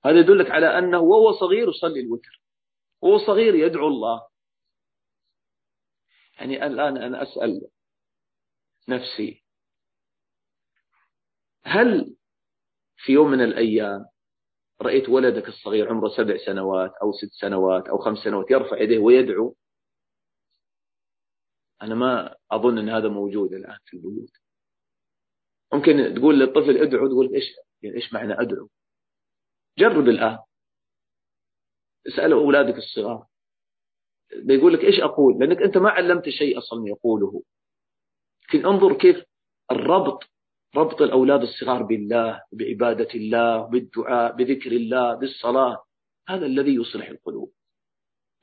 [0.04, 2.42] هذا يدلك على أنه وهو صغير يصلي الوتر.
[3.02, 4.28] وهو صغير يدعو الله.
[6.38, 7.68] يعني الآن أنا أسأل
[8.88, 9.44] نفسي
[11.64, 12.16] هل
[12.96, 14.06] في يوم من الأيام
[14.82, 19.56] رأيت ولدك الصغير عمره سبع سنوات أو ست سنوات أو خمس سنوات يرفع يديه ويدعو؟
[21.82, 24.30] أنا ما أظن أن هذا موجود الآن في البيوت.
[25.72, 27.44] ممكن تقول للطفل ادعو تقول إيش
[27.82, 28.68] يعني إيش معنى أدعو؟
[29.78, 30.38] جرب الآن.
[32.08, 33.26] اسألوا أولادك الصغار.
[34.36, 37.42] بيقول لك إيش أقول؟ لأنك أنت ما علمت شيء أصلا يقوله.
[38.48, 39.24] لكن انظر كيف
[39.70, 40.24] الربط
[40.76, 45.84] ربط الأولاد الصغار بالله بعبادة الله بالدعاء بذكر الله بالصلاة.
[46.28, 47.52] هذا الذي يصلح القلوب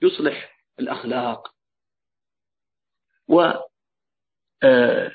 [0.02, 1.56] يصلح الأخلاق.
[3.28, 3.42] و
[4.64, 5.12] آه،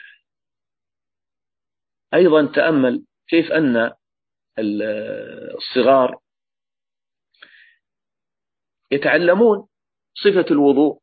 [2.14, 3.92] أيضا تأمل كيف أن
[4.58, 6.20] الصغار
[8.90, 9.68] يتعلمون
[10.14, 11.00] صفة الوضوء.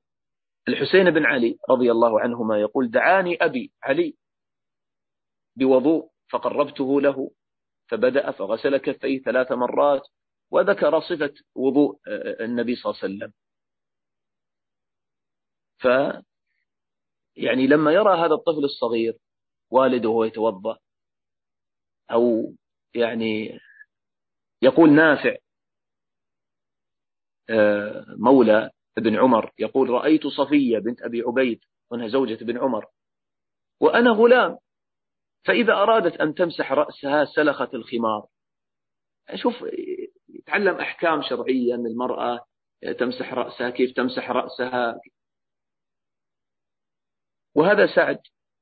[0.67, 4.17] الحسين بن علي رضي الله عنهما يقول دعاني أبي علي
[5.55, 7.31] بوضوء فقربته له
[7.89, 10.01] فبدأ فغسل كفيه ثلاث مرات
[10.51, 11.99] وذكر صفة وضوء
[12.41, 13.33] النبي صلى الله عليه وسلم.
[15.79, 15.87] ف
[17.35, 19.17] يعني لما يرى هذا الطفل الصغير
[19.71, 20.77] والده يتوضأ
[22.11, 22.53] أو
[22.97, 23.59] يعني
[24.61, 25.35] يقول نافع
[27.49, 31.59] آه، مولى ابن عمر يقول رأيت صفية بنت أبي عبيد
[31.91, 32.85] وأنها زوجة ابن عمر
[33.81, 34.57] وأنا غلام
[35.45, 38.27] فإذا أرادت أن تمسح رأسها سلخت الخمار.
[39.35, 39.53] شوف
[40.29, 42.45] يتعلم أحكام شرعية أن المرأة
[42.99, 44.99] تمسح رأسها كيف تمسح رأسها.
[47.55, 48.19] وهذا سعد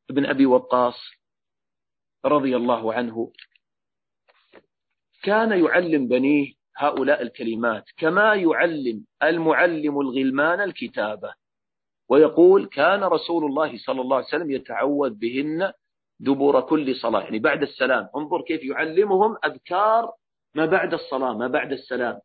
[0.09, 0.95] بن أبي وقاص
[2.25, 3.31] رضي الله عنه
[5.25, 11.33] كان يعلم بنيه هؤلاء الكلمات كما يعلم المعلم الغلمان الكتابة
[12.09, 15.71] ويقول كان رسول الله صلى الله عليه وسلم يتعوذ بهن
[16.19, 17.21] دبر كل صلاة.
[17.23, 20.13] يعني بعد السلام انظر كيف يعلمهم أذكار
[20.55, 22.19] ما بعد الصلاة ما بعد السلام.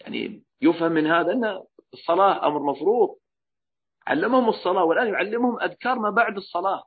[0.00, 1.62] يعني يفهم من هذا أن
[1.94, 3.16] الصلاة أمر مفروض.
[4.06, 6.84] علمهم الصلاة والآن يعلمهم أذكار ما بعد الصلاة.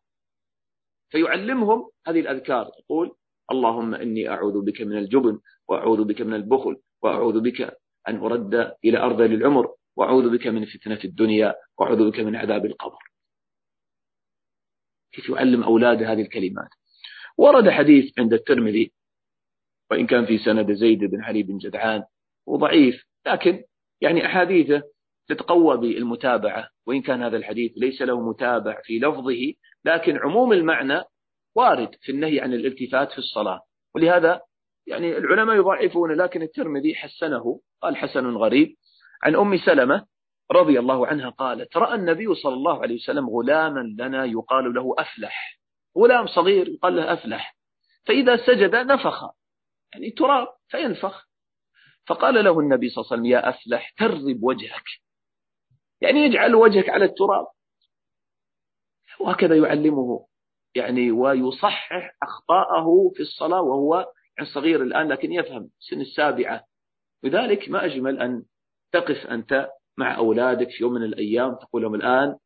[1.09, 2.71] فيعلمهم هذه الأذكار.
[2.79, 3.15] يقول
[3.51, 7.77] اللهم إني أعوذ بك من الجبن وأعوذ بك من البخل وأعوذ بك
[8.07, 12.99] أن أرد إلى أرض للعمر وأعوذ بك من فتنة الدنيا وأعوذ بك من عذاب القبر.
[15.11, 16.69] كيف يعلم أولاده هذه الكلمات؟
[17.37, 18.91] ورد حديث عند الترمذي
[19.91, 22.03] وإن كان في سند زيد بن علي بن جدعان
[22.45, 23.63] وضعيف لكن
[24.01, 24.83] يعني أحاديثه
[25.27, 29.53] تتقوى بالمتابعة وإن كان هذا الحديث ليس له متابع في لفظه
[29.85, 31.03] لكن عموم المعنى
[31.55, 33.61] وارد في النهي عن الالتفات في الصلاة.
[33.95, 34.41] ولهذا
[34.87, 37.61] يعني العلماء يضعفون لكن الترمذي حسنه.
[37.81, 38.75] قال حسن غريب.
[39.23, 40.05] عن أم سلمة
[40.51, 45.59] رضي الله عنها قالت رأى النبي صلى الله عليه وسلم غلاما لنا يقال له أفلح.
[45.97, 47.57] غلام صغير يقال له أفلح.
[48.05, 49.23] فإذا سجد نفخ.
[49.93, 51.27] يعني تراب فينفخ.
[52.07, 54.83] فقال له النبي صلى الله عليه وسلم يا أفلح ترب وجهك.
[56.01, 57.47] يعني يجعل وجهك على التراب.
[59.19, 60.27] وهكذا يعلمه
[60.75, 66.63] يعني ويصحح أخطاءه في الصلاة وهو يعني صغير الآن لكن يفهم سن السابعة.
[67.23, 68.43] لذلك ما أجمل أن
[68.91, 72.37] تقف أنت مع أولادك في يوم من الأيام تقول لهم الآن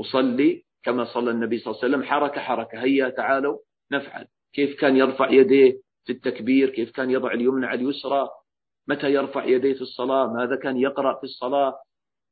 [0.00, 3.58] أصلي كما صلى النبي صلى الله عليه وسلم حركة حركة هيا تعالوا
[3.92, 4.26] نفعل.
[4.52, 8.28] كيف كان يرفع يديه في التكبير؟ كيف كان يضع اليمنى على اليسرى؟
[8.88, 11.80] متى يرفع يديه في الصلاة؟ ماذا كان يقرأ في الصلاة؟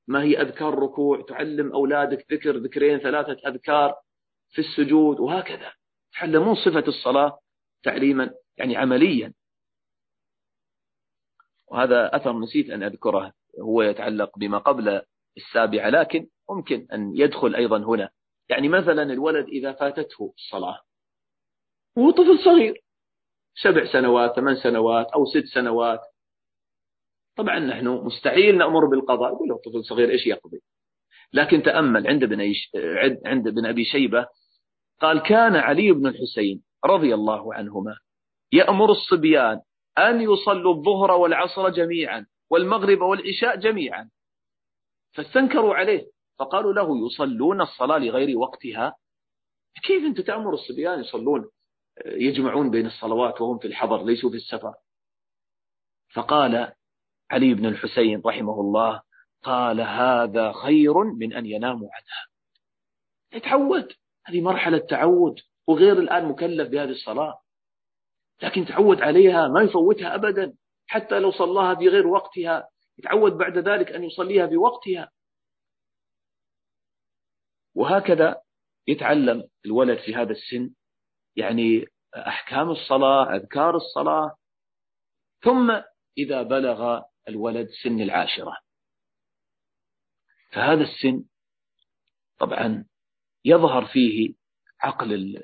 [0.08, 3.94] ما هي أذكار ركوع تعلم أولادك ذكر ذكرين ثلاثة أذكار.
[4.56, 5.72] في السجود وهكذا.
[6.18, 7.38] تعلمون صفة الصلاة
[7.82, 9.32] تعليما يعني عمليا.
[11.68, 15.02] وهذا أثر نسيت أن أذكره هو يتعلق بما قبل
[15.36, 18.10] السابعة لكن ممكن أن يدخل أيضا هنا.
[18.48, 20.80] يعني مثلا الولد إذا فاتته الصلاة
[21.96, 22.84] وهو طفل صغير
[23.62, 26.00] سبع سنوات ثمان سنوات أو ست سنوات.
[27.36, 30.62] طبعا نحن مستحيل نأمر بالقضاء يقول له طفل صغير إيش يقضي؟
[31.32, 32.52] لكن تأمل عند ابن
[33.26, 34.26] عند ابن أبي شيبة
[35.00, 37.96] قال كان علي بن الحسين رضي الله عنهما
[38.52, 39.60] يأمر الصبيان
[39.98, 44.10] أن يصلوا الظهر والعصر جميعا والمغرب والعشاء جميعا.
[45.12, 46.06] فاستنكروا عليه
[46.38, 48.96] فقالوا له يصلون الصلاة لغير وقتها؟
[49.82, 51.50] كيف أنت تأمر الصبيان يصلون
[52.06, 54.74] يجمعون بين الصلوات وهم في الحضر ليسوا في السفر؟
[56.14, 56.72] فقال
[57.30, 59.02] علي بن الحسين رحمه الله
[59.42, 62.26] قال هذا خير من أن يناموا عنها.
[63.32, 63.92] يتعود.
[64.26, 67.40] هذه مرحلة تعود وغير الآن مكلف بهذه الصلاة.
[68.42, 70.56] لكن تعود عليها ما يفوتها أبدا
[70.86, 72.68] حتى لو صلاها في غير وقتها.
[72.98, 75.10] يتعود بعد ذلك أن يصليها بوقتها
[77.74, 78.42] وهكذا
[78.86, 80.74] يتعلم الولد في هذا السن
[81.36, 81.84] يعني
[82.16, 84.36] أحكام الصلاة أذكار الصلاة.
[85.42, 85.82] ثم
[86.18, 88.56] إذا بلغ الولد سن العاشرة.
[90.52, 91.24] فهذا السن
[92.38, 92.84] طبعا
[93.46, 94.34] يظهر فيه
[94.80, 95.42] عقل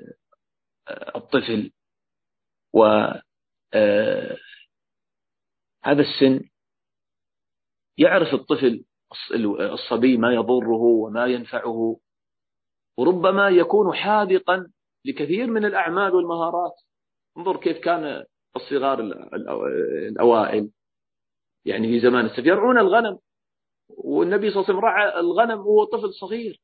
[1.15, 1.71] الطفل
[2.73, 2.83] و
[3.73, 4.37] آه،
[5.83, 6.49] هذا السن
[7.97, 8.85] يعرف الطفل
[9.59, 11.99] الصبي ما يضره وما ينفعه
[12.97, 14.71] وربما يكون حاذقا
[15.05, 16.73] لكثير من الأعمال والمهارات.
[17.37, 18.25] انظر كيف كان
[18.55, 18.99] الصغار
[20.09, 20.71] الأوائل.
[21.65, 23.19] يعني في زمان يرعون الغنم
[23.89, 26.61] والنبي صلى الله عليه وسلم رعى الغنم وهو طفل صغير.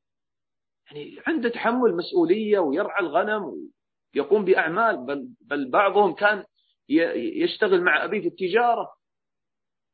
[0.91, 3.69] يعني عنده تحمل مسؤولية ويرعى الغنم
[4.15, 6.43] ويقوم بأعمال بل, بل بعضهم كان
[6.89, 8.93] يشتغل مع أبيه في التجارة.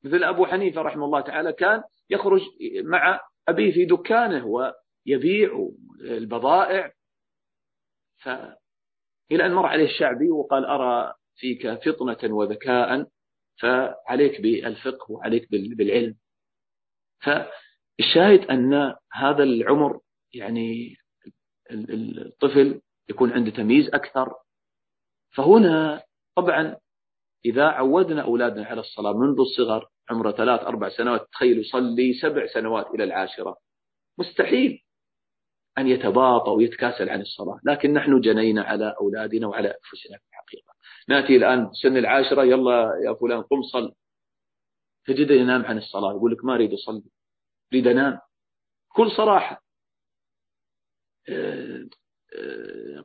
[0.04, 2.42] مثل أبو حنيفة رحمه الله تعالى كان يخرج
[2.84, 5.70] مع أبيه في دكانه ويبيع
[6.02, 6.92] البضائع.
[8.18, 8.30] ف
[9.32, 13.08] إلى أن مر عليه الشعبي وقال أرى فيك فطنة وذكاء
[13.60, 16.16] فعليك بالفقه وعليك بالعلم.
[17.20, 20.00] فالشاهد أن هذا العمر
[20.36, 20.96] يعني
[21.72, 24.34] الطفل يكون عنده تمييز أكثر.
[25.36, 26.04] فهنا
[26.36, 26.78] طبعا
[27.46, 32.88] إذا عودنا أولادنا على الصلاة منذ الصغر عمره ثلاث أربع سنوات تخيل يصلي سبع سنوات
[32.88, 33.58] إلى العاشرة.
[34.18, 34.82] مستحيل
[35.78, 37.60] أن يتباطأ ويتكاسل عن الصلاة.
[37.64, 40.74] لكن نحن جنينا على أولادنا وعلى أنفسنا في الحقيقة.
[41.10, 43.94] نأتي الآن سن العاشرة يلا يا فلان قم صل.
[45.06, 47.04] تجد ينام عن الصلاة يقول لك ما أريد أصلي.
[47.74, 48.20] أريد أنام.
[48.88, 49.65] كل صراحة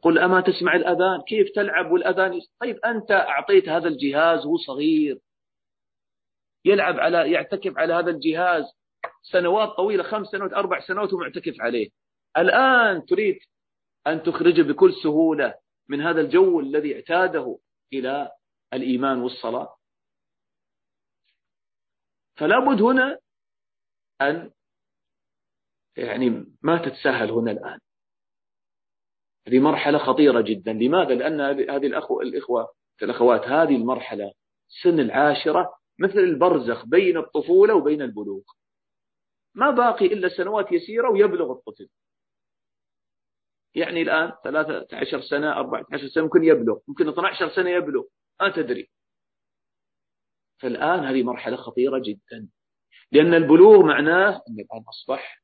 [0.02, 5.18] قل أما تسمع الأذان؟ كيف تلعب والأذان؟ طيب أنت أعطيت هذا الجهاز وهو صغير.
[6.64, 8.64] يلعب على يعتكف على هذا الجهاز
[9.22, 11.90] سنوات طويلة خمس سنوات أربع سنوات ومعتكف عليه.
[12.38, 13.38] الآن تريد
[14.06, 15.54] أن تخرجه بكل سهولة
[15.88, 17.58] من هذا الجو الذي اعتاده
[17.92, 18.32] إلى
[18.72, 19.76] الإيمان والصلاة.
[22.36, 23.18] فلا بد هنا
[24.20, 24.50] أن
[25.96, 27.78] يعني ما تتساهل هنا الآن.
[29.48, 30.72] هذه مرحلة خطيرة جدا.
[30.72, 32.72] لماذا؟ لأن هذه الأخوة الإخوة
[33.02, 34.32] الأخوات هذه المرحلة
[34.82, 38.42] سن العاشرة مثل البرزخ بين الطفولة وبين البلوغ.
[39.54, 41.88] ما باقي إلا سنوات يسيرة ويبلغ الطفل.
[43.74, 46.78] يعني الآن 13 سنة 14 سنة ممكن يبلغ.
[46.88, 48.04] ممكن 12 سنة يبلغ.
[48.40, 48.90] ما تدري.
[50.60, 52.48] فالآن هذه مرحلة خطيرة جدا.
[53.12, 55.42] لأن البلوغ معناه أن الآن أصبح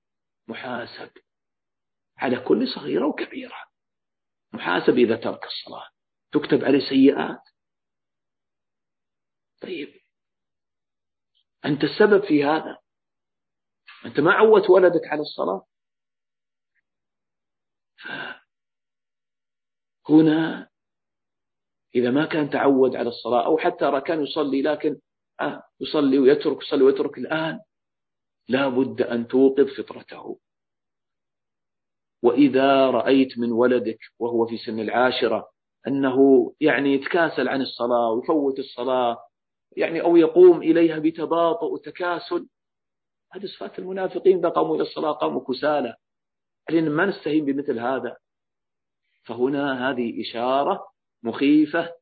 [0.48, 1.10] محاسب
[2.18, 3.56] على كل صغيرة وكبيرة.
[4.52, 5.88] محاسب إذا ترك الصلاة.
[6.32, 7.42] تكتب عليه سيئات.
[9.62, 10.00] طيب.
[11.64, 12.78] أنت السبب في هذا؟
[14.06, 15.66] أنت ما عودت ولدك على الصلاة؟
[20.08, 20.68] هنا
[21.94, 25.00] إذا ما كان تعود على الصلاة أو حتى كان يصلي لكن
[25.40, 27.60] آه يصلي ويترك يصلي ويترك الآن
[28.48, 30.40] لا بد أن توقظ فطرته.
[32.22, 35.48] وإذا رأيت من ولدك وهو في سن العاشرة
[35.86, 39.18] أنه يعني يتكاسل عن الصلاة ويفوت الصلاة
[39.76, 42.48] يعني أو يقوم إليها بتباطؤ وتكاسل
[43.32, 45.94] هذه صفات المنافقين إذا قاموا إلى الصلاة قاموا كسالى.
[46.68, 48.16] علينا ما نستهين بمثل هذا.
[49.24, 50.88] فهنا هذه إشارة
[51.22, 51.94] مخيفة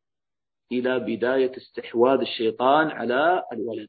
[0.72, 3.88] إلى بداية استحواذ الشيطان على الولد.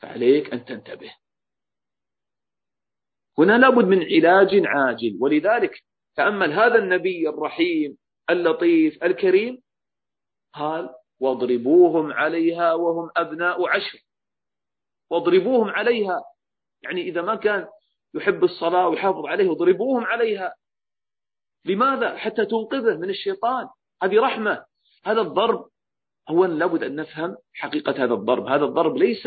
[0.00, 1.14] فعليك أن تنتبه.
[3.38, 5.18] هنا لابد من علاج عاجل.
[5.20, 5.84] ولذلك
[6.16, 7.96] تأمل هذا النبي الرحيم
[8.30, 9.62] اللطيف الكريم
[10.54, 13.98] قال واضربوهم عليها وهم أبناء عشر.
[15.10, 16.24] واضربوهم عليها.
[16.82, 17.66] يعني إذا ما كان
[18.14, 20.54] يحب الصلاة ويحافظ عليه اضربوهم عليها.
[21.64, 23.68] لماذا؟ حتى تنقذه من الشيطان.
[24.02, 24.64] هذه رحمة.
[25.04, 25.68] هذا الضرب.
[26.28, 28.46] هو لابد أن نفهم حقيقة هذا الضرب.
[28.46, 29.26] هذا الضرب ليس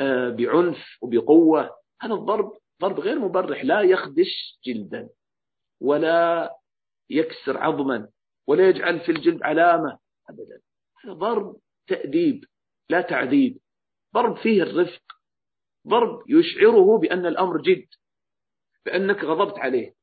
[0.00, 1.70] آه، بعنف وبقوة.
[2.00, 2.52] هذا الضرب
[2.82, 5.10] ضرب غير مبرح لا يخدش جلدا
[5.80, 6.50] ولا
[7.10, 8.08] يكسر عظما
[8.46, 9.98] ولا يجعل في الجلد علامة
[10.30, 10.60] أبدا.
[11.04, 12.44] هذا ضرب تأديب
[12.90, 13.60] لا تعذيب.
[14.14, 15.02] ضرب فيه الرفق.
[15.88, 17.88] ضرب يشعره بأن الأمر جد
[18.86, 19.94] بأنك غضبت عليه.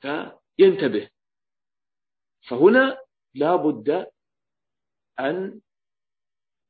[0.00, 1.10] فينتبه.
[2.48, 2.98] فهنا
[3.34, 4.06] لا بد
[5.20, 5.60] أن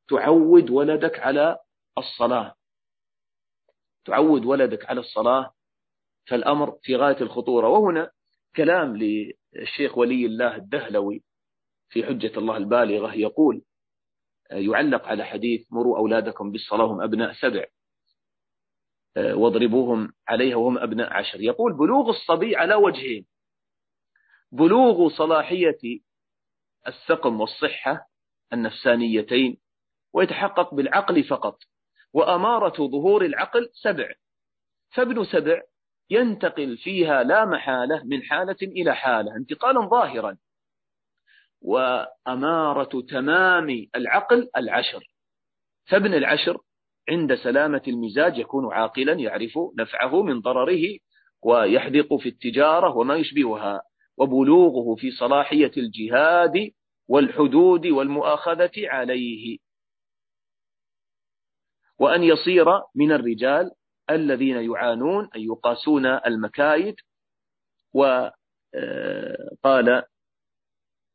[0.09, 1.59] تعود ولدك على
[1.99, 2.57] الصلاة.
[4.05, 5.55] تعود ولدك على الصلاة
[6.27, 7.69] فالأمر في غاية الخطورة.
[7.69, 8.11] وهنا
[8.57, 11.23] كلام للشيخ ولي الله الدهلوي
[11.89, 13.63] في حجة الله البالغة يقول
[14.51, 17.65] يعلق على حديث مروا أولادكم بالصلاة هم أبناء سبع
[19.17, 21.41] واضربوهم عليها وهم أبناء عشر.
[21.41, 23.27] يقول بلوغ الصبي على وجهين
[24.53, 26.01] بلوغ صلاحية
[26.87, 28.09] السقم والصحة
[28.53, 29.57] النفسانيتين
[30.13, 31.59] ويتحقق بالعقل فقط.
[32.15, 34.09] وأمارة ظهور العقل سبع.
[34.95, 35.63] فابن سبع
[36.11, 40.37] ينتقل فيها لا محالة من حالة إلى حالة انتقالا ظاهرا.
[41.63, 45.05] وأمارة تمام العقل العشر.
[45.87, 46.59] فابن العشر
[47.09, 50.99] عند سلامة المزاج يكون عاقلا يعرف نفعه من ضرره
[51.43, 53.83] ويحدق في التجارة وما يشبهها
[54.17, 56.71] وبلوغه في صلاحية الجهاد
[57.09, 59.59] والحدود والمؤاخذة عليه.
[61.99, 63.71] وأن يصير من الرجال
[64.11, 66.95] الذين يعانون أن يقاسون المكايد
[67.95, 68.35] وقال
[69.89, 70.07] آه،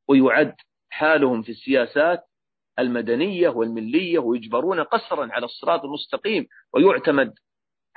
[0.07, 0.55] ويعد
[0.89, 2.23] حالهم في السياسات
[2.79, 7.33] المدنية والملية ويجبرون قسرا على الصراط المستقيم ويعتمد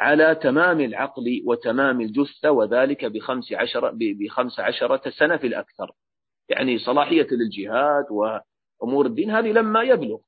[0.01, 5.93] على تمام العقل وتمام الجثة وذلك بخمس عشرة, بخمس عشرة سنة في الأكثر.
[6.49, 10.19] يعني صلاحية للجهاد وأمور الدين هذه لما يبلغ.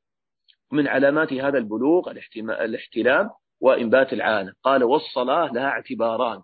[0.75, 6.43] من علامات هذا البلوغ الاحتلام وإنبات العانة قال والصلاة لها اعتباران.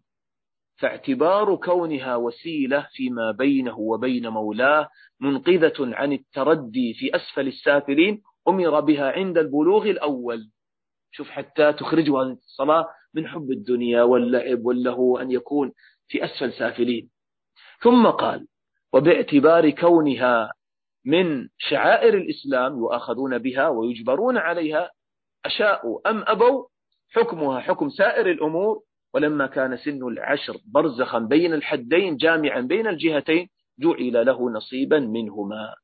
[0.78, 4.88] فاعتبار كونها وسيلة فيما بينه وبين مولاه
[5.20, 10.50] منقذة عن التردي في أسفل السافلين أمر بها عند البلوغ الأول.
[11.12, 15.72] شوف حتى تخرجه هذه الصلاة من حب الدنيا واللعب واللهو أن يكون
[16.08, 17.10] في أسفل سافلين.
[17.82, 18.46] ثم قال
[18.92, 20.52] وباعتبار كونها
[21.04, 24.90] من شعائر الإسلام يؤاخذون بها ويجبرون عليها
[25.44, 26.66] أشاءوا أم أبوا؟
[27.10, 28.82] حكمها حكم سائر الأمور.
[29.14, 33.48] ولما كان سن العشر برزخا بين الحدين جامعا بين الجهتين
[33.78, 35.74] جعل له نصيبا منهما.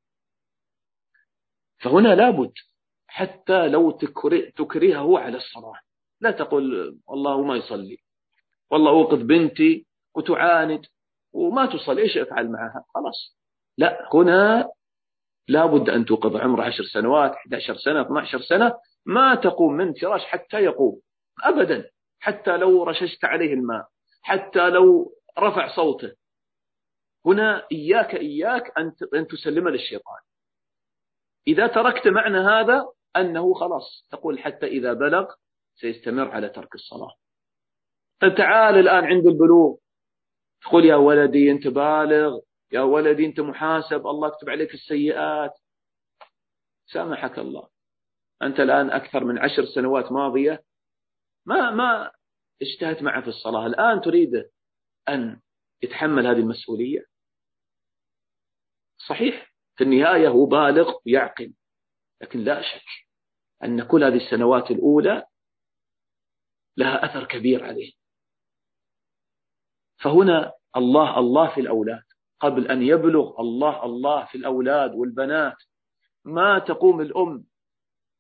[1.79, 2.53] فهنا لابد
[3.07, 3.91] حتى لو
[4.57, 5.79] تكرهه على الصلاة.
[6.21, 7.99] لا تقول والله ما يصلي
[8.71, 10.87] والله أوقظ بنتي وتعاند
[11.33, 13.37] وما تصلي إيش أفعل معها؟ خلاص.
[13.79, 14.71] لا هنا
[15.49, 20.57] لابد أن توقظ عمره عشر سنوات 11 سنة 12 سنة ما تقوم من فراش حتى
[20.57, 21.01] يقوم
[21.43, 21.91] أبدا
[22.21, 23.89] حتى لو رششت عليه الماء
[24.23, 26.13] حتى لو رفع صوته.
[27.27, 28.73] هنا إياك إياك
[29.15, 30.21] أن تسلم للشيطان.
[31.49, 35.33] إذا تركت معنى هذا أنه خلاص تقول حتى إذا بلغ
[35.75, 37.15] سيستمر على ترك الصلاة.
[38.21, 39.77] طيب تعال الآن عند البلوغ.
[40.63, 42.41] تقول يا ولدي أنت بالغ
[42.73, 45.53] يا ولدي أنت محاسب الله يكتب عليك السيئات.
[46.87, 47.69] سامحك الله.
[48.43, 50.65] أنت الآن أكثر من عشر سنوات ماضية
[51.47, 52.11] ما ما
[52.63, 53.67] اجتهدت معه في الصلاة.
[53.67, 54.51] الآن تريد
[55.09, 55.41] أن
[55.83, 57.07] يتحمل هذه المسؤولية؟
[59.09, 61.55] صحيح في النهاية هو بالغ ويعقل
[62.21, 63.07] لكن لا شك
[63.65, 65.27] أن كل هذه السنوات الأولى
[66.77, 67.93] لها أثر كبير عليه.
[70.03, 72.06] فهنا الله الله في الأولاد
[72.41, 75.57] قبل أن يبلغ الله الله في الأولاد والبنات.
[76.25, 77.45] ما تقوم الأم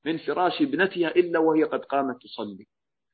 [0.05, 2.67] من فراش ابنتها إلا وهي قد قامت تصلي.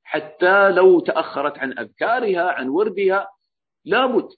[0.05, 3.29] حتى لو تأخرت عن أذكارها عن وردها
[3.85, 4.29] لابد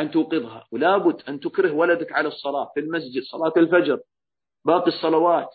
[0.00, 4.00] أن توقظها ولابد أن تكره ولدك على الصلاة في المسجد صلاة الفجر
[4.64, 5.54] باقي الصلوات.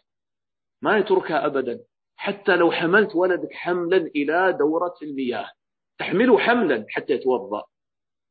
[0.81, 1.79] ما يتركها أبدا.
[2.15, 5.51] حتى لو حملت ولدك حملا إلى دورة المياه.
[5.99, 7.63] تحمله حملا حتى يتوضأ.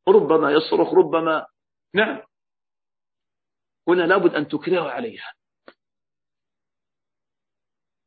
[0.09, 1.47] ربما يصرخ ربما
[1.95, 2.22] نعم.
[3.88, 5.32] هنا لابد أن تكرهه عليها.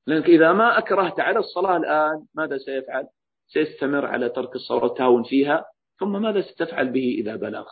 [0.08, 3.08] لأنك إذا ما أكرهت على الصلاة الآن ماذا سيفعل؟
[3.48, 5.66] سيستمر على ترك الصلاة والتهاون فيها
[6.00, 7.68] ثم ماذا ستفعل به إذا بلغ؟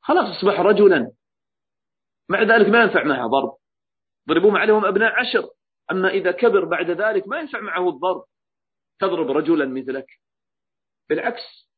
[0.00, 1.12] خلاص أصبح رجلا.
[2.28, 3.56] مع ذلك ما ينفع معه ضرب.
[4.28, 5.50] ضربوهم عليهم أبناء عشر.
[5.90, 8.24] أما إذا كبر بعد ذلك ما ينفع معه الضرب.
[8.98, 10.06] تضرب رجلا مثلك.
[11.08, 11.70] بالعكس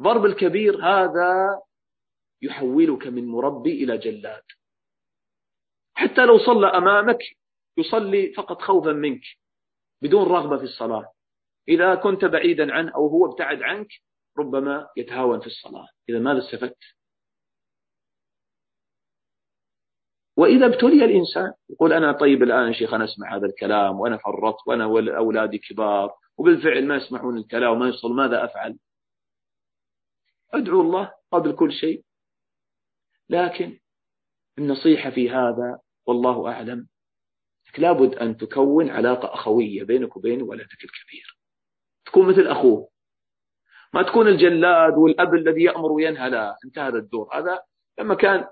[0.00, 1.60] ضرب الكبير هذا
[2.42, 4.42] يحولك من مربي إلى جلاد.
[5.94, 7.18] حتى لو صلى أمامك
[7.76, 9.22] يصلي فقط خوفا منك
[10.02, 11.12] بدون رغبة في الصلاة.
[11.68, 13.88] إذا كنت بعيدا عنه أو هو ابتعد عنك
[14.38, 15.88] ربما يتهاون في الصلاة.
[16.08, 16.82] إذا ماذا استفدت؟
[20.36, 24.58] وإذا ابتلي الإنسان يقول أنا طيب الآن يا شيخ أنا أسمع هذا الكلام وأنا فرطت
[24.66, 24.84] وأنا
[25.16, 28.78] أولادي كبار وبالفعل ما يسمعون الكلام وما يصل ماذا أفعل؟
[30.54, 32.04] أدعو الله قبل كل شيء
[33.30, 33.78] لكن
[34.58, 36.86] النصيحة في هذا والله أعلم
[37.78, 41.38] لابد أن تكون علاقة أخوية بينك وبين ولدك الكبير.
[42.06, 42.88] تكون مثل أخوه.
[43.94, 47.28] ما تكون الجلاد والأب الذي يأمر وينهى لا انتهى الدور.
[47.32, 47.62] هذا
[47.98, 48.46] لما كان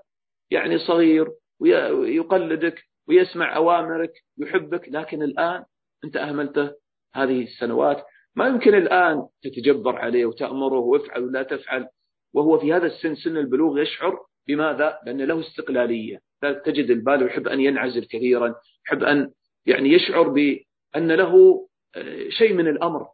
[0.51, 5.65] يعني صغير ويقلدك ويسمع أوامرك يحبك لكن الآن
[6.03, 6.71] أنت أهملته
[7.13, 8.05] هذه السنوات.
[8.35, 11.87] ما يمكن الآن تتجبر عليه وتأمره وافعل ولا تفعل
[12.33, 16.21] وهو في هذا السن سن البلوغ يشعر بماذا؟ لأن له استقلالية.
[16.41, 18.55] تجد البالغ يحب أن ينعزل كثيرا
[18.87, 19.31] يحب أن
[19.65, 23.07] يعني يشعر بأن له آه، شيء من الأمر.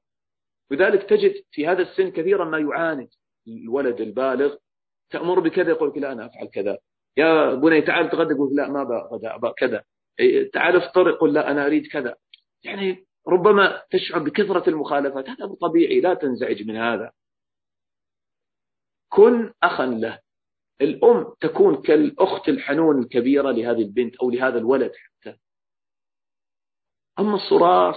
[0.71, 3.09] لذلك تجد في هذا السن كثيرا ما يعاند.
[3.47, 4.55] الولد البالغ
[5.09, 6.77] تأمر بكذا يقول لك لا أنا أفعل كذا.
[7.17, 8.81] يا بني تعال تغدى يقول لا ما
[9.35, 9.83] أبا كذا.
[10.19, 12.15] إيه، تعال افطر يقول لا أنا أريد كذا.
[12.63, 15.29] يعني ربما تشعر بكثرة المخالفات.
[15.29, 17.11] هذا طبيعي لا تنزعج من هذا.
[19.09, 20.24] كن أخا له.
[20.81, 25.37] الأم تكون كالأخت الحنون الكبيرة لهذه البنت أو لهذا الولد حتى.
[27.19, 27.95] أما الصراخ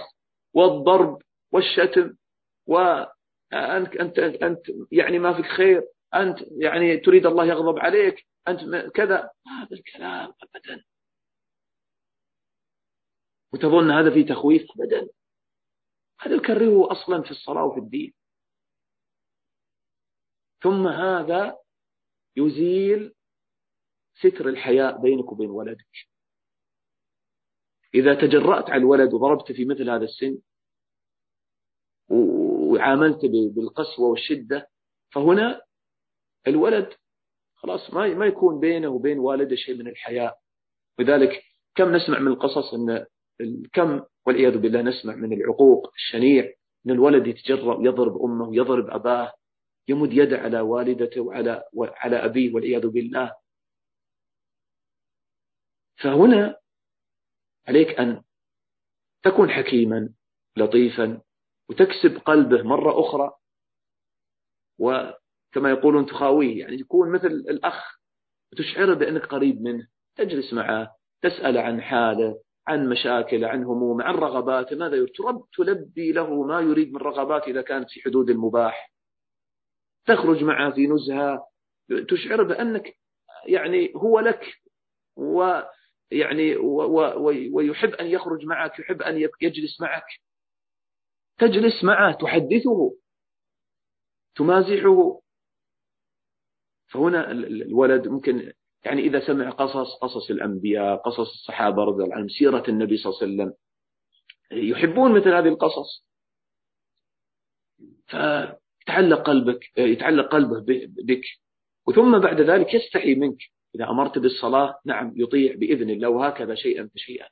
[0.53, 1.21] والضرب
[1.51, 2.15] والشتم
[2.67, 4.61] وأنت أنت أنت
[4.91, 8.59] يعني ما فيك خير أنت يعني تريد الله يغضب عليك أنت
[8.95, 9.31] كذا.
[9.47, 10.83] هذا الكلام أبدا.
[13.53, 15.09] وتظن هذا في تخويف أبدا.
[16.19, 18.13] هذا يكرهه أصلا في الصلاة وفي الدين.
[20.63, 21.57] ثم هذا
[22.39, 23.13] يزيل
[24.13, 25.87] ستر الحياء بينك وبين ولدك.
[27.93, 30.37] إذا تجرأت على الولد وضربت في مثل هذا السن
[32.09, 34.69] وعاملت بالقسوة والشدة
[35.09, 35.61] فهنا
[36.47, 36.93] الولد
[37.55, 40.37] خلاص ما ما يكون بينه وبين والده شيء من الحياء.
[40.99, 41.43] لذلك
[41.75, 43.05] كم نسمع من القصص إن
[43.73, 46.53] كم والعياذ بالله نسمع من العقوق الشنيع
[46.85, 49.33] إن الولد يتجرأ ويضرب أمه ويضرب أباه
[49.89, 53.35] يمد يده على والدته وعلى على أبيه والعياذ بالله.
[55.97, 56.57] فهنا
[57.67, 58.23] عليك أن
[59.23, 60.09] تكون حكيما
[60.57, 61.21] لطيفا
[61.69, 63.31] وتكسب قلبه مرة أخرى.
[64.79, 67.99] وكما يقولون تخاويه يعني يكون مثل الأخ
[68.51, 69.87] وتشعره بأنك قريب منه.
[70.15, 74.75] تجلس معه تسأل عن حاله عن مشاكله عن همومه عن رغباته.
[74.75, 75.11] ماذا يريد؟
[75.53, 78.98] تلبي له ما يريد من رغبات إذا كانت في حدود المباح.
[80.05, 81.47] تخرج معه في نزهة
[82.09, 82.97] تشعره بأنك
[83.47, 84.45] يعني هو لك
[85.15, 86.55] ويعني
[87.51, 90.05] ويحب أن يخرج معك يحب أن يجلس معك.
[91.37, 92.95] تجلس معه تحدثه
[94.35, 95.21] تمازحه.
[96.87, 98.53] فهنا الولد ممكن
[98.85, 103.21] يعني إذا سمع قصص قصص الأنبياء قصص الصحابة رضي الله عنهم سيرة النبي صلى الله
[103.21, 103.53] عليه وسلم
[104.51, 106.05] يحبون مثل هذه القصص.
[108.85, 111.25] فيتعلق قلبك يتعلق قلبه بك.
[111.87, 113.37] وثم بعد ذلك يستحي منك.
[113.75, 117.29] إذا أمرت بالصلاة نعم يطيع بإذن الله وهكذا شيئا فشيئا.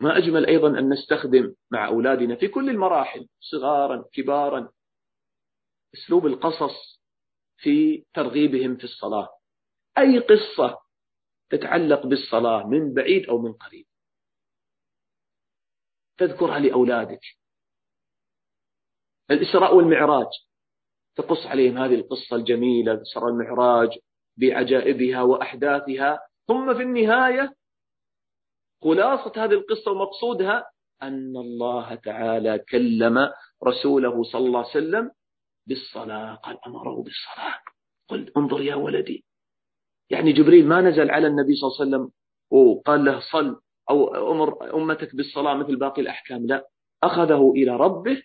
[0.00, 4.68] ما أجمل أيضا أن نستخدم مع أولادنا في كل المراحل صغارا كبارا
[5.94, 7.02] أسلوب القصص
[7.56, 9.28] في ترغيبهم في الصلاة.
[9.98, 10.78] أي قصة
[11.50, 13.86] تتعلق بالصلاة من بعيد أو من قريب.
[16.18, 17.20] تذكرها لأولادك.
[19.30, 20.26] الإسراء والمعراج.
[21.16, 23.98] تقص عليهم هذه القصة الجميلة إسراء المعراج
[24.36, 26.20] بعجائبها وأحداثها.
[26.48, 27.54] ثم في النهاية
[28.82, 30.70] خلاصة هذه القصة ومقصودها
[31.02, 33.30] أن الله تعالى كلم
[33.64, 35.10] رسوله صلى الله عليه وسلم
[35.66, 37.54] بالصلاة قال أمره بالصلاة.
[38.08, 39.24] قل انظر يا ولدي.
[40.10, 42.12] يعني جبريل ما نزل على النبي صلى الله عليه وسلم
[42.50, 46.68] وقال له صل أو أمر أمتك بالصلاة مثل باقي الأحكام لا.
[47.02, 48.22] أخذه إلى ربه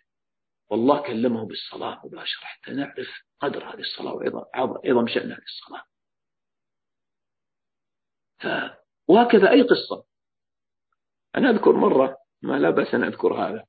[0.71, 3.07] والله كلمه بالصلاة مباشرة حتى نعرف
[3.39, 5.83] قدر هذه الصلاة وعظم شأن هذه الصلاة.
[8.39, 8.47] ف...
[9.07, 10.05] وهكذا أي قصة.
[11.35, 13.65] أنا أذكر مرة ما لا بأس أن أذكر هذا.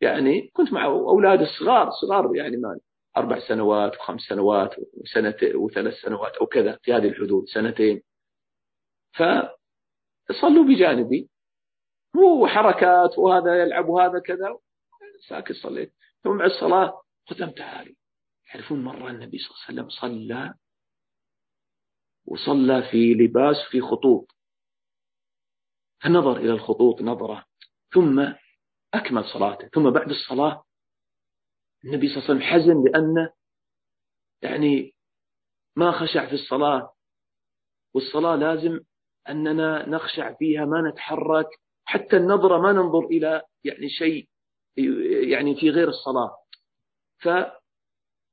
[0.00, 2.80] يعني كنت مع أولاد الصغار صغار يعني ما
[3.16, 8.02] أربع سنوات وخمس سنوات وسنة وثلاث سنوات أو كذا في هذه الحدود سنتين.
[9.12, 11.28] فصلوا بجانبي.
[12.14, 14.58] مو حركات وهذا يلعب وهذا كذا.
[15.28, 15.94] ساكت صليت.
[16.24, 17.02] ثم مع الصلاة
[17.40, 17.96] لهم تعالي
[18.48, 20.54] يعرفون مرة النبي صلى الله عليه وسلم صلى
[22.26, 24.34] وصلى في لباس في خطوط.
[26.02, 27.44] فنظر إلى الخطوط نظرة.
[27.94, 28.32] ثم
[28.94, 29.68] أكمل صلاته.
[29.68, 30.64] ثم بعد الصلاة
[31.84, 33.32] النبي صلى الله عليه وسلم حزن لأنه
[34.42, 34.94] يعني
[35.76, 36.94] ما خشع في الصلاة.
[37.94, 38.80] والصلاة لازم
[39.28, 41.46] أننا نخشع فيها ما نتحرك.
[41.84, 44.28] حتى النظرة ما ننظر إلى يعني شيء
[45.30, 46.36] يعني في غير الصلاة.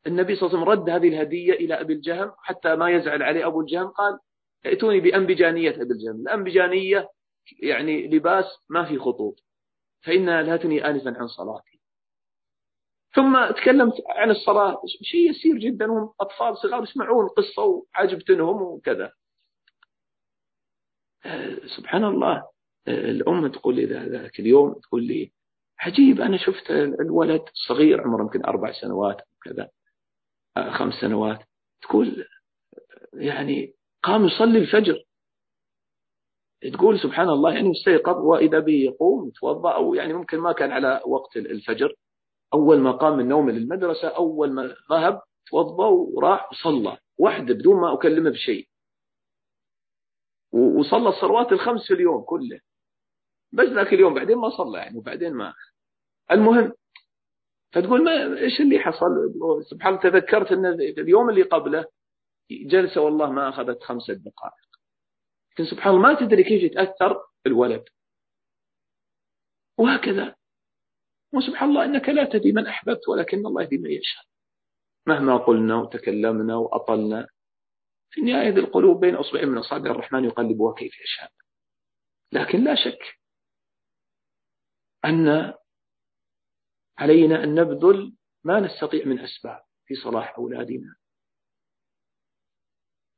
[0.08, 3.48] النبي صلى الله عليه وسلم رد هذه الهدية إلى أبي الجهم حتى ما يزعل عليه
[3.48, 4.20] أبو الجهم قال
[4.66, 6.16] ائتوني بأنبجانية أبي الجهم.
[6.16, 7.10] الأنبجانية
[7.60, 9.44] يعني لباس ما في خطوط.
[10.02, 11.80] فإنها ألهتني آنفا عن صلاتي.
[13.16, 14.82] ثم تكلمت عن الصلاة.
[15.02, 19.14] شيء يسير جدا هم أطفال صغار يسمعون قصة وعجبتنهم وكذا.
[21.78, 22.48] سبحان الله
[22.88, 25.32] الأم تقول لي ذاك اليوم تقول لي
[25.80, 26.22] عجيب.
[26.22, 29.70] أنا شفت الولد صغير عمره يمكن أربع سنوات كذا
[30.78, 31.40] خمس سنوات.
[31.82, 32.26] تقول
[33.14, 33.74] يعني
[34.04, 35.04] قام يصلي الفجر.
[36.74, 41.02] تقول سبحان الله يعني مستيقظ وإذا به يقوم يتوضأ أو يعني ممكن ما كان على
[41.06, 41.96] وقت الفجر.
[42.54, 46.98] أول ما قام من نومه للمدرسة أول ما ذهب توضأ وراح وصلى.
[47.18, 48.68] وحده بدون ما أكلمه بشيء.
[50.52, 52.60] وصلى الصلوات الخمس في اليوم كله.
[53.56, 55.54] بس ذاك اليوم بعدين ما صلى يعني وبعدين ما.
[56.32, 56.74] المهم
[57.72, 59.34] فتقول ما إيش اللي حصل؟
[59.70, 61.86] سبحان الله تذكرت إن اليوم اللي قبله
[62.52, 64.66] جلسة والله ما أخذت خمسة دقائق.
[65.52, 67.84] لكن سبحان الله ما تدري كيف يتأثر الولد.
[69.78, 70.36] وهكذا.
[71.34, 74.24] وسبحان الله إنك لا تدري من أحببت ولكن الله يهدي من يشاء.
[75.08, 77.28] مهما قلنا وتكلمنا وأطلنا
[78.10, 81.32] في النهايه القلوب بين أصبعين من أصابع الرحمن يقلبها كيف يشاء.
[82.32, 83.20] لكن لا شك
[85.06, 85.54] أن
[86.98, 88.14] علينا أن نبذل
[88.44, 90.96] ما نستطيع من أسباب في صلاح أولادنا.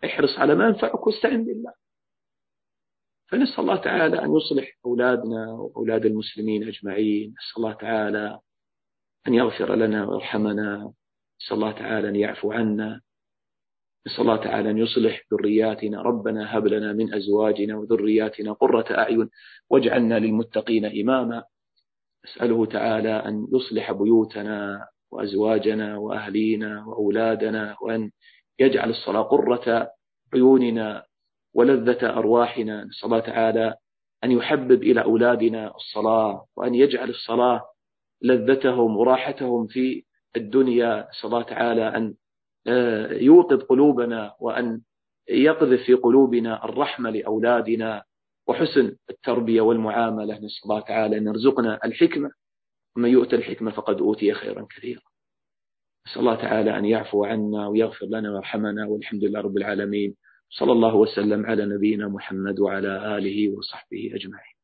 [0.05, 1.73] احرص على ما ينفعك واستعن بالله.
[3.27, 7.29] فنسأل الله تعالى أن يصلح أولادنا وأولاد المسلمين أجمعين.
[7.29, 8.39] نسأل الله تعالى
[9.27, 10.93] أن يغفر لنا ويرحمنا.
[11.41, 13.01] نسأل الله تعالى أن يعفو عنا.
[14.07, 16.01] نسأل الله تعالى أن يصلح ذرياتنا.
[16.01, 19.29] ربنا هب لنا من أزواجنا وذرياتنا قرة أعين
[19.69, 21.43] واجعلنا للمتقين إماما.
[22.27, 28.11] أسأله تعالى أن يصلح بيوتنا وأزواجنا وأهلينا وأولادنا وأن
[28.59, 29.91] يجعل الصلاة قرة
[30.33, 31.03] عيوننا
[31.53, 32.83] ولذة أرواحنا.
[32.83, 33.75] نسأل الله تعالى
[34.23, 37.61] أن يحبب إلى أولادنا الصلاة وأن يجعل الصلاة
[38.21, 40.03] لذتهم وراحتهم في
[40.35, 41.07] الدنيا.
[41.09, 42.13] نسأل الله تعالى أن
[42.67, 44.81] آه، يوقظ قلوبنا وأن
[45.29, 48.03] يقذف في قلوبنا الرحمة لأولادنا.
[48.47, 50.35] وحسن التربية والمعاملة.
[50.35, 52.31] نسأل الله تعالى أن يرزقنا الحكمة
[52.95, 55.01] ومن يؤتى الحكمة فقد أوتي خيرا كثيرا.
[56.07, 60.15] نسأل الله تعالى أن يعفو عنا ويغفر لنا ويرحمنا والحمد لله رب العالمين.
[60.49, 64.57] صلى الله وسلم على نبينا محمد وعلى آله وصحبه أجمعين.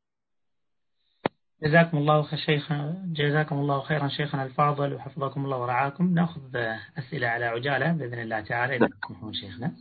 [1.63, 6.13] جزاكم الله خير شيخنا جزاكم الله خيرا شيخنا الفاضل وحفظكم الله ورعاكم.
[6.13, 6.55] نأخذ
[6.97, 8.75] أسئلة على عجالة بإذن الله تعالى.
[8.75, 9.75] إذا تسمحون شيخنا.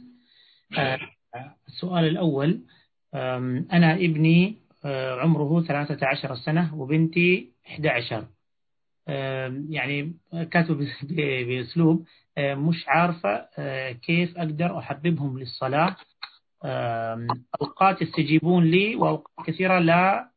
[0.78, 0.98] آه،
[1.68, 2.60] السؤال الأول
[3.14, 8.26] أنا ابني آه، عمره 13 سنة وبنتي 11
[9.68, 10.14] يعني
[10.50, 10.88] كاتب
[11.48, 12.06] بأسلوب
[12.38, 13.46] آه، مش عارفة
[13.92, 15.96] كيف أقدر أحببهم للصلاة.
[17.60, 20.30] أوقات يستجيبون لي وأوقات كثيرة لا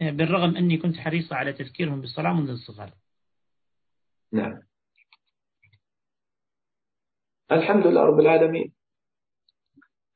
[0.00, 2.90] بالرغم أني كنت حريصة على تذكيرهم بالصلاة منذ الصغر.
[4.32, 4.62] نعم.
[7.52, 8.81] الحمد لله رب العالمين.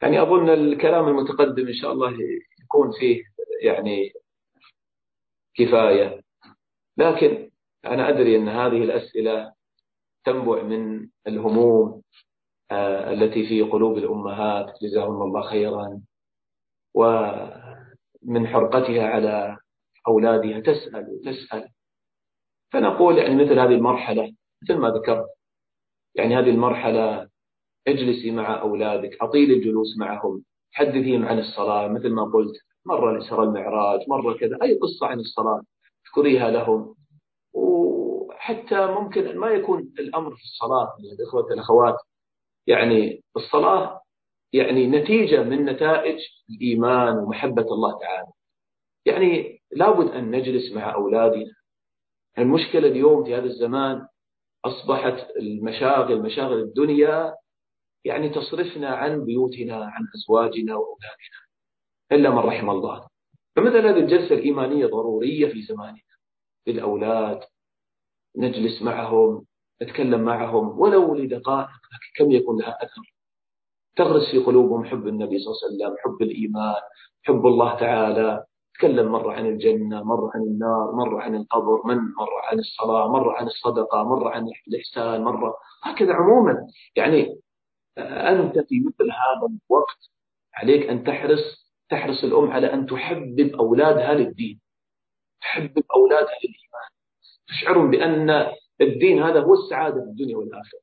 [0.03, 2.17] يعني أظن الكلام المتقدم إن شاء الله
[2.63, 3.23] يكون فيه
[3.63, 4.13] يعني
[5.55, 6.23] كفاية.
[6.97, 7.51] لكن
[7.85, 9.53] أنا أدري أن هذه الأسئلة
[10.25, 12.03] تنبع من الهموم
[12.71, 16.01] آه، التي في قلوب الأمهات جزاهم الله خيرا
[16.95, 19.57] ومن حرقتها على
[20.09, 21.69] أولادها تسأل وتسأل
[22.73, 25.27] فنقول يعني مثل هذه المرحلة مثل ما ذكرت
[26.15, 27.29] يعني هذه المرحلة
[27.89, 32.55] اجلسي مع أولادك أطيل الجلوس معهم حدثيهم عن الصلاة مثل ما قلت
[32.87, 35.63] مرة الإسراء المعراج مرة كذا أي قصة عن الصلاة
[36.07, 36.95] اذكريها لهم.
[37.53, 41.97] وحتى ممكن ما يكون الأمر في الصلاة يا الإخوة الأخوات
[42.67, 44.01] يعني الصلاة
[44.53, 46.19] يعني نتيجة من نتائج
[46.51, 48.29] الإيمان ومحبة الله تعالى.
[49.07, 51.53] يعني لابد أن نجلس مع أولادنا.
[52.39, 54.07] المشكلة اليوم في هذا الزمان
[54.65, 57.35] أصبحت المشاغل مشاغل الدنيا
[58.07, 61.39] يعني تصرفنا عن بيوتنا عن أزواجنا وأولادنا
[62.13, 63.09] إلا من رحم الله.
[63.57, 66.01] فمثل هذه الجلسة الإيمانية ضرورية في زماننا.
[66.67, 67.41] للأولاد
[68.37, 69.45] نجلس معهم
[69.83, 73.15] نتكلم معهم ولو لدقائق لكن كم يكون لها أثر؟
[73.97, 76.83] تغرس في قلوبهم حب النبي صلى الله عليه وسلم حب الإيمان
[77.23, 78.45] حب الله تعالى.
[78.75, 83.33] تكلم مرة عن الجنة مرة عن النار مرة عن القبر من؟ مرة عن الصلاة مرة
[83.33, 85.55] عن الصدقة مرة عن الإحسان مرة.
[85.83, 86.67] هكذا عموما.
[86.97, 87.41] يعني
[87.99, 90.11] أنت في مثل هذا الوقت
[90.55, 94.61] عليك أن تحرص تحرص الأم على أن تحبب أولادها للدين.
[95.41, 96.91] تحبب أولادها للإيمان.
[97.49, 100.81] تشعرهم بأن الدين هذا هو السعادة في الدنيا والآخرة.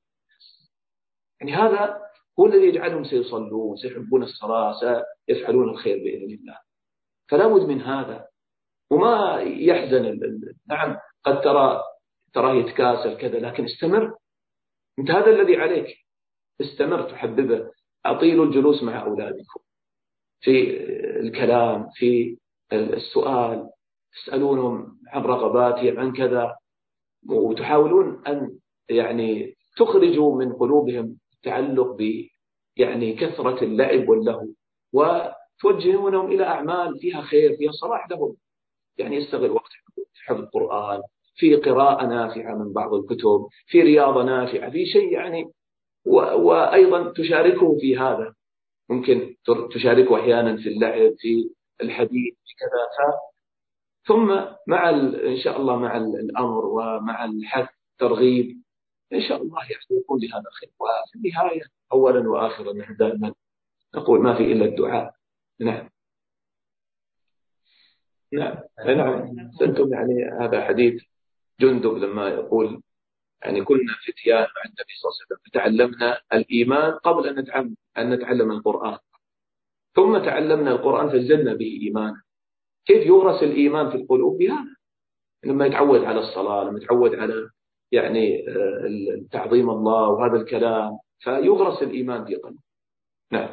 [1.41, 2.02] يعني هذا
[2.40, 4.73] هو الذي يجعلهم سيصلون سيحبون الصلاة
[5.27, 6.57] سيفعلون الخير بإذن الله.
[7.30, 8.27] فلا بد من هذا.
[8.91, 10.19] وما يحزن
[10.68, 11.81] نعم قد ترى
[12.34, 14.18] تراه يتكاسل كذا لكن استمر.
[14.99, 16.03] أنت هذا الذي عليك.
[16.62, 17.72] استمر تحببه
[18.06, 19.60] اطيلوا الجلوس مع أولادكم.
[20.42, 20.84] في
[21.20, 22.38] الكلام في
[22.74, 23.70] السؤال
[24.14, 26.56] تسألونهم عن رغباتهم عن كذا.
[27.30, 28.58] وتحاولون أن
[28.90, 32.28] يعني تخرجوا من قلوبهم تعلق ب
[32.78, 34.48] يعني كثرة اللعب واللهو.
[34.94, 38.36] وتوجهونهم إلى أعمال فيها خير فيها صلاح لهم.
[38.98, 39.72] يعني يستغل وقت
[40.26, 41.02] حفظ القرآن
[41.36, 45.46] في قراءة نافعة من بعض الكتب في رياضة نافعة في شيء يعني
[46.06, 48.34] وأيضا تشاركه في هذا.
[48.90, 49.36] ممكن
[49.76, 51.50] تشاركه أحيانا في اللعب في
[51.82, 52.88] الحديث في كذا.
[52.98, 53.34] ف
[54.08, 57.70] ثم مع إن شاء الله مع الأمر ومع الحث
[58.00, 58.64] ترغيب
[59.14, 61.62] إن شاء الله يعني يكون لهذا خير وفي النهاية
[61.92, 63.34] أولا وآخرا نحن دائما
[63.96, 65.14] نقول ما في إلا الدعاء.
[65.60, 65.90] نعم.
[68.34, 68.58] نعم.
[68.86, 69.52] نعم.
[69.60, 71.04] سنتم يعني هذا حديث
[71.60, 72.82] جندب لما يقول
[73.44, 75.38] يعني كنا فتيان مع النبي صلى الله عليه وسلم.
[75.45, 78.98] فتعلمنا الإيمان قبل أن نتعلم أن نتعلم القرآن.
[79.95, 82.22] ثم تعلمنا القرآن فزدنا به إيمانا.
[82.86, 84.76] كيف يغرس الإيمان في القلوب؟ بهذا.
[85.45, 87.49] لما يتعود على الصلاة لما يتعود على
[87.91, 92.60] يعني آه، تعظيم الله وهذا الكلام فيغرس الإيمان في قلبه.
[93.32, 93.49] نعم.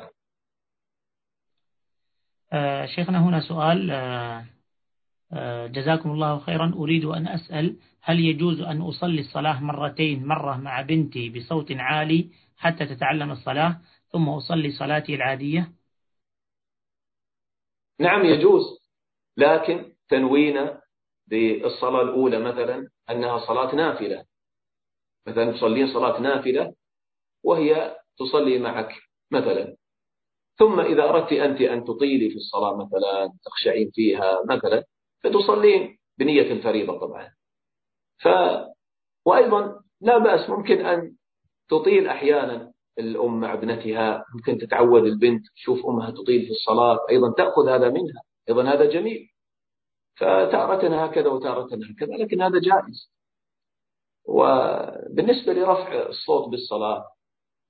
[2.52, 4.44] آه شيخنا هنا سؤال آه
[5.66, 6.72] جزاكم الله خيرا.
[6.76, 12.86] أريد أن أسأل هل يجوز أن أصلي الصلاة مرتين مرة مع بنتي بصوت عالي حتى
[12.86, 13.80] تتعلم الصلاة
[14.12, 15.72] ثم أصلي صلاتي العادية؟
[18.00, 18.80] نعم يجوز.
[19.36, 20.70] لكن تنوين
[21.26, 24.24] بالصلاة الأولى مثلا أنها صلاة نافلة.
[25.26, 26.74] مثلا تصلين صلاة نافلة
[27.44, 28.92] وهي تصلي معك
[29.30, 29.76] مثلا.
[30.56, 34.84] ثم إذا أردت أنت أن تطيلي في الصلاة مثلا تخشعين فيها مثلا
[35.24, 37.32] فتصلين بنية الفريضة طبعا.
[38.22, 38.28] ف
[39.26, 41.16] وأيضا لا بأس ممكن أن
[41.68, 47.68] تطيل أحيانا الأم مع ابنتها ممكن تتعود البنت تشوف أمها تطيل في الصلاة أيضا تأخذ
[47.68, 49.28] هذا منها أيضا هذا جميل.
[50.16, 53.12] فتارة هكذا وتارة هكذا لكن هذا جائز.
[54.24, 57.04] وبالنسبة لرفع الصوت بالصلاة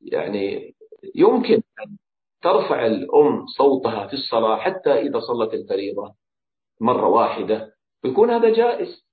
[0.01, 0.75] يعني
[1.15, 1.97] يمكن أن
[2.43, 6.15] ترفع الأم صوتها في الصلاة حتى إذا صلت الفريضة.
[6.81, 7.75] مرة واحدة
[8.05, 9.07] ويكون هذا جائز.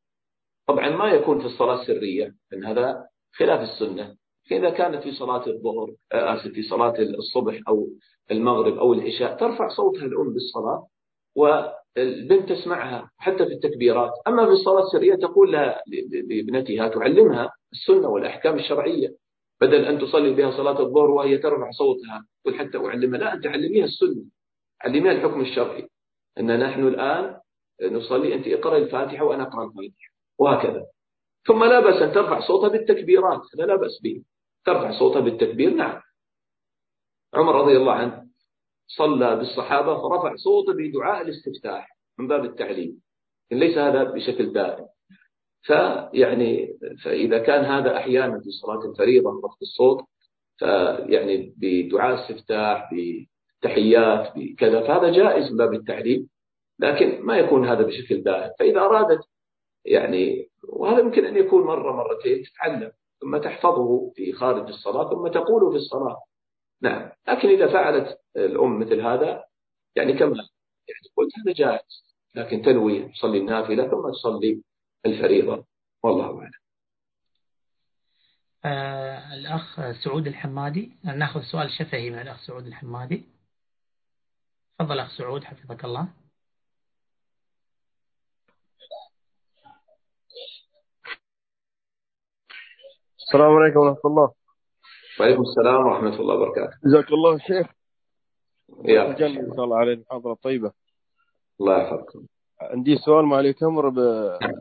[0.67, 4.15] طبعا ما يكون في الصلاة السرية لأن هذا خلاف السنة.
[4.51, 7.87] إذا كانت في صلاة الظهر آه، آسف في صلاة الصبح أو
[8.31, 10.87] المغرب أو العشاء ترفع صوتها الأم بالصلاة
[11.35, 14.11] والبنت تسمعها حتى في التكبيرات.
[14.27, 15.81] أما في الصلاة السرية تقول لها
[16.29, 19.15] لابنتها تعلمها السنة والأحكام الشرعية
[19.61, 23.19] بدل أن تصلي بها صلاة الظهر وهي ترفع صوتها قل حتى أعلمها.
[23.19, 24.23] لا أنت علميها السنة
[24.81, 25.87] علميها الحكم الشرعي.
[26.39, 27.39] أن نحن الآن
[27.81, 30.85] نصلي أنت اقرأ الفاتحة وأنا أقرأ الفاتحة وهكذا.
[31.47, 34.23] ثم لا بأس أن ترفع صوتها بالتكبيرات هذا لا بأس به.
[34.65, 36.01] ترفع صوتها بالتكبير نعم.
[37.33, 38.27] عمر رضي الله عنه
[38.87, 43.01] صلى بالصحابة فرفع صوته بدعاء الاستفتاح من باب التعليم
[43.51, 44.85] ليس هذا بشكل دائم.
[45.61, 50.05] فيعني فإذا كان هذا أحيانا في صلاة الفريضة رفع الصوت
[50.57, 56.29] فيعني بدعاء استفتاح بتحيات بكذا فهذا جائز من باب التعليم.
[56.79, 58.51] لكن ما يكون هذا بشكل دائم.
[58.59, 59.27] فإذا أرادت
[59.85, 62.91] يعني وهذا يمكن أن يكون مرة مرتين تتعلم
[63.21, 66.23] ثم تحفظه في خارج الصلاة ثم تقوله في الصلاة.
[66.81, 67.11] نعم.
[67.27, 69.43] لكن إذا فعلت الأم مثل هذا
[69.95, 70.35] يعني كما
[70.87, 72.15] يعني قلت هذا جائز.
[72.35, 74.61] لكن تنوي تصلي النافلة ثم تصلي
[75.05, 75.65] الفريضة.
[76.03, 76.51] والله أعلم.
[78.65, 80.91] آه الأخ سعود الحمادي.
[81.03, 83.23] ناخذ سؤال شفهي من الأخ سعود الحمادي.
[84.79, 86.07] تفضل أخ سعود حفظك الله.
[93.27, 94.31] السلام عليكم ورحمة الله.
[95.19, 96.77] وعليكم السلام ورحمة الله وبركاته.
[96.85, 97.67] جزاك الله شيخ
[98.85, 100.71] يا الجنة إن شاء الله على المحاضرة طيبة
[101.59, 102.25] الله يحفظكم.
[102.61, 103.91] عندي سؤال ما عليك أمر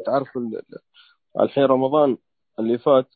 [0.07, 0.29] تعرف
[1.41, 2.19] الحين رمضان
[2.59, 3.07] اللي فات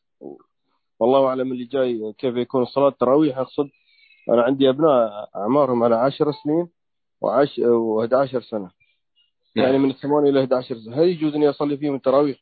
[0.99, 3.69] والله أعلم اللي جاي كيف يكون صلاة التراويح أقصد.
[4.29, 6.69] أنا عندي أبناء أعمارهم على عشر سنين
[7.21, 8.71] وعش و11 سنة.
[9.55, 9.65] نعم.
[9.65, 10.95] يعني من الثمانية إلى 11 سنة.
[10.95, 12.37] هل يجوز أني أصلي فيهم التراويح؟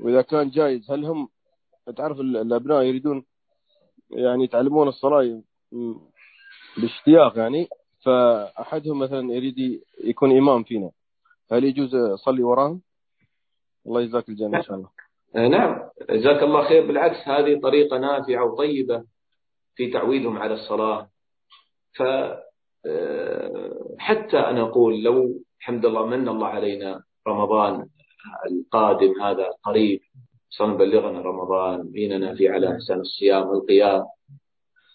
[0.00, 1.28] وإذا كان جايز هل هم
[1.90, 3.24] تعرف الأبناء يريدون
[4.10, 5.42] يعني يتعلمون الصلاة
[6.76, 7.68] باشتياق يعني
[8.04, 10.90] فأحدهم مثلا يريد يكون إمام فينا.
[11.52, 12.80] هل يجوز أصلي وراهم؟
[13.86, 14.88] الله يجزاك الجنة إن شاء الله.
[15.36, 15.88] آه، نعم.
[16.10, 16.86] جزاك الله خير.
[16.86, 19.04] بالعكس هذه طريقة نافعة وطيبة
[19.76, 21.08] في تعويدهم على الصلاة.
[21.96, 22.02] ف
[23.98, 27.88] حتى أنا أقول لو الحمد لله من الله علينا رمضان
[28.50, 30.00] القادم هذا قريب
[30.58, 34.04] سنبلغنا رمضان بيننا في على أحسن الصيام والقيام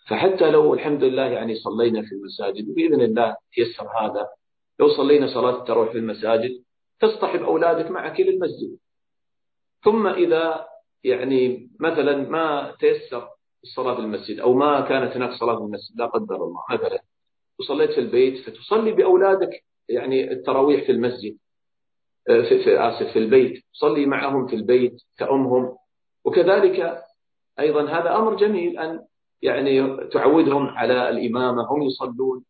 [0.07, 4.27] فحتى لو الحمد لله يعني صلينا في المساجد وبإذن الله يسر هذا.
[4.79, 6.63] لو صلينا صلاة التراويح في المساجد
[6.99, 8.77] تصطحب أولادك معك إلى المسجد.
[9.83, 10.67] ثم إذا
[11.03, 13.29] يعني مثلا ما تيسر
[13.63, 17.03] الصلاة في المسجد أو ما كانت هناك صلاة في المسجد لا قدر الله مثلا
[17.59, 21.37] وصليت في البيت فتصلي بأولادك يعني التراويح في المسجد.
[22.25, 23.63] في, في آسف في البيت.
[23.73, 25.77] صلي معهم في البيت تأمهم
[26.25, 27.03] وكذلك
[27.59, 28.99] أيضا هذا أمر جميل أن
[29.41, 32.43] يعني تعودهم على الإمامة هم يصلون.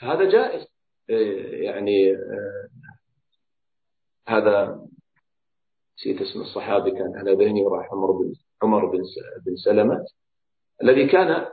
[0.00, 0.66] فهذا جائز.
[1.10, 1.14] آه،
[1.62, 2.68] يعني آه،
[4.28, 4.86] هذا
[5.98, 9.02] نسيت اسم الصحابي كان على ذهني وراح عمر بن عمر بن
[9.46, 10.06] بن سلمة
[10.82, 11.46] الذي كان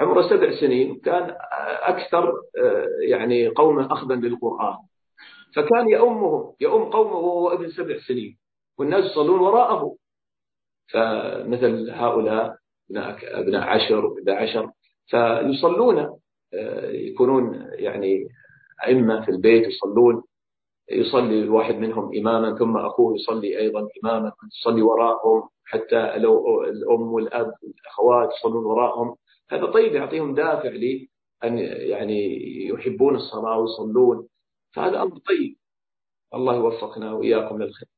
[0.00, 1.36] عمره سبع سنين كان
[1.82, 2.32] أكثر
[3.08, 4.76] يعني قومه أخذا للقرآن.
[5.54, 8.38] فكان يؤمهم يؤم قومه وهو ابن سبع سنين
[8.78, 9.96] والناس يصلون وراءه.
[10.92, 12.56] فمثل هؤلاء
[13.22, 14.70] أبناء عشر وإحدى عشر
[15.06, 16.18] فيصلون
[16.92, 18.28] يكونون يعني
[18.86, 20.22] أئمة في البيت يصلون.
[20.90, 27.52] يصلي الواحد منهم إماما ثم أخوه يصلي أيضا إماما يصلي وراءهم حتى لو الأم والأب
[27.62, 29.16] والأخوات يصلون وراءهم.
[29.50, 31.08] هذا طيب يعطيهم دافع لي
[31.44, 34.26] أن يعني يحبون الصلاة ويصلون.
[34.72, 35.56] فهذا أمر طيب.
[36.34, 37.88] الله يوفقنا وإياكم للخير.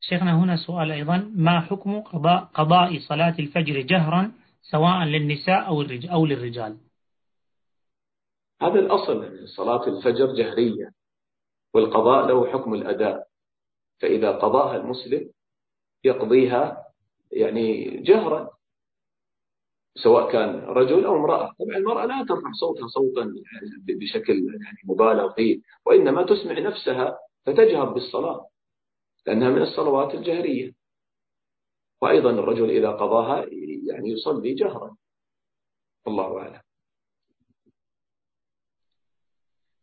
[0.00, 1.32] شيخنا هنا سؤال أيضا.
[1.36, 4.32] ما حكم قضاء, قضاء صلاة الفجر جهرا
[4.62, 5.82] سواء للنساء أو,
[6.12, 6.78] أو للرجال؟
[8.62, 10.92] هذا الأصل صلاة الفجر جهرية
[11.74, 13.28] والقضاء له حكم الأداء.
[14.00, 15.30] فإذا قضاها المسلم
[16.04, 16.84] يقضيها
[17.32, 18.57] يعني جهرا.
[20.02, 21.52] سواء كان رجل أو امرأة.
[21.58, 23.34] طبعا المرأة لا ترفع صوتها صوتا
[23.86, 28.48] بشكل يعني مبالغ فيه وإنما تسمع نفسها فتجهر بالصلاة
[29.26, 30.74] لأنها من الصلوات الجهرية.
[32.00, 33.46] وأيضا الرجل إذا قضاها
[33.88, 34.96] يعني يصلي جهرا.
[36.06, 36.60] الله أعلم.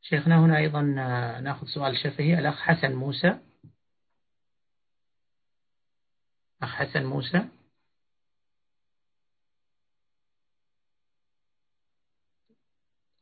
[0.02, 0.82] شيخنا هنا أيضا
[1.42, 2.40] نأخذ سؤال شفهي.
[2.40, 3.40] الأخ حسن موسى.
[6.62, 7.48] أخ حسن موسى.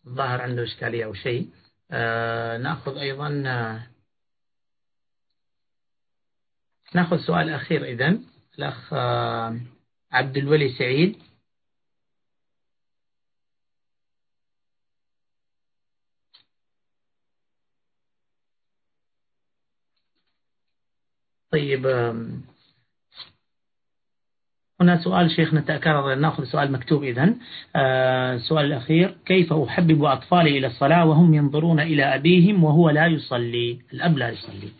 [0.07, 1.49] ظاهر عنده إشكالية أو شيء.
[1.91, 3.87] آه نأخذ أيضا آه
[6.95, 8.23] نأخذ سؤال أخير إذن
[8.59, 9.59] الأخ آه
[10.11, 11.17] عبد الولي سعيد.
[21.51, 21.85] طيب
[24.83, 27.03] هنا سؤال شيخنا تكرر نأخذ سؤال مكتوب
[27.75, 33.79] آه السؤال الأخير كيف أحبب أطفالي إلى الصلاة وهم ينظرون إلى أبيهم وهو لا يصلي؟
[33.93, 34.71] الأب لا يصلي.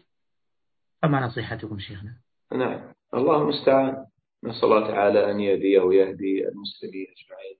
[1.01, 2.13] فما نصيحتكم شيخنا؟
[2.53, 2.79] نعم.
[3.13, 4.05] الله المستعان.
[4.43, 7.57] نسأل الله تعالى أن يهديه ويهدي المسلمين أجمعين.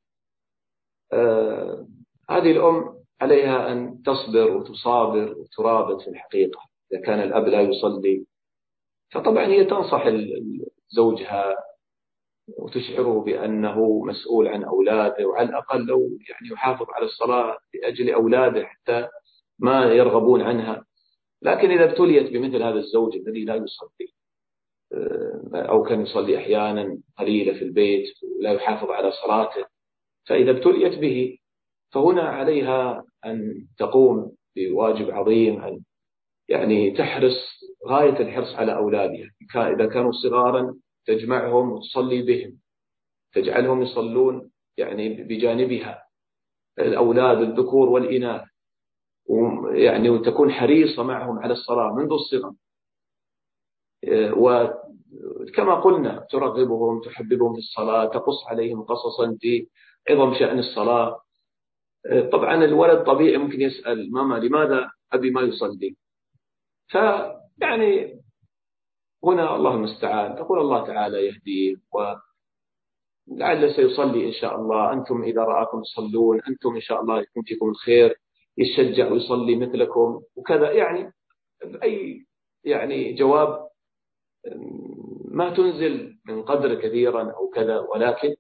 [1.14, 1.88] آه
[2.30, 2.84] هذه الأم
[3.22, 6.60] عليها أن تصبر وتصابر وترابط في الحقيقة.
[6.94, 8.26] إذا كان الأب لا يصلي
[9.12, 10.04] فطبعا هي تنصح
[10.90, 11.56] زوجها
[12.48, 19.08] وتشعره بأنه مسؤول عن أولاده وعلى الأقل لو يعني يحافظ على الصلاة لأجل أولاده حتى
[19.60, 20.86] ما يرغبون عنها.
[21.42, 24.14] لكن إذا ابتليت بمثل هذا الزوج الذي لا يصلي
[24.94, 28.06] آه، أو كان يصلي أحيانا قليلة في البيت
[28.40, 29.66] ولا يحافظ على صلاته
[30.26, 31.38] فإذا ابتليت به
[31.92, 35.80] فهنا عليها أن تقوم بواجب عظيم أن
[36.50, 39.30] يعني تحرص غاية الحرص على أولادها.
[39.56, 40.76] إذا كانوا صغارا
[41.06, 42.60] تجمعهم وتصلي بهم.
[43.34, 46.04] تجعلهم يصلون يعني بجانبها.
[46.80, 48.42] الأولاد الذكور والإناث.
[49.26, 52.54] ويعني وتكون حريصة معهم على الصلاة منذ الصغر.
[54.38, 59.68] وكما قلنا ترغبهم تحببهم في الصلاة تقص عليهم قصصا في
[60.10, 61.20] عظم شأن الصلاة.
[62.32, 65.96] طبعا الولد طبيعي ممكن يسأل ماما لماذا أبي ما يصلي؟
[66.88, 68.23] فيعني
[69.24, 70.36] هنا الله المستعان.
[70.36, 74.94] تقول الله تعالى يهديه ولعل سيصلي إن شاء الله.
[74.94, 78.20] أنتم إذا رآكم تصلون أنتم إن شاء الله يكون فيكم الخير.
[78.58, 80.22] يشجع ويصلي مثلكم.
[80.36, 81.12] وكذا يعني
[81.84, 82.26] أي
[82.64, 83.68] يعني جواب
[85.26, 88.36] ما تنزل من قدر كثيرا أو كذا ولكن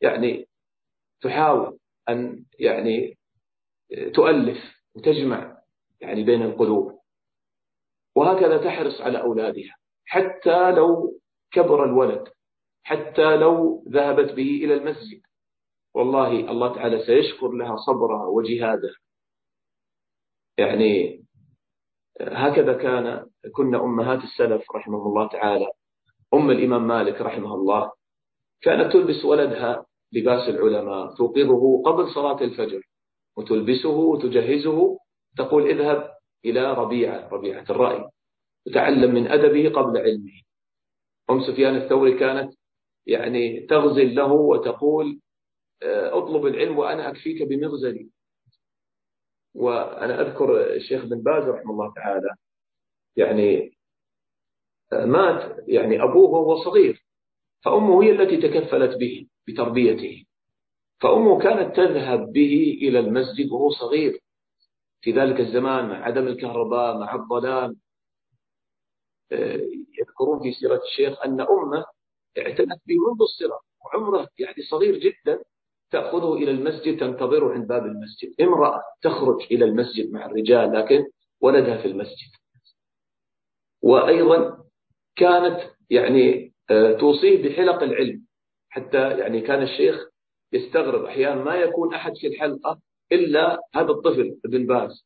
[0.00, 0.48] يعني
[1.20, 1.78] تحاول
[2.08, 3.18] أن يعني
[4.14, 4.58] تؤلف
[4.94, 5.58] وتجمع
[6.00, 6.98] يعني بين القلوب.
[8.14, 9.74] وهكذا تحرص على أولادها.
[10.08, 11.20] حتى لو
[11.52, 12.28] كبر الولد
[12.82, 15.20] حتى لو ذهبت به إلى المسجد.
[15.94, 18.96] والله الله تعالى سيشكر لها صبرها وجهادها.
[20.58, 21.24] يعني
[22.20, 25.66] هكذا كان كنا أمهات السلف رحمه الله تعالى.
[26.34, 27.92] أم الإمام مالك رحمه الله
[28.60, 32.80] كانت تلبس ولدها لباس العلماء توقظه قبل صلاة الفجر
[33.36, 34.98] وتلبسه وتجهزه
[35.36, 36.10] تقول اذهب
[36.44, 38.08] إلى ربيعة ربيعة الرأي.
[38.68, 40.42] وتعلم من أدبه قبل علمه.
[41.30, 42.54] أم سفيان الثوري كانت
[43.06, 45.20] يعني تغزل له وتقول
[45.82, 48.10] آه، أطلب العلم وأنا أكفيك بمغزلي.
[49.54, 52.28] وأنا أذكر الشيخ بن باز رحمه الله تعالى
[53.16, 53.70] يعني
[54.92, 57.04] آه، مات يعني أبوه وهو صغير
[57.64, 60.24] فأمه هي التي تكفلت به بتربيته.
[61.00, 64.20] فأمه كانت تذهب به إلى المسجد وهو صغير.
[65.00, 67.76] في ذلك الزمان مع عدم الكهرباء مع الظلام
[70.00, 71.84] يذكرون في سيرة الشيخ أن أمة
[72.38, 75.42] اعتنت به منذ الصغر وعمرة يعني صغير جدا
[75.90, 78.34] تأخذه إلى المسجد تنتظره عند باب المسجد.
[78.40, 81.04] امرأة تخرج إلى المسجد مع الرجال لكن
[81.40, 82.30] ولدها في المسجد.
[83.82, 84.64] وأيضا
[85.16, 85.60] كانت
[85.90, 88.26] يعني آه، توصيه بحلق العلم.
[88.68, 90.08] حتى يعني كان الشيخ
[90.52, 92.80] يستغرب أحيانا ما يكون أحد في الحلقة
[93.12, 95.04] إلا هذا الطفل ابن باز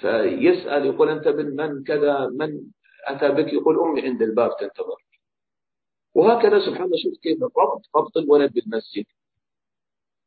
[0.00, 2.60] فيسأل يقول أنت ابن من كذا من
[3.04, 4.96] أتى بك يقول أمي عند الباب تنتظر.
[6.14, 9.04] وهكذا سبحان الله شوف كيف ربط ربط الولد بالمسجد.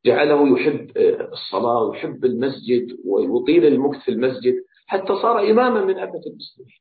[0.06, 0.96] جعله يحب
[1.32, 4.54] الصلاة ويحب المسجد ويطيل المكث في المسجد
[4.86, 6.78] حتى صار إماما من أئمة المسلمين.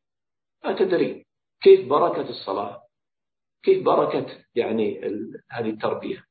[0.65, 1.25] ما تدري
[1.61, 2.81] كيف بركة الصلاة؟
[3.63, 5.01] كيف بركة يعني
[5.49, 6.25] هذه التربية؟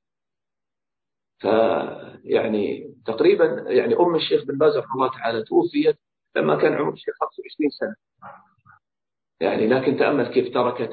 [1.38, 5.98] فيعني تقريبا يعني أم الشيخ بن باز رحمه الله تعالى توفيت
[6.36, 7.96] لما كان عمر الشيخ 25 سنة.
[9.44, 10.90] يعني لكن تأمل كيف تركت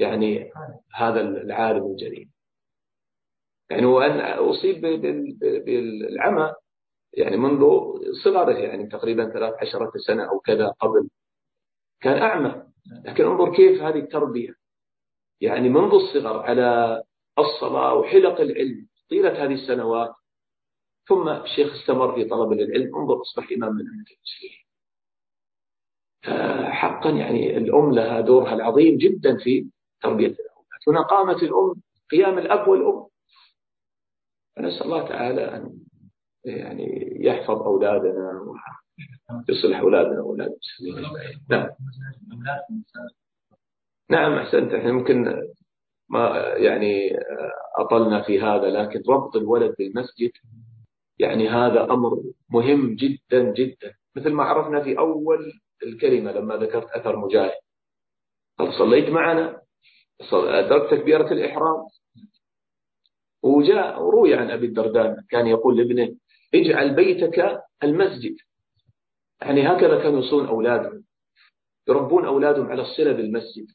[0.00, 0.50] يعني
[0.94, 2.28] هذا العالم الجليل.
[3.70, 4.80] يعني وأن أصيب
[5.66, 6.52] بالعمى
[7.12, 7.64] يعني منذ
[8.24, 11.08] صغره يعني تقريبا 13 سنة أو كذا قبل
[12.00, 12.62] كان أعمى.
[13.04, 14.54] لكن انظر كيف هذه التربية.
[15.40, 17.02] يعني منذ الصغر على
[17.38, 20.14] الصلاة وحلق العلم طيلة هذه السنوات
[21.08, 22.96] ثم الشيخ استمر في طلب العلم.
[22.96, 24.62] انظر أصبح إمام من أئمة المسلمين.
[26.70, 29.66] حقا يعني الأم لها دورها العظيم جدا في
[30.02, 30.82] تربية الأولاد.
[30.88, 31.74] هنا قامت الأم
[32.10, 33.06] قيام الأب والأم.
[34.56, 35.78] فنسأل الله تعالى أن
[36.44, 38.40] يعني يحفظ أولادنا
[39.48, 41.10] ويصلح أولادنا وأولاد المسلمين.
[41.50, 41.68] نعم.
[44.10, 44.72] نعم أحسنت.
[44.72, 45.42] إحنا ممكن
[46.08, 47.16] ما يعني
[47.78, 50.30] أطلنا في هذا لكن ربط الولد بالمسجد
[51.18, 53.94] يعني هذا أمر مهم جدا جدا.
[54.16, 57.60] مثل ما عرفنا في أول الكلمة لما ذكرت أثر مجاهد.
[58.58, 59.62] قال صليت معنا
[60.32, 61.86] أدركت تكبيرة الإحرام.
[63.42, 66.16] وجاء وروي عن أبي الدرداء كان يقول لابنه
[66.54, 68.36] اجعل بيتك المسجد.
[69.40, 71.04] يعني هكذا كانوا يصون أولادهم
[71.88, 73.66] يربون أولادهم على الصلة بالمسجد.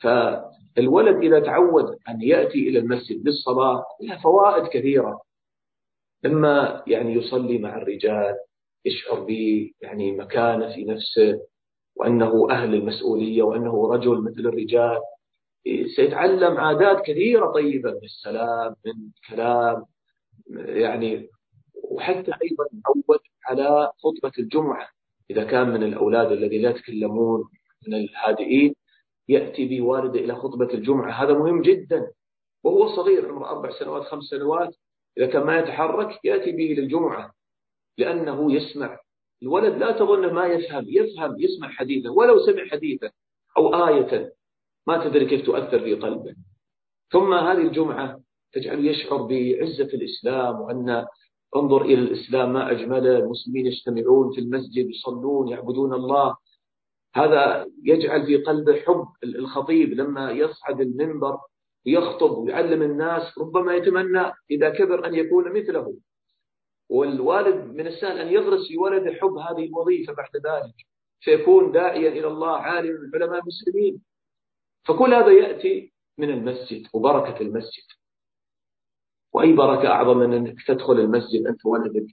[0.00, 5.20] فالولد إذا تعود أن يأتي إلى المسجد للصلاة لها فوائد كثيرة.
[6.26, 8.34] إما يعني يصلي مع الرجال
[8.88, 9.30] يشعر ب
[9.80, 11.40] يعني مكانة في نفسه
[11.96, 14.98] وأنه أهل المسؤولية وأنه رجل مثل الرجال.
[15.96, 19.84] سيتعلم عادات كثيرة طيبة من السلام من الكلام
[20.56, 21.28] يعني
[21.90, 24.88] وحتى أيضا يعود على خطبة الجمعة.
[25.30, 27.44] إذا كان من الأولاد الذين لا يتكلمون
[27.86, 28.74] من الهادئين
[29.28, 31.24] يأتي به والده إلى خطبة الجمعة.
[31.24, 32.10] هذا مهم جدا.
[32.64, 34.74] وهو صغير عمره أربع سنوات خمس سنوات.
[35.18, 37.32] إذا كان ما يتحرك يأتي به للجمعة.
[37.98, 38.98] لأنه يسمع.
[39.42, 43.10] الولد لا تظن ما يفهم يفهم يسمع حديثه ولو سمع حديثه
[43.56, 44.32] أو آية
[44.86, 46.34] ما تدري كيف تؤثر في قلبه.
[47.12, 48.20] ثم هذه الجمعة
[48.52, 51.06] تجعله يشعر بعزة الإسلام وأن
[51.56, 56.36] انظر إلى الإسلام ما أجمله المسلمين يجتمعون في المسجد يصلون يعبدون الله.
[57.14, 61.38] هذا يجعل في قلبه حب الخطيب لما يصعد المنبر
[61.86, 65.94] يخطب ويعلم الناس ربما يتمنى إذا كبر أن يكون مثله.
[66.88, 70.74] والوالد من السهل أن يغرس في ولده حب هذه الوظيفة بعد ذلك
[71.20, 74.02] فيكون داعيا إلى الله عالم من علماء المسلمين.
[74.84, 77.84] فكل هذا يأتي من المسجد وبركة المسجد.
[79.32, 82.06] وأي بركة أعظم من أنك تدخل المسجد أنت ولدك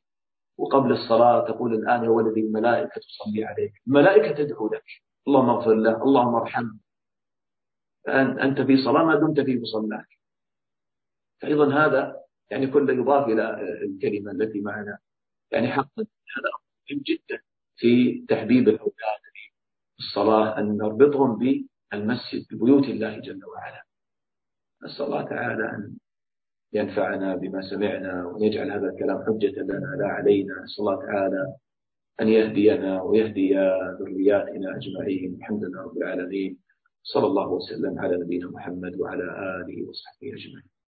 [0.57, 3.73] وقبل الصلاة تقول الآن يا ولدي الملائكة تصلي عليك.
[3.87, 4.83] الملائكة تدعو لك.
[5.27, 6.77] اللهم اغفر له اللهم ارحمه.
[8.43, 10.07] أنت في صلاة ما دمت في مصلاك.
[11.41, 14.97] فأيضا هذا يعني كله يضاف إلى الكلمة التي معنا.
[15.51, 16.49] يعني حقا هذا
[16.91, 17.41] مهم جدا
[17.77, 19.21] في تحبيب الأولاد
[19.95, 23.83] في الصلاة أن نربطهم بالمسجد ببيوت الله جل وعلا.
[24.83, 25.97] نسأل الله تعالى أن
[26.73, 30.63] ينفعنا بما سمعنا وأن يجعل هذا الكلام حجة لنا لا علينا.
[30.63, 31.55] نسأل الله تعالى
[32.21, 33.53] أن يهدينا ويهدي
[33.99, 35.35] ذرياتنا أجمعين.
[35.35, 36.57] الحمد لله رب العالمين.
[37.03, 40.74] صلى الله وسلم على نبينا محمد وعلى آله وصحبه أجمعين.